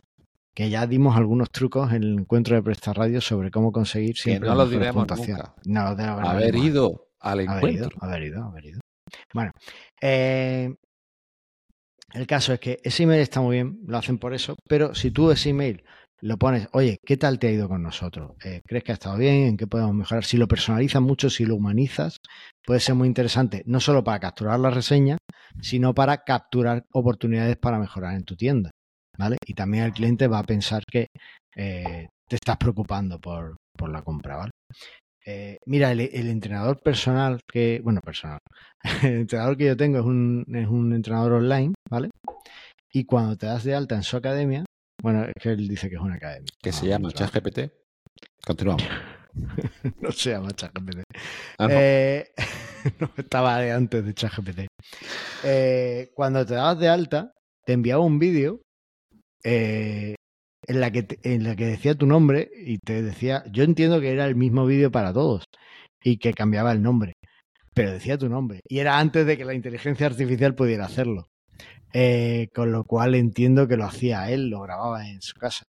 Que 0.54 0.70
ya 0.70 0.86
dimos 0.86 1.16
algunos 1.16 1.48
trucos 1.50 1.92
en 1.92 2.02
el 2.02 2.18
encuentro 2.20 2.56
de 2.56 2.62
Presta 2.62 2.92
Radio 2.92 3.20
sobre 3.20 3.50
cómo 3.50 3.72
conseguir 3.72 4.16
siempre 4.16 4.48
no 4.48 4.54
la 4.54 4.64
lo 4.64 4.70
diremos 4.70 4.94
puntuación. 5.06 5.38
nunca. 5.38 5.54
No 5.66 5.84
lo 5.90 5.96
diremos 5.96 6.28
Haber 6.28 6.54
ido 6.56 7.06
al 7.20 7.40
Haber 7.40 7.56
encuentro. 7.56 7.88
ido, 7.88 7.96
haber 8.04 8.22
ido, 8.24 8.44
haber 8.44 8.64
ido. 8.66 8.80
Bueno, 9.32 9.50
eh, 10.00 10.74
el 12.14 12.26
caso 12.26 12.52
es 12.52 12.60
que 12.60 12.78
ese 12.82 13.02
email 13.04 13.20
está 13.20 13.40
muy 13.40 13.56
bien, 13.56 13.80
lo 13.86 13.98
hacen 13.98 14.18
por 14.18 14.34
eso, 14.34 14.56
pero 14.68 14.94
si 14.94 15.10
tú 15.10 15.30
ese 15.30 15.50
email 15.50 15.84
lo 16.24 16.38
pones, 16.38 16.68
oye, 16.72 16.96
¿qué 17.04 17.18
tal 17.18 17.38
te 17.38 17.48
ha 17.48 17.50
ido 17.50 17.68
con 17.68 17.82
nosotros? 17.82 18.32
Eh, 18.42 18.62
¿Crees 18.66 18.82
que 18.82 18.92
ha 18.92 18.94
estado 18.94 19.18
bien? 19.18 19.46
¿En 19.46 19.56
qué 19.58 19.66
podemos 19.66 19.94
mejorar? 19.94 20.24
Si 20.24 20.38
lo 20.38 20.48
personalizas 20.48 21.02
mucho, 21.02 21.28
si 21.28 21.44
lo 21.44 21.54
humanizas, 21.54 22.16
puede 22.64 22.80
ser 22.80 22.94
muy 22.94 23.08
interesante, 23.08 23.62
no 23.66 23.78
solo 23.78 24.02
para 24.02 24.20
capturar 24.20 24.58
la 24.58 24.70
reseña, 24.70 25.18
sino 25.60 25.94
para 25.94 26.24
capturar 26.24 26.82
oportunidades 26.94 27.58
para 27.58 27.78
mejorar 27.78 28.14
en 28.14 28.24
tu 28.24 28.36
tienda. 28.36 28.70
¿Vale? 29.18 29.36
Y 29.46 29.52
también 29.52 29.84
el 29.84 29.92
cliente 29.92 30.26
va 30.26 30.38
a 30.38 30.44
pensar 30.44 30.82
que 30.90 31.08
eh, 31.56 32.08
te 32.26 32.36
estás 32.36 32.56
preocupando 32.56 33.20
por, 33.20 33.56
por 33.76 33.90
la 33.90 34.00
compra, 34.00 34.36
¿vale? 34.36 34.50
Eh, 35.26 35.58
mira, 35.66 35.92
el, 35.92 36.00
el, 36.00 36.28
entrenador 36.28 36.80
personal 36.82 37.40
que, 37.46 37.80
bueno, 37.84 38.00
personal, 38.00 38.38
el 39.02 39.20
entrenador 39.20 39.58
que 39.58 39.66
yo 39.66 39.76
tengo 39.76 39.98
es 39.98 40.04
un, 40.04 40.44
es 40.54 40.68
un 40.68 40.94
entrenador 40.94 41.34
online, 41.34 41.74
¿vale? 41.88 42.08
Y 42.92 43.04
cuando 43.04 43.36
te 43.36 43.46
das 43.46 43.62
de 43.62 43.74
alta 43.74 43.94
en 43.94 44.02
su 44.02 44.16
academia, 44.16 44.64
bueno, 45.04 45.24
es 45.24 45.34
que 45.38 45.50
él 45.50 45.68
dice 45.68 45.90
que 45.90 45.96
es 45.96 46.00
una 46.00 46.14
academia. 46.14 46.50
Que 46.62 46.72
se 46.72 46.86
llama 46.86 47.12
ChatGPT. 47.12 47.70
Continuamos. 48.42 48.84
no 50.00 50.10
se 50.12 50.30
llama 50.30 50.50
ChatGPT. 50.52 51.02
Ah, 51.58 51.68
no. 51.68 51.74
eh, 51.74 52.30
no, 53.00 53.10
estaba 53.18 53.58
de 53.58 53.70
antes 53.70 54.02
de 54.02 54.14
ChatGPT. 54.14 54.60
Eh, 55.44 56.10
cuando 56.14 56.46
te 56.46 56.54
dabas 56.54 56.78
de 56.78 56.88
alta, 56.88 57.32
te 57.66 57.74
enviaba 57.74 58.02
un 58.02 58.18
vídeo 58.18 58.62
eh, 59.44 60.14
en, 60.66 60.80
la 60.80 60.90
que 60.90 61.02
te, 61.02 61.34
en 61.34 61.44
la 61.44 61.54
que 61.54 61.66
decía 61.66 61.94
tu 61.94 62.06
nombre 62.06 62.48
y 62.56 62.78
te 62.78 63.02
decía, 63.02 63.44
yo 63.52 63.62
entiendo 63.62 64.00
que 64.00 64.10
era 64.10 64.24
el 64.24 64.36
mismo 64.36 64.64
vídeo 64.64 64.90
para 64.90 65.12
todos 65.12 65.44
y 66.02 66.16
que 66.16 66.32
cambiaba 66.32 66.72
el 66.72 66.80
nombre, 66.82 67.12
pero 67.74 67.92
decía 67.92 68.16
tu 68.16 68.30
nombre. 68.30 68.60
Y 68.66 68.78
era 68.78 68.98
antes 68.98 69.26
de 69.26 69.36
que 69.36 69.44
la 69.44 69.52
inteligencia 69.52 70.06
artificial 70.06 70.54
pudiera 70.54 70.86
hacerlo. 70.86 71.26
Eh, 71.96 72.48
con 72.54 72.72
lo 72.72 72.84
cual 72.84 73.14
entiendo 73.14 73.68
que 73.68 73.76
lo 73.76 73.84
hacía 73.84 74.28
él, 74.30 74.50
lo 74.50 74.62
grababa 74.62 75.08
en 75.08 75.22
su 75.22 75.34
casa. 75.34 75.62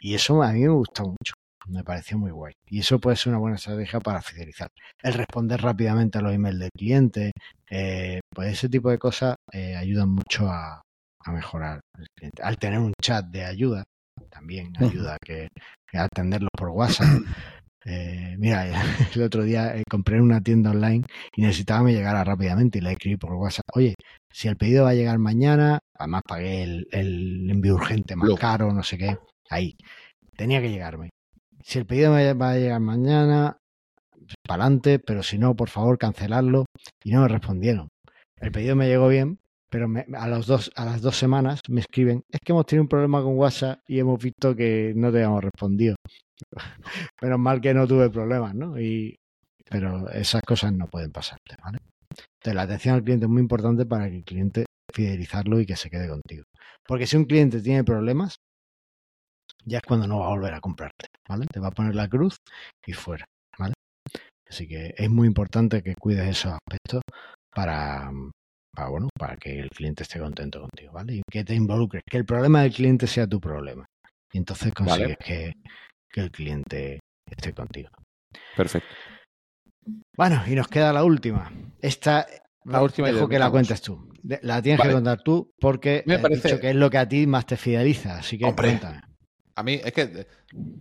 Y 0.00 0.14
eso 0.14 0.42
a 0.42 0.52
mí 0.52 0.60
me 0.60 0.68
gustó 0.68 1.04
mucho, 1.04 1.34
me 1.68 1.84
pareció 1.84 2.16
muy 2.18 2.30
guay. 2.30 2.54
Y 2.66 2.80
eso 2.80 2.98
puede 2.98 3.16
ser 3.16 3.30
una 3.30 3.40
buena 3.40 3.56
estrategia 3.56 4.00
para 4.00 4.22
fidelizar. 4.22 4.68
El 5.02 5.14
responder 5.14 5.60
rápidamente 5.60 6.18
a 6.18 6.22
los 6.22 6.32
emails 6.32 6.58
del 6.58 6.70
cliente, 6.76 7.32
eh, 7.70 8.20
pues 8.34 8.52
ese 8.52 8.70
tipo 8.70 8.90
de 8.90 8.98
cosas 8.98 9.36
eh, 9.52 9.76
ayudan 9.76 10.08
mucho 10.08 10.48
a, 10.48 10.80
a 11.24 11.32
mejorar 11.32 11.80
el 11.98 12.06
cliente. 12.16 12.42
Al 12.42 12.56
tener 12.56 12.78
un 12.78 12.94
chat 13.02 13.26
de 13.26 13.44
ayuda, 13.44 13.84
también 14.30 14.72
ayuda 14.78 15.18
que, 15.22 15.48
que 15.86 15.98
a 15.98 16.04
atenderlos 16.04 16.50
por 16.56 16.70
WhatsApp. 16.70 17.06
Eh, 17.84 18.36
mira, 18.38 18.66
el 19.14 19.22
otro 19.22 19.42
día 19.44 19.76
eh, 19.76 19.84
compré 19.88 20.16
en 20.16 20.22
una 20.22 20.40
tienda 20.42 20.70
online 20.70 21.04
y 21.34 21.42
necesitaba 21.42 21.80
que 21.80 21.84
me 21.86 21.92
llegara 21.94 22.24
rápidamente 22.24 22.78
y 22.78 22.80
le 22.82 22.92
escribí 22.92 23.16
por 23.16 23.32
WhatsApp, 23.34 23.66
oye, 23.74 23.94
si 24.30 24.48
el 24.48 24.56
pedido 24.56 24.84
va 24.84 24.90
a 24.90 24.94
llegar 24.94 25.18
mañana, 25.18 25.80
además 25.98 26.22
pagué 26.26 26.62
el, 26.62 26.88
el 26.92 27.50
envío 27.50 27.74
urgente 27.74 28.16
más 28.16 28.30
caro, 28.38 28.72
no 28.72 28.82
sé 28.82 28.98
qué, 28.98 29.18
ahí, 29.48 29.76
tenía 30.36 30.60
que 30.60 30.70
llegarme. 30.70 31.10
Si 31.62 31.78
el 31.78 31.86
pedido 31.86 32.12
me 32.12 32.32
va 32.34 32.50
a 32.50 32.56
llegar 32.56 32.80
mañana, 32.80 33.60
para 34.46 34.64
adelante, 34.64 34.98
pero 34.98 35.22
si 35.22 35.38
no, 35.38 35.54
por 35.54 35.68
favor, 35.68 35.98
cancelarlo. 35.98 36.66
Y 37.04 37.12
no 37.12 37.22
me 37.22 37.28
respondieron. 37.28 37.88
El 38.36 38.52
pedido 38.52 38.76
me 38.76 38.88
llegó 38.88 39.08
bien, 39.08 39.38
pero 39.70 39.88
a, 40.16 40.28
los 40.28 40.46
dos, 40.46 40.70
a 40.74 40.84
las 40.84 41.00
dos 41.00 41.16
semanas 41.16 41.60
me 41.68 41.80
escriben, 41.80 42.24
es 42.28 42.40
que 42.44 42.52
hemos 42.52 42.66
tenido 42.66 42.82
un 42.82 42.88
problema 42.88 43.22
con 43.22 43.36
WhatsApp 43.38 43.78
y 43.86 44.00
hemos 44.00 44.20
visto 44.20 44.54
que 44.54 44.92
no 44.96 45.10
te 45.10 45.18
habíamos 45.18 45.44
respondido. 45.44 45.94
Menos 47.22 47.38
mal 47.38 47.60
que 47.60 47.72
no 47.72 47.86
tuve 47.86 48.10
problemas, 48.10 48.54
¿no? 48.54 48.78
Y, 48.80 49.16
pero 49.70 50.10
esas 50.10 50.42
cosas 50.42 50.72
no 50.72 50.88
pueden 50.88 51.12
pasarte, 51.12 51.54
¿vale? 51.62 51.78
Entonces, 52.10 52.54
la 52.54 52.62
atención 52.62 52.96
al 52.96 53.04
cliente 53.04 53.26
es 53.26 53.30
muy 53.30 53.42
importante 53.42 53.86
para 53.86 54.08
que 54.08 54.16
el 54.16 54.24
cliente 54.24 54.64
fidelizarlo 54.92 55.60
y 55.60 55.66
que 55.66 55.76
se 55.76 55.88
quede 55.88 56.08
contigo. 56.08 56.44
Porque 56.84 57.06
si 57.06 57.16
un 57.16 57.24
cliente 57.24 57.60
tiene 57.60 57.84
problemas, 57.84 58.36
ya 59.64 59.78
es 59.78 59.84
cuando 59.84 60.08
no 60.08 60.18
va 60.18 60.26
a 60.26 60.30
volver 60.30 60.54
a 60.54 60.60
comprarte, 60.60 61.06
¿vale? 61.28 61.46
Te 61.46 61.60
va 61.60 61.68
a 61.68 61.72
poner 61.72 61.94
la 61.94 62.08
cruz 62.08 62.36
y 62.84 62.92
fuera, 62.92 63.24
¿vale? 63.56 63.74
Así 64.48 64.66
que 64.66 64.94
es 64.96 65.10
muy 65.10 65.28
importante 65.28 65.82
que 65.82 65.94
cuides 65.94 66.28
esos 66.28 66.54
aspectos 66.54 67.02
para, 67.54 68.10
para, 68.74 68.88
bueno, 68.88 69.08
para 69.18 69.36
que 69.36 69.60
el 69.60 69.70
cliente 69.70 70.02
esté 70.02 70.18
contento 70.18 70.60
contigo, 70.60 70.92
¿vale? 70.92 71.14
Y 71.14 71.22
que 71.30 71.44
te 71.44 71.54
involucres, 71.54 72.02
que 72.08 72.16
el 72.16 72.24
problema 72.24 72.62
del 72.62 72.72
cliente 72.72 73.06
sea 73.06 73.26
tu 73.26 73.40
problema. 73.40 73.86
Y 74.32 74.38
entonces 74.38 74.72
consigues 74.72 75.16
que, 75.18 75.52
que 76.08 76.20
el 76.20 76.30
cliente 76.30 77.00
esté 77.28 77.52
contigo. 77.52 77.90
Perfecto. 78.56 78.88
Bueno, 80.16 80.42
y 80.46 80.54
nos 80.54 80.68
queda 80.68 80.92
la 80.92 81.04
última. 81.04 81.50
Esta 81.80 82.26
la 82.64 82.82
última 82.82 83.08
dejo 83.08 83.28
que 83.28 83.38
la 83.38 83.50
cuentes 83.50 83.80
tú. 83.80 84.08
La 84.42 84.60
tienes 84.60 84.80
que 84.80 84.92
contar 84.92 85.22
tú 85.22 85.50
porque 85.58 86.02
me 86.06 86.18
parece... 86.18 86.48
dicho 86.48 86.60
que 86.60 86.70
es 86.70 86.76
lo 86.76 86.90
que 86.90 86.98
a 86.98 87.08
ti 87.08 87.26
más 87.26 87.46
te 87.46 87.56
fideliza, 87.56 88.18
así 88.18 88.38
que 88.38 88.52
cuéntame. 88.54 89.00
A 89.56 89.62
mí 89.62 89.80
es 89.82 89.92
que 89.92 90.26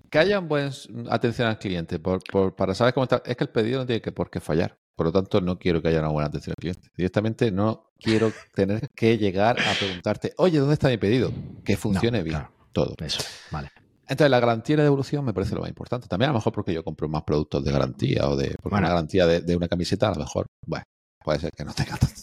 que 0.10 0.20
haya 0.20 0.40
buena 0.40 0.72
atención 1.10 1.48
al 1.48 1.60
cliente 1.60 2.00
por, 2.00 2.22
para 2.56 2.74
saber 2.74 2.94
cómo 2.94 3.06
está. 3.06 3.22
Es 3.26 3.36
que 3.36 3.44
el 3.44 3.50
pedido 3.50 3.80
no 3.80 3.86
tiene 3.86 4.02
que 4.02 4.12
por 4.12 4.30
qué 4.30 4.40
fallar. 4.40 4.78
Por 5.00 5.06
lo 5.06 5.14
tanto, 5.14 5.39
no 5.39 5.58
quiero 5.58 5.82
que 5.82 5.88
haya 5.88 6.00
una 6.00 6.10
buena 6.10 6.28
atención 6.28 6.52
al 6.58 6.60
cliente. 6.60 6.89
Directamente 6.93 7.52
no 7.52 7.93
quiero 7.97 8.34
tener 8.54 8.89
que 8.93 9.18
llegar 9.18 9.58
a 9.58 9.74
preguntarte, 9.80 10.34
oye, 10.36 10.60
¿dónde 10.60 10.74
está 10.74 10.89
mi 10.89 10.97
pedido? 10.97 11.32
Que 11.64 11.78
funcione 11.78 12.22
bien 12.22 12.41
todo. 12.74 12.95
Eso, 13.00 13.24
vale. 13.50 13.72
Entonces, 14.02 14.30
la 14.30 14.41
garantía 14.41 14.76
de 14.76 14.84
devolución 14.84 15.24
me 15.24 15.34
parece 15.34 15.56
lo 15.56 15.62
más 15.62 15.70
importante. 15.70 16.10
También 16.10 16.32
a 16.32 16.34
lo 16.34 16.39
mejor 16.39 16.52
porque 16.52 16.74
yo 16.74 16.84
compro 16.84 17.08
más 17.08 17.24
productos 17.24 17.64
de 17.64 17.72
garantía 17.72 18.28
o 18.28 18.36
de 18.36 18.54
una 18.62 18.89
garantía 18.89 19.26
de, 19.26 19.56
una 19.56 19.70
camiseta, 19.70 20.10
a 20.10 20.16
lo 20.16 20.20
mejor, 20.20 20.47
bueno, 20.68 20.84
puede 21.24 21.39
ser 21.39 21.54
que 21.54 21.64
no 21.64 21.74
tenga 21.74 21.95
tanto. 21.95 22.22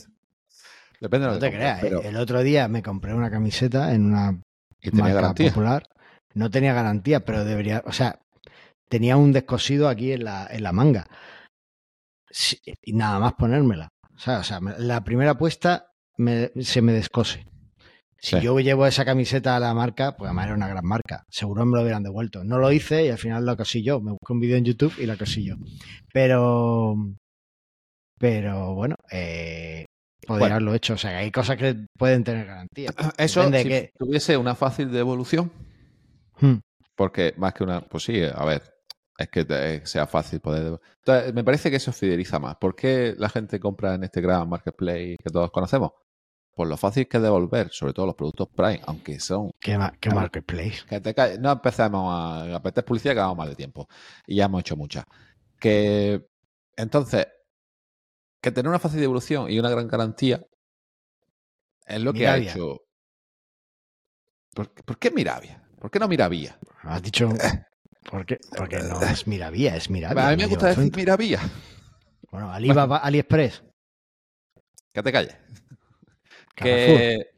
Depende 1.00 1.28
de 1.28 1.32
lo 1.32 1.40
que 1.40 1.46
te 1.48 1.56
creas. 1.56 1.82
El 1.82 2.18
otro 2.18 2.42
día 2.42 2.68
me 2.68 2.82
compré 2.82 3.14
una 3.14 3.30
camiseta 3.30 3.94
en 3.94 4.04
una 4.04 4.38
marca 4.92 5.32
popular. 5.34 5.88
No 6.34 6.50
tenía 6.50 6.74
garantía, 6.74 7.24
pero 7.24 7.42
debería, 7.46 7.82
o 7.86 7.92
sea, 7.94 8.20
tenía 8.90 9.16
un 9.16 9.32
descosido 9.32 9.88
aquí 9.88 10.12
en 10.12 10.24
la, 10.24 10.46
en 10.50 10.62
la 10.62 10.72
manga. 10.72 11.06
Y 12.82 12.92
nada 12.92 13.18
más 13.18 13.34
ponérmela. 13.34 13.88
O 14.14 14.18
sea, 14.18 14.38
o 14.40 14.44
sea 14.44 14.60
la 14.78 15.04
primera 15.04 15.36
puesta 15.36 15.92
se 16.16 16.82
me 16.82 16.92
descose. 16.92 17.46
Si 18.18 18.40
yo 18.40 18.58
llevo 18.58 18.86
esa 18.86 19.04
camiseta 19.04 19.56
a 19.56 19.60
la 19.60 19.74
marca, 19.74 20.16
pues 20.16 20.28
además 20.28 20.46
era 20.46 20.54
una 20.54 20.68
gran 20.68 20.84
marca. 20.84 21.24
Seguro 21.28 21.64
me 21.66 21.76
lo 21.76 21.82
hubieran 21.82 22.02
devuelto. 22.02 22.44
No 22.44 22.58
lo 22.58 22.72
hice 22.72 23.04
y 23.04 23.08
al 23.10 23.18
final 23.18 23.44
lo 23.44 23.56
cosí 23.56 23.82
yo. 23.82 24.00
Me 24.00 24.12
busqué 24.12 24.32
un 24.32 24.40
vídeo 24.40 24.56
en 24.56 24.64
YouTube 24.64 24.94
y 24.98 25.06
la 25.06 25.16
cosí 25.16 25.44
yo. 25.44 25.54
Pero. 26.12 26.96
Pero 28.18 28.74
bueno, 28.74 28.96
eh, 29.12 29.84
podría 30.26 30.48
haberlo 30.48 30.74
hecho. 30.74 30.94
O 30.94 30.98
sea, 30.98 31.18
hay 31.18 31.30
cosas 31.30 31.56
que 31.56 31.76
pueden 31.98 32.24
tener 32.24 32.46
garantía. 32.46 32.90
Eso, 33.18 33.44
si 33.44 33.50
que... 33.50 33.92
tuviese 33.96 34.36
una 34.36 34.54
fácil 34.54 34.90
devolución. 34.90 35.52
Hmm. 36.40 36.56
Porque 36.94 37.34
más 37.36 37.52
que 37.52 37.64
una. 37.64 37.82
Pues 37.82 38.04
sí, 38.04 38.22
a 38.22 38.44
ver. 38.44 38.62
Es 39.18 39.28
que 39.28 39.80
sea 39.84 40.06
fácil 40.06 40.40
poder. 40.40 40.78
Entonces, 40.98 41.34
me 41.34 41.44
parece 41.44 41.70
que 41.70 41.76
eso 41.76 41.92
fideliza 41.92 42.38
más. 42.38 42.56
¿Por 42.56 42.74
qué 42.76 43.14
la 43.16 43.28
gente 43.28 43.58
compra 43.58 43.94
en 43.94 44.04
este 44.04 44.20
gran 44.20 44.48
marketplace 44.48 45.16
que 45.22 45.30
todos 45.30 45.50
conocemos? 45.50 45.92
por 46.56 46.66
lo 46.66 46.78
fácil 46.78 47.06
que 47.06 47.18
es 47.18 47.22
devolver, 47.22 47.68
sobre 47.70 47.92
todo 47.92 48.06
los 48.06 48.14
productos 48.14 48.48
Prime, 48.48 48.80
aunque 48.86 49.20
son. 49.20 49.50
¿Qué, 49.60 49.76
marketplace? 49.76 50.86
no 51.38 51.52
empezamos 51.52 52.10
a. 52.10 52.56
A 52.56 52.60
meter 52.60 52.82
publicidad 52.82 53.12
que 53.12 53.20
vamos 53.20 53.36
mal 53.36 53.50
de 53.50 53.56
tiempo. 53.56 53.86
Y 54.26 54.36
ya 54.36 54.46
hemos 54.46 54.60
hecho 54.60 54.74
muchas. 54.74 55.04
Que. 55.60 56.26
Entonces, 56.74 57.26
que 58.40 58.50
tener 58.50 58.70
una 58.70 58.78
fácil 58.78 59.00
devolución 59.00 59.50
y 59.50 59.58
una 59.58 59.68
gran 59.68 59.86
garantía 59.86 60.46
es 61.84 62.00
lo 62.00 62.14
que 62.14 62.26
ha 62.26 62.38
hecho. 62.38 62.80
¿Por, 64.54 64.98
qué 64.98 65.10
Miravia? 65.10 65.62
¿Por 65.78 65.90
qué 65.90 65.98
no 65.98 66.08
Miravía? 66.08 66.58
Has 66.84 67.02
dicho. 67.02 67.28
¿Por 68.10 68.24
qué? 68.26 68.38
Porque 68.56 68.78
no 68.78 69.00
es 69.02 69.26
Miravía, 69.26 69.76
es 69.76 69.90
Miravia. 69.90 70.28
A 70.28 70.30
mí 70.30 70.36
me 70.36 70.46
gusta 70.46 70.68
decir 70.68 70.94
Miravía. 70.94 71.40
Bueno, 72.30 72.52
Alibaba, 72.52 72.98
AliExpress. 72.98 73.64
Que 74.92 75.02
te 75.02 75.12
calles. 75.12 75.36
Que, 76.54 77.32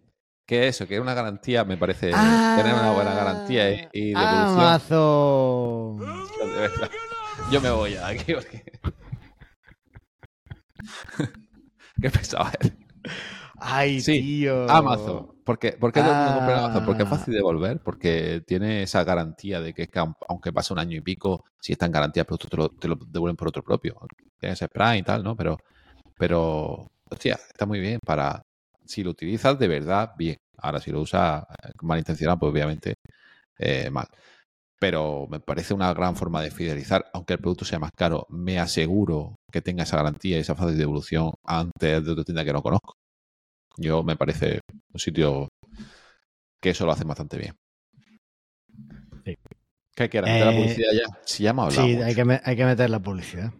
que, 0.46 0.68
eso, 0.68 0.86
que 0.86 0.94
es 0.96 1.00
una 1.00 1.14
garantía, 1.14 1.64
me 1.64 1.76
parece 1.76 2.10
tener 2.10 2.74
una 2.74 2.92
buena 2.92 3.14
garantía 3.14 3.72
y, 3.72 3.88
y 3.92 4.12
Amazon. 4.14 5.98
Yo 7.50 7.60
me 7.60 7.70
voy 7.70 7.96
aquí 7.96 8.34
porque... 8.34 8.64
Qué 12.00 12.10
pesado 12.10 12.50
es. 12.60 12.72
Ay, 13.56 14.00
tío. 14.02 14.70
Amazon. 14.70 15.37
¿Por 15.48 15.58
qué, 15.58 15.72
¿Por 15.72 15.94
qué 15.94 16.00
Amazon? 16.00 16.84
Porque 16.84 17.04
es 17.04 17.08
fácil 17.08 17.32
de 17.32 17.38
devolver, 17.38 17.80
porque 17.80 18.42
tiene 18.46 18.82
esa 18.82 19.02
garantía 19.02 19.62
de 19.62 19.72
que, 19.72 19.88
aunque 20.28 20.52
pase 20.52 20.74
un 20.74 20.78
año 20.78 20.94
y 20.94 21.00
pico, 21.00 21.42
si 21.58 21.72
está 21.72 21.86
en 21.86 21.92
garantía, 21.92 22.20
el 22.20 22.26
producto 22.26 22.68
te 22.78 22.86
lo, 22.86 22.96
devuelven 22.96 23.34
por 23.34 23.48
otro 23.48 23.62
propio. 23.62 23.98
Tienes 24.38 24.62
Prime 24.70 24.98
y 24.98 25.02
tal, 25.02 25.24
¿no? 25.24 25.34
Pero, 25.36 25.56
pero, 26.18 26.90
hostia, 27.10 27.40
está 27.48 27.64
muy 27.64 27.80
bien 27.80 27.98
para, 28.04 28.42
si 28.84 29.02
lo 29.02 29.12
utilizas 29.12 29.58
de 29.58 29.68
verdad, 29.68 30.10
bien. 30.18 30.36
Ahora, 30.58 30.80
si 30.80 30.90
lo 30.90 31.00
usas 31.00 31.44
eh, 31.44 31.70
malintencionado, 31.80 32.40
pues 32.40 32.52
obviamente 32.52 32.96
eh, 33.58 33.88
mal. 33.90 34.08
Pero 34.78 35.28
me 35.30 35.40
parece 35.40 35.72
una 35.72 35.94
gran 35.94 36.14
forma 36.14 36.42
de 36.42 36.50
fidelizar, 36.50 37.06
aunque 37.14 37.32
el 37.34 37.40
producto 37.40 37.64
sea 37.64 37.78
más 37.78 37.92
caro. 37.96 38.26
Me 38.28 38.58
aseguro 38.58 39.36
que 39.50 39.62
tenga 39.62 39.84
esa 39.84 39.96
garantía 39.96 40.36
y 40.36 40.40
esa 40.40 40.54
fase 40.54 40.72
de 40.72 40.78
devolución 40.78 41.32
antes 41.44 42.04
de 42.04 42.12
otra 42.12 42.24
tienda 42.24 42.44
que 42.44 42.52
no 42.52 42.62
conozco. 42.62 42.98
Yo 43.78 44.02
me 44.02 44.16
parece 44.16 44.60
un 44.92 45.00
sitio 45.00 45.48
que 46.60 46.70
eso 46.70 46.84
lo 46.84 46.92
hace 46.92 47.04
bastante 47.04 47.38
bien. 47.38 47.54
Sí. 49.24 49.38
¿Qué 49.94 50.02
hay 50.02 50.08
que 50.08 50.20
meter 50.20 50.46
la 50.46 50.52
eh, 50.52 50.56
publicidad 50.56 50.92
ya? 50.92 51.18
Si 51.24 51.44
ya 51.44 51.50
hemos 51.50 51.66
hablado. 51.66 51.88
Sí, 51.88 52.02
hay 52.02 52.14
que, 52.14 52.40
hay 52.44 52.56
que 52.56 52.64
meter 52.64 52.90
la 52.90 53.00
publicidad. 53.00 53.52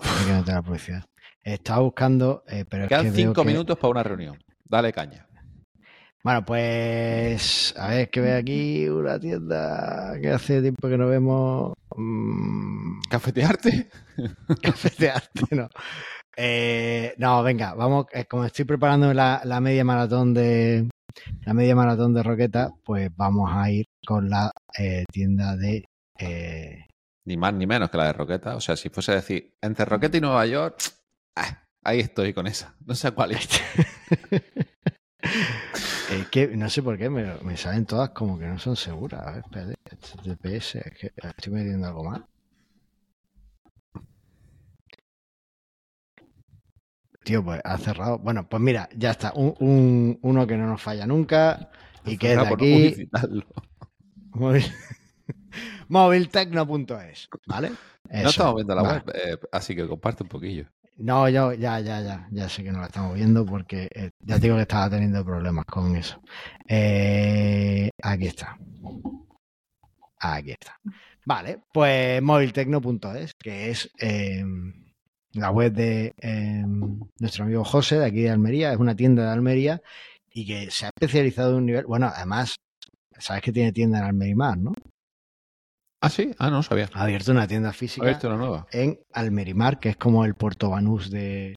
Hay 0.00 0.26
que 0.26 0.32
meter 0.32 0.54
la 0.54 0.62
publicidad. 0.62 1.04
Estaba 1.42 1.80
buscando, 1.80 2.42
pero 2.68 2.88
Quedan 2.88 3.14
cinco 3.14 3.44
minutos 3.44 3.78
para 3.78 3.90
una 3.90 4.02
reunión. 4.02 4.38
Dale 4.64 4.92
caña. 4.92 5.26
Bueno, 6.26 6.44
pues 6.44 7.72
a 7.76 7.90
ver, 7.90 8.10
que 8.10 8.20
ve 8.20 8.34
aquí 8.34 8.88
una 8.88 9.20
tienda 9.20 10.18
que 10.20 10.30
hace 10.30 10.60
tiempo 10.60 10.88
que 10.88 10.98
no 10.98 11.06
vemos. 11.06 11.74
Mm, 11.94 12.98
¿Cafetearte? 13.08 13.88
Cafetearte, 14.62 15.54
no. 15.54 15.68
Eh, 16.36 17.14
no, 17.18 17.42
venga, 17.42 17.74
vamos, 17.74 18.06
eh, 18.12 18.26
como 18.26 18.44
estoy 18.44 18.64
preparando 18.64 19.12
la, 19.14 19.40
media 19.60 19.84
maratón 19.84 20.34
de 20.34 20.88
la 21.46 21.54
media 21.54 21.74
maratón 21.74 22.12
de 22.12 22.22
Roqueta, 22.22 22.70
pues 22.84 23.10
vamos 23.16 23.50
a 23.52 23.70
ir 23.70 23.86
con 24.06 24.28
la 24.28 24.50
eh, 24.78 25.04
tienda 25.10 25.56
de 25.56 25.84
ni 27.26 27.36
más 27.36 27.54
ni 27.54 27.66
menos 27.66 27.90
que 27.90 27.96
la 27.96 28.06
de 28.06 28.12
Roqueta. 28.12 28.54
O 28.54 28.60
sea, 28.60 28.76
si 28.76 28.88
fuese 28.88 29.12
a 29.12 29.16
decir 29.16 29.54
entre 29.62 29.84
Roqueta 29.84 30.16
y 30.16 30.20
Nueva 30.20 30.46
York, 30.46 30.76
ah, 31.36 31.66
Ahí 31.86 32.00
estoy 32.00 32.34
con 32.34 32.48
esa. 32.48 32.74
No 32.84 32.96
sé 32.96 33.12
cuál 33.12 33.30
es. 33.30 33.48
es 36.10 36.26
que 36.32 36.48
no 36.48 36.68
sé 36.68 36.82
por 36.82 36.98
qué 36.98 37.08
me, 37.08 37.56
salen 37.56 37.86
todas 37.86 38.10
como 38.10 38.36
que 38.36 38.46
no 38.46 38.58
son 38.58 38.74
seguras. 38.74 39.24
A 39.24 39.30
ver, 39.30 39.44
espérate. 39.44 39.76
TPS, 40.24 40.74
es 40.84 40.98
que 40.98 41.12
estoy 41.16 41.52
metiendo 41.52 41.86
algo 41.86 42.02
mal. 42.02 42.26
Tío, 47.26 47.42
pues 47.42 47.60
ha 47.64 47.76
cerrado. 47.76 48.20
Bueno, 48.20 48.48
pues 48.48 48.62
mira, 48.62 48.88
ya 48.94 49.10
está. 49.10 49.32
Un, 49.34 50.16
uno 50.22 50.46
que 50.46 50.56
no 50.56 50.68
nos 50.68 50.80
falla 50.80 51.08
nunca 51.08 51.70
y 52.04 52.16
que 52.18 52.34
es 52.34 52.38
de 52.38 52.46
aquí. 52.46 53.10
Moviltecno.es, 55.88 57.28
¿vale? 57.48 57.72
no 58.08 58.28
estamos 58.28 58.54
viendo 58.54 58.76
la 58.76 58.82
web, 58.84 59.12
eh, 59.12 59.38
así 59.50 59.74
que 59.74 59.88
comparte 59.88 60.22
un 60.22 60.28
poquillo. 60.28 60.68
No, 60.98 61.28
yo 61.28 61.52
ya, 61.52 61.80
ya, 61.80 62.00
ya, 62.00 62.28
ya 62.30 62.48
sé 62.48 62.62
que 62.62 62.70
no 62.70 62.78
la 62.78 62.86
estamos 62.86 63.16
viendo 63.16 63.44
porque 63.44 63.88
eh, 63.92 64.12
ya 64.20 64.38
digo 64.38 64.54
que 64.54 64.62
estaba 64.62 64.88
teniendo 64.88 65.24
problemas 65.24 65.64
con 65.64 65.96
eso. 65.96 66.22
Eh, 66.68 67.90
aquí 68.04 68.28
está. 68.28 68.56
Aquí 70.20 70.52
está. 70.52 70.78
Vale, 71.24 71.58
pues 71.72 72.22
moviltecno.es, 72.22 73.34
que 73.34 73.70
es 73.70 73.90
em, 73.98 74.85
la 75.36 75.50
web 75.50 75.72
de 75.72 76.14
em, 76.18 76.98
nuestro 77.18 77.44
amigo 77.44 77.64
José 77.64 77.98
de 77.98 78.06
aquí 78.06 78.22
de 78.22 78.30
Almería, 78.30 78.72
es 78.72 78.78
una 78.78 78.96
tienda 78.96 79.24
de 79.24 79.30
Almería 79.30 79.82
y 80.32 80.46
que 80.46 80.70
se 80.70 80.86
ha 80.86 80.88
especializado 80.88 81.50
en 81.52 81.56
un 81.56 81.66
nivel, 81.66 81.86
bueno, 81.86 82.10
además, 82.14 82.56
sabes 83.18 83.42
que 83.42 83.52
tiene 83.52 83.72
tienda 83.72 83.98
en 83.98 84.04
Almería 84.04 84.36
más, 84.36 84.58
¿no? 84.58 84.72
Ah, 86.02 86.10
sí, 86.10 86.30
ah, 86.38 86.50
no 86.50 86.62
sabía. 86.62 86.88
Ha 86.92 87.02
abierto 87.02 87.32
una 87.32 87.48
tienda 87.48 87.70
Ha 87.70 87.72
física 87.72 88.04
abierto 88.04 88.28
una 88.28 88.36
nueva. 88.36 88.66
en 88.70 88.98
Almerimar, 89.12 89.78
que 89.78 89.88
es 89.90 89.96
como 89.96 90.24
el 90.24 90.34
Puerto 90.34 90.70
Banús 90.70 91.10
de, 91.10 91.56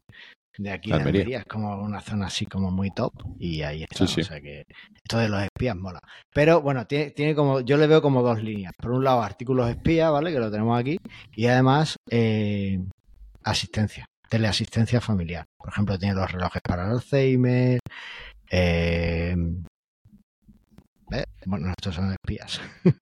de 0.58 0.72
aquí 0.72 0.90
de 0.90 0.96
Almería. 0.96 1.22
Almería. 1.22 1.40
Es 1.40 1.46
como 1.46 1.76
una 1.82 2.00
zona 2.02 2.28
así 2.28 2.46
como 2.46 2.72
muy 2.72 2.90
top 2.92 3.12
y 3.38 3.62
ahí 3.64 3.84
está. 3.84 4.08
Sí, 4.08 4.14
sí. 4.16 4.22
O 4.22 4.24
sea 4.24 4.40
que 4.40 4.64
esto 4.96 5.18
de 5.18 5.30
los 5.30 5.44
espías 5.44 5.76
mola. 5.76 6.00
Pero 6.34 6.62
bueno, 6.62 6.88
tiene, 6.88 7.12
tiene 7.12 7.36
como, 7.36 7.60
yo 7.60 7.78
le 7.78 7.86
veo 7.88 8.02
como 8.02 8.24
dos 8.24 8.42
líneas. 8.42 8.72
Por 8.82 8.92
un 8.92 9.04
lado, 9.04 9.22
artículos 9.22 9.70
espías, 9.70 10.10
¿vale? 10.12 10.32
Que 10.32 10.40
lo 10.40 10.50
tenemos 10.50 10.80
aquí. 10.80 10.98
Y 11.36 11.46
además, 11.48 11.98
eh, 12.10 12.80
asistencia, 13.52 14.06
teleasistencia 14.30 15.02
familiar. 15.02 15.46
Por 15.58 15.70
ejemplo, 15.70 15.98
tiene 15.98 16.16
los 16.16 16.32
relojes 16.32 16.62
para 16.62 16.86
el 16.86 16.92
Alzheimer. 16.92 17.80
eh, 18.52 19.36
¿ves? 21.10 21.26
Bueno, 21.46 21.70
estos 21.70 21.96
son 21.96 22.12
espías. 22.12 22.62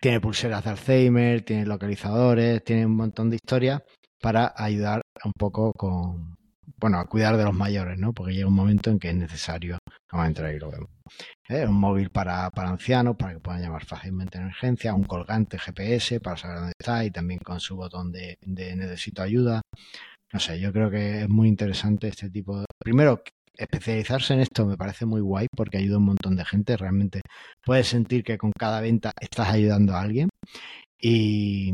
tiene 0.00 0.20
pulseras 0.20 0.64
de 0.64 0.70
Alzheimer, 0.70 1.42
tiene 1.42 1.66
localizadores, 1.66 2.64
tiene 2.64 2.86
un 2.86 2.96
montón 2.96 3.30
de 3.30 3.36
historias 3.36 3.82
para 4.20 4.52
ayudar 4.56 5.02
un 5.24 5.32
poco 5.32 5.72
con, 5.72 6.37
bueno, 6.80 6.98
a 6.98 7.06
cuidar 7.06 7.36
de 7.36 7.44
los 7.44 7.54
mayores, 7.54 7.98
¿no? 7.98 8.12
Porque 8.12 8.34
llega 8.34 8.46
un 8.46 8.54
momento 8.54 8.90
en 8.90 8.98
que 8.98 9.10
es 9.10 9.16
necesario, 9.16 9.78
vamos 10.10 10.24
a 10.24 10.28
entrar 10.28 10.54
y 10.54 10.58
lo 10.58 10.70
vemos. 10.70 10.90
¿eh? 11.48 11.66
Un 11.66 11.74
móvil 11.74 12.10
para, 12.10 12.50
ancianos, 12.54 13.16
para 13.16 13.34
que 13.34 13.40
puedan 13.40 13.62
llamar 13.62 13.84
fácilmente 13.84 14.38
en 14.38 14.44
emergencia, 14.44 14.94
un 14.94 15.04
colgante 15.04 15.58
GPS 15.58 16.20
para 16.20 16.36
saber 16.36 16.58
dónde 16.58 16.72
está 16.78 17.04
y 17.04 17.10
también 17.10 17.40
con 17.40 17.60
su 17.60 17.76
botón 17.76 18.12
de, 18.12 18.38
de 18.42 18.76
necesito 18.76 19.22
ayuda. 19.22 19.62
No 20.32 20.40
sé, 20.40 20.60
yo 20.60 20.72
creo 20.72 20.90
que 20.90 21.22
es 21.22 21.28
muy 21.28 21.48
interesante 21.48 22.08
este 22.08 22.30
tipo 22.30 22.60
de... 22.60 22.66
Primero, 22.78 23.22
especializarse 23.56 24.34
en 24.34 24.40
esto 24.40 24.66
me 24.66 24.76
parece 24.76 25.04
muy 25.04 25.20
guay 25.20 25.48
porque 25.54 25.78
ayuda 25.78 25.96
a 25.96 25.98
un 25.98 26.04
montón 26.04 26.36
de 26.36 26.44
gente. 26.44 26.76
Realmente 26.76 27.22
puedes 27.64 27.88
sentir 27.88 28.22
que 28.22 28.38
con 28.38 28.52
cada 28.52 28.80
venta 28.80 29.12
estás 29.20 29.48
ayudando 29.48 29.94
a 29.94 30.02
alguien. 30.02 30.28
Y, 31.00 31.72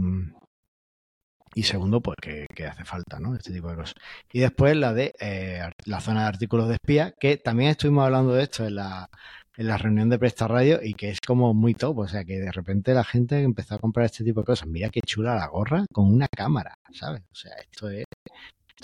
y 1.55 1.63
segundo, 1.63 2.01
pues 2.01 2.17
que, 2.21 2.67
hace 2.67 2.85
falta, 2.85 3.21
¿no? 3.21 3.35
Este 3.35 3.53
tipo 3.53 3.69
de 3.71 3.77
cosas. 3.77 3.95
Y 4.33 4.41
después 4.41 4.77
la 4.77 4.93
de 4.93 5.15
eh, 5.21 5.63
la 5.85 6.01
zona 6.01 6.23
de 6.23 6.29
artículos 6.29 6.69
de 6.69 6.75
espía, 6.75 7.15
que 7.19 7.37
también 7.37 7.71
estuvimos 7.71 8.05
hablando 8.05 8.33
de 8.35 8.43
esto 8.43 8.67
en 8.67 8.77
la, 8.77 9.09
en 9.57 9.67
la 9.69 9.77
reunión 9.77 10.09
de 10.11 10.19
Presta 10.19 10.49
Radio 10.49 10.81
y 10.83 10.95
que 10.95 11.11
es 11.11 11.21
como 11.21 11.55
muy 11.55 11.75
top. 11.75 11.99
O 11.99 12.09
sea, 12.09 12.25
que 12.25 12.41
de 12.41 12.53
repente 12.53 12.95
la 12.95 13.05
gente 13.05 13.41
empezó 13.43 13.77
a 13.77 13.79
comprar 13.79 14.07
este 14.07 14.25
tipo 14.25 14.41
de 14.41 14.47
cosas. 14.47 14.69
Mira 14.69 14.89
qué 14.91 15.01
chula 15.01 15.37
la 15.37 15.47
gorra 15.47 15.85
con 15.93 16.13
una 16.13 16.29
cámara, 16.29 16.75
¿sabes? 16.93 17.23
O 17.31 17.35
sea, 17.35 17.53
esto 17.57 17.89
es. 17.91 18.05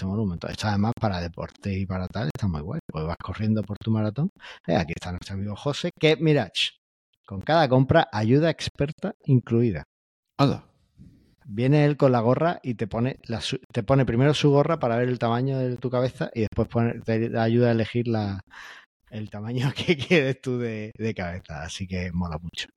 Un 0.03 0.29
montón. 0.29 0.51
Esto 0.51 0.69
además 0.69 0.93
para 0.99 1.21
deporte 1.21 1.77
y 1.77 1.85
para 1.85 2.09
tal 2.09 2.29
está 2.35 2.49
muy 2.49 2.63
guay. 2.63 2.81
Pues 2.87 3.05
vas 3.05 3.19
corriendo 3.23 3.63
por 3.63 3.77
tu 3.77 3.91
maratón. 3.91 4.31
Eh, 4.67 4.75
aquí 4.75 4.93
está 4.97 5.11
nuestro 5.11 5.35
amigo 5.35 5.55
José, 5.57 5.91
que 5.99 6.17
mira, 6.17 6.51
con 7.27 7.43
cada 7.43 7.69
compra 7.69 8.09
ayuda 8.11 8.49
experta 8.49 9.15
incluida. 9.27 9.85
Anda. 10.39 10.70
Viene 11.53 11.85
él 11.85 11.97
con 11.97 12.13
la 12.13 12.21
gorra 12.21 12.61
y 12.63 12.75
te 12.75 12.87
pone, 12.87 13.19
la 13.25 13.41
te 13.73 13.83
pone 13.83 14.07
primero 14.07 14.35
su 14.35 14.51
gorra 14.51 14.79
para 14.79 14.97
ver 14.97 15.09
el 15.09 15.19
tamaño 15.19 15.59
de 15.59 15.77
tu 15.77 15.91
cabeza 15.91 16.31
y 16.35 16.41
después 16.43 16.69
pone- 16.69 17.01
te 17.01 17.37
ayuda 17.39 17.69
a 17.69 17.73
elegir 17.73 18.07
la, 18.07 18.41
el 19.11 19.31
tamaño 19.31 19.73
que 19.77 19.97
quieres 19.97 20.41
tú 20.41 20.59
de, 20.59 20.93
de 20.97 21.15
cabeza. 21.15 21.63
Así 21.63 21.87
que 21.89 22.13
mola 22.13 22.39
mucho. 22.39 22.69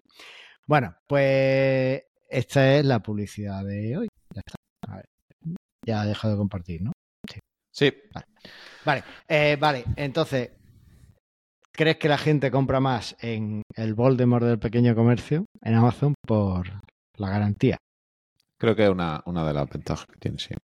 Bueno, 0.68 0.96
pues 1.08 2.04
esta 2.30 2.78
es 2.78 2.86
la 2.86 3.00
publicidad 3.02 3.64
de 3.66 3.98
hoy. 3.98 4.08
Ya 4.34 4.42
está. 4.46 4.56
A 4.94 4.96
ver. 4.98 5.06
Ya 5.86 6.04
he 6.04 6.08
dejado 6.08 6.34
de 6.34 6.38
compartir, 6.40 6.82
¿no? 6.82 6.92
Sí, 7.72 7.92
Vale, 8.86 9.04
eh, 9.28 9.58
vale, 9.60 9.86
entonces, 9.96 10.52
¿crees 11.72 11.98
que 11.98 12.08
la 12.10 12.18
gente 12.18 12.52
compra 12.52 12.80
más 12.80 13.16
en 13.20 13.62
el 13.76 13.94
Voldemort 13.94 14.46
del 14.46 14.60
pequeño 14.60 14.96
comercio, 14.96 15.46
en 15.62 15.74
Amazon, 15.76 16.14
por 16.26 16.68
la 17.18 17.30
garantía? 17.30 17.78
Creo 18.64 18.78
que 18.78 18.84
es 18.86 18.90
una, 18.90 19.22
una 19.26 19.46
de 19.46 19.54
las 19.54 19.70
ventajas 19.70 20.06
que 20.06 20.16
tiene, 20.20 20.40
sí. 20.40 20.56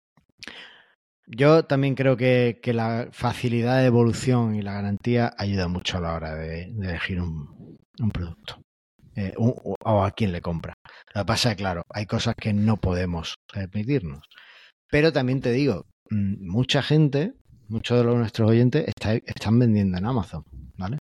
Yo 1.26 1.64
también 1.64 1.96
creo 1.96 2.16
que, 2.16 2.60
que 2.62 2.72
la 2.72 3.08
facilidad 3.10 3.80
de 3.80 3.86
evolución 3.86 4.54
y 4.54 4.62
la 4.62 4.74
garantía 4.74 5.34
ayuda 5.36 5.66
mucho 5.66 5.98
a 5.98 6.00
la 6.00 6.14
hora 6.14 6.36
de, 6.36 6.62
elegir 6.62 7.20
un, 7.20 7.76
un 7.98 8.10
producto 8.10 8.60
eh, 9.16 9.34
o 9.36 10.04
a 10.04 10.12
quién 10.12 10.30
le 10.30 10.40
compra. 10.40 10.74
Lo 11.12 11.22
que 11.22 11.26
pasa 11.26 11.50
es 11.50 11.56
claro, 11.56 11.82
hay 11.92 12.06
cosas 12.06 12.36
que 12.36 12.52
no 12.52 12.76
podemos 12.76 13.34
permitirnos. 13.52 14.20
Pero 14.88 15.12
también 15.12 15.40
te 15.40 15.50
digo, 15.50 15.86
mm, 16.10 16.48
mucha 16.48 16.82
gente, 16.82 17.34
muchos 17.68 17.98
de 17.98 18.04
nuestros 18.14 18.48
oyentes 18.48 18.86
está- 18.86 19.14
están 19.14 19.58
vendiendo 19.58 19.98
en 19.98 20.06
Amazon, 20.06 20.44
¿vale? 20.76 20.98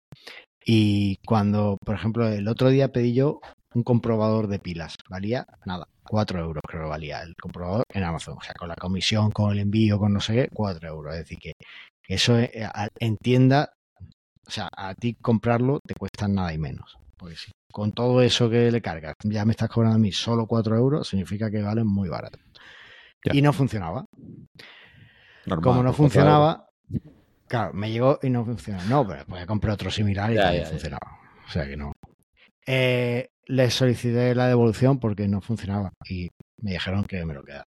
Y 0.64 1.16
cuando, 1.26 1.78
por 1.84 1.95
ejemplo, 1.95 2.28
el 2.28 2.47
otro 2.49 2.68
día 2.68 2.93
pedí 2.93 3.14
yo 3.14 3.40
un 3.74 3.82
comprobador 3.82 4.46
de 4.48 4.58
pilas, 4.58 4.96
valía 5.08 5.46
nada, 5.64 5.86
4 6.04 6.40
euros 6.40 6.62
creo 6.66 6.82
que 6.82 6.88
valía 6.88 7.22
el 7.22 7.34
comprobador 7.36 7.84
en 7.88 8.04
Amazon, 8.04 8.36
o 8.38 8.42
sea, 8.42 8.54
con 8.54 8.68
la 8.68 8.74
comisión, 8.76 9.30
con 9.30 9.52
el 9.52 9.60
envío, 9.60 9.98
con 9.98 10.12
no 10.12 10.20
sé 10.20 10.34
qué, 10.34 10.48
4 10.52 10.88
euros. 10.88 11.14
Es 11.14 11.20
decir, 11.20 11.38
que 11.38 11.52
eso 12.08 12.38
eh, 12.38 12.68
en 12.98 13.16
tienda, 13.16 13.72
o 14.46 14.50
sea, 14.50 14.68
a 14.76 14.94
ti 14.94 15.14
comprarlo 15.14 15.80
te 15.86 15.94
cuesta 15.94 16.28
nada 16.28 16.52
y 16.52 16.58
menos. 16.58 16.96
Porque 17.16 17.36
si 17.36 17.52
con 17.72 17.92
todo 17.92 18.20
eso 18.22 18.50
que 18.50 18.70
le 18.70 18.82
cargas, 18.82 19.14
ya 19.24 19.44
me 19.44 19.52
estás 19.52 19.68
cobrando 19.70 19.96
a 19.96 20.00
mí 20.00 20.12
solo 20.12 20.46
4 20.46 20.76
euros, 20.76 21.08
significa 21.08 21.50
que 21.50 21.62
valen 21.62 21.86
muy 21.86 22.08
barato. 22.08 22.38
Ya. 23.24 23.34
Y 23.34 23.40
no 23.42 23.52
funcionaba. 23.52 24.04
Normal, 25.46 25.62
Como 25.62 25.76
no 25.76 25.88
cuatro 25.90 25.92
funcionaba, 25.94 26.68
claro, 27.48 27.72
me 27.72 27.90
llegó 27.90 28.18
y 28.22 28.30
no 28.30 28.44
funcionaba. 28.44 28.84
No, 28.84 29.06
pero 29.06 29.24
pues 29.26 29.46
compré 29.46 29.70
otro 29.72 29.90
similar 29.90 30.30
y 30.32 30.34
Ya, 30.34 30.42
también 30.42 30.64
ya. 30.64 30.70
funcionaba. 30.70 31.18
O 31.46 31.50
sea 31.50 31.66
que 31.66 31.76
no. 31.76 31.91
Eh, 32.66 33.28
les 33.46 33.74
solicité 33.74 34.34
la 34.34 34.46
devolución 34.46 34.98
porque 35.00 35.26
no 35.28 35.40
funcionaba 35.40 35.92
y 36.08 36.28
me 36.60 36.72
dijeron 36.72 37.04
que 37.04 37.24
me 37.24 37.34
lo 37.34 37.42
quedara. 37.42 37.64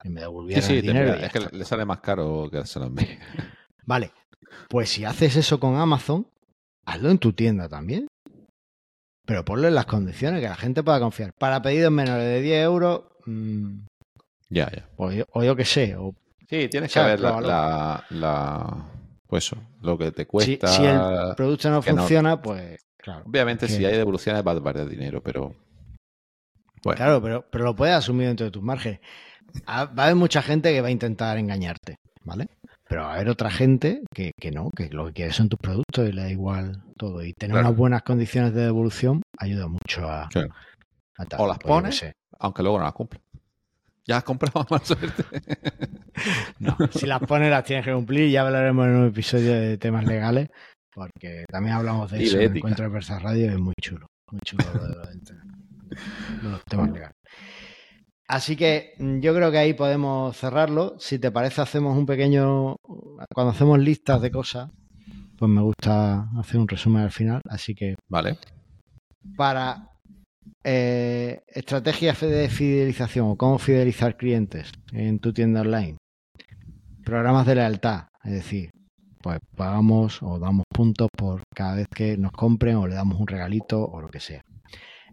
Que 0.00 0.08
me 0.08 0.20
euros. 0.20 0.32
devolvieran 0.32 0.62
Sí, 0.62 0.68
sí, 0.68 0.78
el 0.78 0.82
dinero. 0.82 1.16
y 1.18 1.24
es 1.24 1.32
que 1.32 1.40
le 1.56 1.64
sale 1.64 1.84
más 1.84 2.00
caro 2.00 2.48
que 2.50 2.56
dárselo 2.58 2.86
a 2.86 2.90
mí. 2.90 3.02
Vale, 3.86 4.12
pues 4.68 4.90
si 4.90 5.04
haces 5.04 5.36
eso 5.36 5.60
con 5.60 5.76
Amazon, 5.76 6.26
hazlo 6.86 7.10
en 7.10 7.18
tu 7.18 7.32
tienda 7.32 7.68
también. 7.68 8.08
Pero 9.24 9.44
ponlo 9.44 9.68
en 9.68 9.74
las 9.76 9.86
condiciones 9.86 10.40
que 10.40 10.48
la 10.48 10.56
gente 10.56 10.82
pueda 10.82 10.98
confiar. 10.98 11.32
Para 11.34 11.62
pedidos 11.62 11.92
menores 11.92 12.24
de 12.26 12.40
10 12.40 12.64
euros, 12.64 13.02
mm, 13.26 13.84
Ya, 14.50 14.68
ya. 14.72 14.88
o, 14.96 15.12
yo, 15.12 15.24
o 15.32 15.44
yo 15.44 15.54
qué 15.54 15.64
sé, 15.64 15.94
o 15.96 16.14
Sí, 16.48 16.68
tienes 16.68 16.92
que 16.92 17.00
ver 17.00 17.20
la, 17.20 17.40
la, 17.40 18.04
la- 18.10 18.90
Pues 19.28 19.44
eso, 19.46 19.56
lo 19.80 19.96
que 19.96 20.10
te 20.10 20.26
cuesta. 20.26 20.66
si 20.66 20.84
el 20.84 21.34
producto 21.36 21.70
no- 21.70 21.80
funciona, 21.82 22.42
pues 22.42 22.84
claro. 23.02 23.24
Obviamente, 23.26 23.66
que- 23.66 23.72
si 23.72 23.84
hay 23.84 23.96
devoluciones 23.96 24.42
va 24.46 24.52
a 24.52 24.58
valer 24.60 24.88
dinero, 24.88 25.22
pero. 25.22 25.54
Bueno, 26.84 26.96
Claro, 26.96 27.22
pero, 27.22 27.46
pero 27.50 27.64
lo 27.64 27.76
puedes 27.76 27.94
asumir 27.94 28.26
dentro 28.28 28.44
de 28.46 28.50
tus 28.50 28.62
márgenes. 28.62 29.00
Va 29.68 29.80
a 29.96 30.04
haber 30.04 30.16
mucha 30.16 30.40
gente 30.42 30.72
que 30.72 30.80
va 30.80 30.88
a 30.88 30.90
intentar 30.90 31.36
engañarte, 31.38 31.96
¿vale? 32.24 32.46
Pero 32.88 33.02
va 33.02 33.12
a 33.12 33.14
haber 33.16 33.28
otra 33.28 33.50
gente 33.50 34.02
que, 34.12 34.32
que 34.40 34.50
no, 34.50 34.70
que 34.76 34.88
lo 34.88 35.06
que 35.06 35.12
quiere 35.12 35.32
son 35.32 35.48
tus 35.48 35.58
productos 35.60 36.08
y 36.08 36.12
le 36.12 36.22
da 36.22 36.30
igual 36.30 36.82
todo. 36.96 37.22
Y 37.24 37.32
tener 37.34 37.54
Claro. 37.54 37.68
unas 37.68 37.78
buenas 37.78 38.02
condiciones 38.02 38.52
de 38.54 38.62
devolución 38.62 39.22
ayuda 39.38 39.68
mucho 39.68 40.08
a, 40.10 40.28
Claro. 40.28 40.48
a 41.18 41.24
tal. 41.26 41.40
O 41.40 41.46
las 41.46 41.58
Pues 41.58 41.68
pones. 41.68 42.04
aunque 42.40 42.62
luego 42.62 42.78
no 42.78 42.84
las 42.84 42.92
cumple. 42.94 43.20
Ya 44.04 44.16
has 44.16 44.24
comprado 44.24 44.66
más 44.70 44.82
suerte. 44.82 45.24
No, 46.58 46.76
si 46.90 47.06
las 47.06 47.20
pones 47.20 47.50
las 47.50 47.64
tienes 47.64 47.84
que 47.84 47.92
cumplir. 47.92 48.30
Ya 48.30 48.42
hablaremos 48.42 48.86
en 48.86 48.96
un 48.96 49.06
episodio 49.08 49.52
de 49.52 49.78
temas 49.78 50.04
legales, 50.04 50.48
porque 50.94 51.44
también 51.50 51.74
hablamos 51.76 52.10
de 52.10 52.22
Y 52.22 52.26
eso 52.26 52.38
de 52.38 52.44
en. 52.46 52.56
Encuentro 52.56 52.90
Versa 52.90 53.18
Radio. 53.18 53.50
Es 53.52 53.58
muy 53.58 53.74
chulo, 53.80 54.06
muy 54.30 54.40
chulo 54.44 54.64
lo 54.74 54.88
de, 54.88 54.94
los- 54.96 55.24
de 56.42 56.48
los 56.50 56.64
temas 56.64 56.90
legales. 56.90 57.16
Así 58.28 58.56
que 58.56 58.94
mm, 58.98 59.20
yo 59.20 59.34
creo 59.34 59.50
que 59.50 59.58
ahí 59.58 59.74
podemos 59.74 60.36
cerrarlo. 60.36 60.96
Si 60.98 61.18
te 61.18 61.30
parece, 61.30 61.60
hacemos 61.60 61.96
un 61.96 62.06
pequeño. 62.06 62.76
Cuando 63.34 63.50
hacemos 63.52 63.78
listas 63.78 64.22
de 64.22 64.30
cosas, 64.30 64.70
pues 65.36 65.50
me 65.50 65.60
gusta 65.60 66.28
hacer 66.38 66.60
un 66.60 66.68
resumen 66.68 67.02
al 67.02 67.10
final. 67.12 67.40
Así 67.48 67.74
que 67.74 67.94
Vale. 68.08 68.38
para 69.36 69.88
eh, 70.64 71.40
estrategias 71.48 72.20
de 72.20 72.48
fidelización 72.48 73.26
o 73.28 73.36
cómo 73.36 73.58
fidelizar 73.58 74.16
clientes 74.16 74.70
en 74.92 75.18
tu 75.18 75.32
tienda 75.32 75.60
online, 75.60 75.96
programas 77.04 77.46
de 77.46 77.54
lealtad, 77.56 78.06
es 78.24 78.32
decir, 78.32 78.70
pues 79.22 79.38
pagamos 79.56 80.22
o 80.22 80.38
damos 80.38 80.64
puntos 80.72 81.08
por 81.16 81.42
cada 81.54 81.76
vez 81.76 81.86
que 81.94 82.16
nos 82.16 82.32
compren 82.32 82.76
o 82.76 82.86
le 82.86 82.94
damos 82.94 83.20
un 83.20 83.26
regalito 83.26 83.84
o 83.84 84.00
lo 84.00 84.08
que 84.08 84.20
sea. 84.20 84.42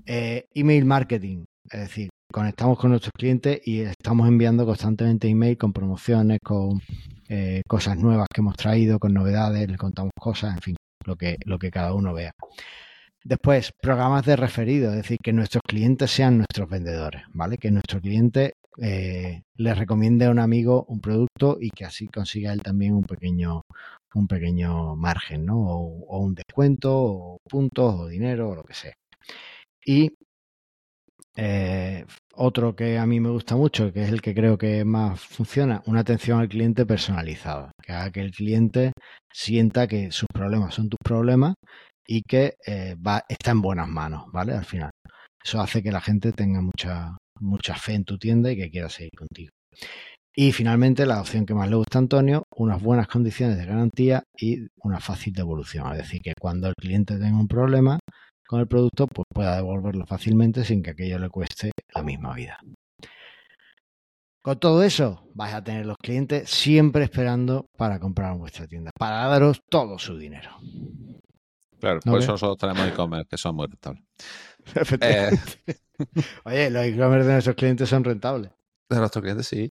Eh, 0.05 0.45
email 0.53 0.85
marketing, 0.85 1.45
es 1.71 1.79
decir, 1.81 2.09
conectamos 2.31 2.77
con 2.77 2.91
nuestros 2.91 3.13
clientes 3.17 3.61
y 3.65 3.81
estamos 3.81 4.27
enviando 4.27 4.65
constantemente 4.65 5.27
email 5.27 5.57
con 5.57 5.73
promociones, 5.73 6.39
con 6.43 6.81
eh, 7.27 7.61
cosas 7.67 7.97
nuevas 7.97 8.27
que 8.33 8.41
hemos 8.41 8.55
traído, 8.55 8.99
con 8.99 9.13
novedades, 9.13 9.67
les 9.67 9.77
contamos 9.77 10.11
cosas, 10.19 10.55
en 10.55 10.61
fin, 10.61 10.75
lo 11.05 11.15
que, 11.15 11.37
lo 11.45 11.59
que 11.59 11.71
cada 11.71 11.93
uno 11.93 12.13
vea. 12.13 12.31
Después, 13.23 13.71
programas 13.81 14.25
de 14.25 14.35
referido, 14.35 14.91
es 14.91 14.97
decir, 14.97 15.17
que 15.21 15.33
nuestros 15.33 15.61
clientes 15.67 16.09
sean 16.09 16.37
nuestros 16.37 16.69
vendedores, 16.69 17.23
¿vale? 17.33 17.57
Que 17.57 17.69
nuestro 17.69 17.99
cliente 17.99 18.53
eh, 18.81 19.43
le 19.55 19.73
recomiende 19.75 20.25
a 20.25 20.31
un 20.31 20.39
amigo 20.39 20.85
un 20.87 21.01
producto 21.01 21.57
y 21.59 21.69
que 21.69 21.83
así 21.83 22.07
consiga 22.07 22.53
él 22.53 22.61
también 22.61 22.93
un 22.93 23.03
pequeño, 23.03 23.63
un 24.15 24.27
pequeño 24.27 24.95
margen, 24.95 25.45
¿no? 25.45 25.57
O, 25.59 26.19
un 26.19 26.35
descuento, 26.35 26.91
o 26.95 27.37
puntos, 27.49 27.95
o 28.01 28.07
dinero, 28.07 28.49
o 28.49 28.55
lo 28.55 28.63
que 28.63 28.73
sea. 28.73 28.93
Y 29.85 30.09
Eh, 31.35 32.05
otro 32.35 32.75
que 32.75 32.97
a 32.97 33.05
mí 33.05 33.19
me 33.19 33.29
gusta 33.29 33.55
mucho, 33.55 33.93
que 33.93 34.03
es 34.03 34.09
el 34.11 34.21
que 34.21 34.33
creo 34.35 34.57
que 34.57 34.83
más 34.83 35.21
funciona, 35.21 35.81
una 35.85 36.01
atención 36.01 36.39
al 36.39 36.49
cliente 36.49 36.85
personalizada, 36.85 37.71
que 37.81 37.93
haga 37.93 38.11
que 38.11 38.21
el 38.21 38.31
cliente 38.31 38.91
sienta 39.31 39.87
que 39.87 40.11
sus 40.11 40.27
problemas 40.33 40.73
son 40.73 40.89
tus 40.89 40.97
problemas 41.03 41.55
y 42.07 42.23
que 42.23 42.55
eh, 42.65 42.95
va, 42.95 43.23
está 43.29 43.51
en 43.51 43.61
buenas 43.61 43.87
manos, 43.87 44.25
¿vale? 44.33 44.53
Al 44.53 44.65
final. 44.65 44.91
Eso 45.43 45.61
hace 45.61 45.81
que 45.83 45.91
la 45.91 46.01
gente 46.01 46.31
tenga 46.33 46.61
mucha, 46.61 47.17
mucha 47.39 47.75
fe 47.75 47.93
en 47.93 48.03
tu 48.05 48.17
tienda 48.17 48.51
y 48.51 48.57
que 48.57 48.69
quiera 48.71 48.89
seguir 48.89 49.11
contigo. 49.17 49.51
Y 50.35 50.51
finalmente, 50.51 51.05
la 51.05 51.19
opción 51.19 51.45
que 51.45 51.53
más 51.53 51.69
le 51.69 51.75
gusta 51.75 51.97
a 51.97 52.01
Antonio, 52.01 52.45
unas 52.55 52.81
buenas 52.81 53.07
condiciones 53.07 53.57
de 53.57 53.65
garantía 53.65 54.23
y 54.37 54.67
una 54.83 54.99
fácil 54.99 55.33
devolución. 55.33 55.91
Es 55.91 55.99
decir, 55.99 56.21
que 56.21 56.33
cuando 56.39 56.67
el 56.67 56.75
cliente 56.75 57.17
tenga 57.17 57.37
un 57.37 57.47
problema 57.47 57.99
con 58.47 58.59
el 58.59 58.67
producto, 58.67 59.07
pues 59.07 59.25
pueda 59.33 59.55
devolverlo 59.55 60.05
fácilmente 60.05 60.63
sin 60.63 60.81
que 60.81 60.91
aquello 60.91 61.19
le 61.19 61.29
cueste 61.29 61.71
la 61.93 62.03
misma 62.03 62.33
vida. 62.33 62.57
Con 64.41 64.59
todo 64.59 64.83
eso, 64.83 65.27
vais 65.33 65.53
a 65.53 65.63
tener 65.63 65.85
los 65.85 65.97
clientes 65.97 66.49
siempre 66.49 67.03
esperando 67.03 67.65
para 67.77 67.99
comprar 67.99 68.33
en 68.33 68.39
vuestra 68.39 68.67
tienda, 68.67 68.91
para 68.97 69.27
daros 69.27 69.59
todo 69.69 69.99
su 69.99 70.17
dinero. 70.17 70.51
Claro, 71.79 71.99
por 72.01 72.19
eso 72.19 72.31
nosotros 72.31 72.57
tenemos 72.57 72.91
e-commerce 72.91 73.27
que 73.29 73.37
son 73.37 73.55
muy 73.55 73.67
rentables. 73.67 74.03
Eh, 75.01 75.31
Oye, 76.45 76.69
los 76.69 76.85
e-commerce 76.85 77.27
de 77.27 77.33
nuestros 77.33 77.55
clientes 77.55 77.89
son 77.89 78.03
rentables. 78.03 78.51
De 78.89 78.97
nuestros 78.97 79.21
clientes 79.21 79.47
sí. 79.47 79.69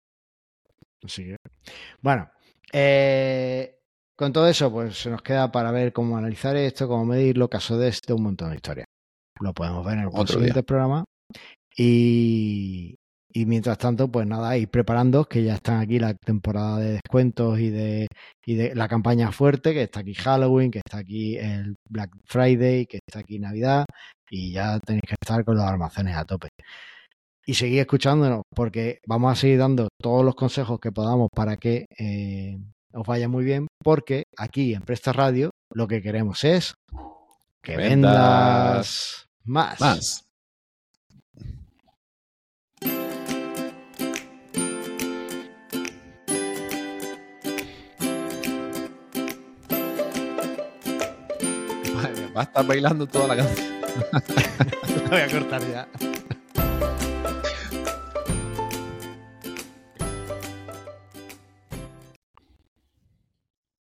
Bueno, 2.01 2.29
eh, 2.73 3.79
con 4.15 4.33
todo 4.33 4.47
eso, 4.47 4.71
pues 4.71 4.97
se 4.97 5.09
nos 5.09 5.21
queda 5.21 5.51
para 5.51 5.71
ver 5.71 5.93
cómo 5.93 6.17
analizar 6.17 6.55
esto, 6.55 6.87
cómo 6.87 7.05
medirlo, 7.05 7.49
caso 7.49 7.77
de 7.77 7.89
este, 7.89 8.13
un 8.13 8.23
montón 8.23 8.49
de 8.49 8.55
historias. 8.55 8.87
Lo 9.39 9.53
podemos 9.53 9.85
ver 9.85 9.99
en 9.99 10.09
el 10.11 10.27
siguiente 10.27 10.63
programa. 10.63 11.03
Y, 11.77 12.95
y 13.31 13.45
mientras 13.45 13.77
tanto, 13.77 14.11
pues 14.11 14.25
nada, 14.25 14.57
ir 14.57 14.69
preparando, 14.69 15.25
que 15.25 15.43
ya 15.43 15.55
están 15.55 15.79
aquí 15.79 15.99
la 15.99 16.15
temporada 16.15 16.79
de 16.79 16.93
descuentos 16.93 17.59
y 17.59 17.69
de, 17.69 18.07
y 18.43 18.55
de 18.55 18.73
la 18.73 18.87
campaña 18.87 19.31
fuerte, 19.31 19.73
que 19.73 19.83
está 19.83 19.99
aquí 19.99 20.15
Halloween, 20.15 20.71
que 20.71 20.79
está 20.79 20.97
aquí 20.97 21.37
el 21.37 21.75
Black 21.87 22.09
Friday, 22.25 22.87
que 22.87 22.99
está 23.05 23.19
aquí 23.19 23.37
Navidad, 23.37 23.85
y 24.31 24.53
ya 24.53 24.79
tenéis 24.79 25.03
que 25.07 25.15
estar 25.21 25.45
con 25.45 25.55
los 25.57 25.65
almacenes 25.65 26.17
a 26.17 26.25
tope. 26.25 26.49
Y 27.49 27.53
seguir 27.53 27.79
escuchándonos, 27.79 28.41
porque 28.53 28.99
vamos 29.07 29.31
a 29.31 29.35
seguir 29.39 29.59
dando 29.59 29.87
todos 30.01 30.25
los 30.25 30.35
consejos 30.35 30.81
que 30.81 30.91
podamos 30.91 31.29
para 31.33 31.55
que 31.55 31.85
eh, 31.97 32.57
os 32.91 33.07
vaya 33.07 33.29
muy 33.29 33.45
bien, 33.45 33.67
porque 33.81 34.23
aquí 34.37 34.73
en 34.73 34.81
Presta 34.81 35.13
Radio 35.13 35.51
lo 35.73 35.87
que 35.87 36.01
queremos 36.01 36.43
es 36.43 36.73
que 37.63 37.77
vendas, 37.77 39.25
más. 39.45 39.79
Más. 39.79 40.23
Va 52.35 52.41
a 52.41 52.43
estar 52.43 52.67
bailando 52.67 53.07
toda 53.07 53.27
la 53.29 53.37
canción. 53.37 53.67
Lo 55.03 55.09
voy 55.09 55.21
a 55.21 55.27
cortar 55.29 55.61
ya. 55.71 55.87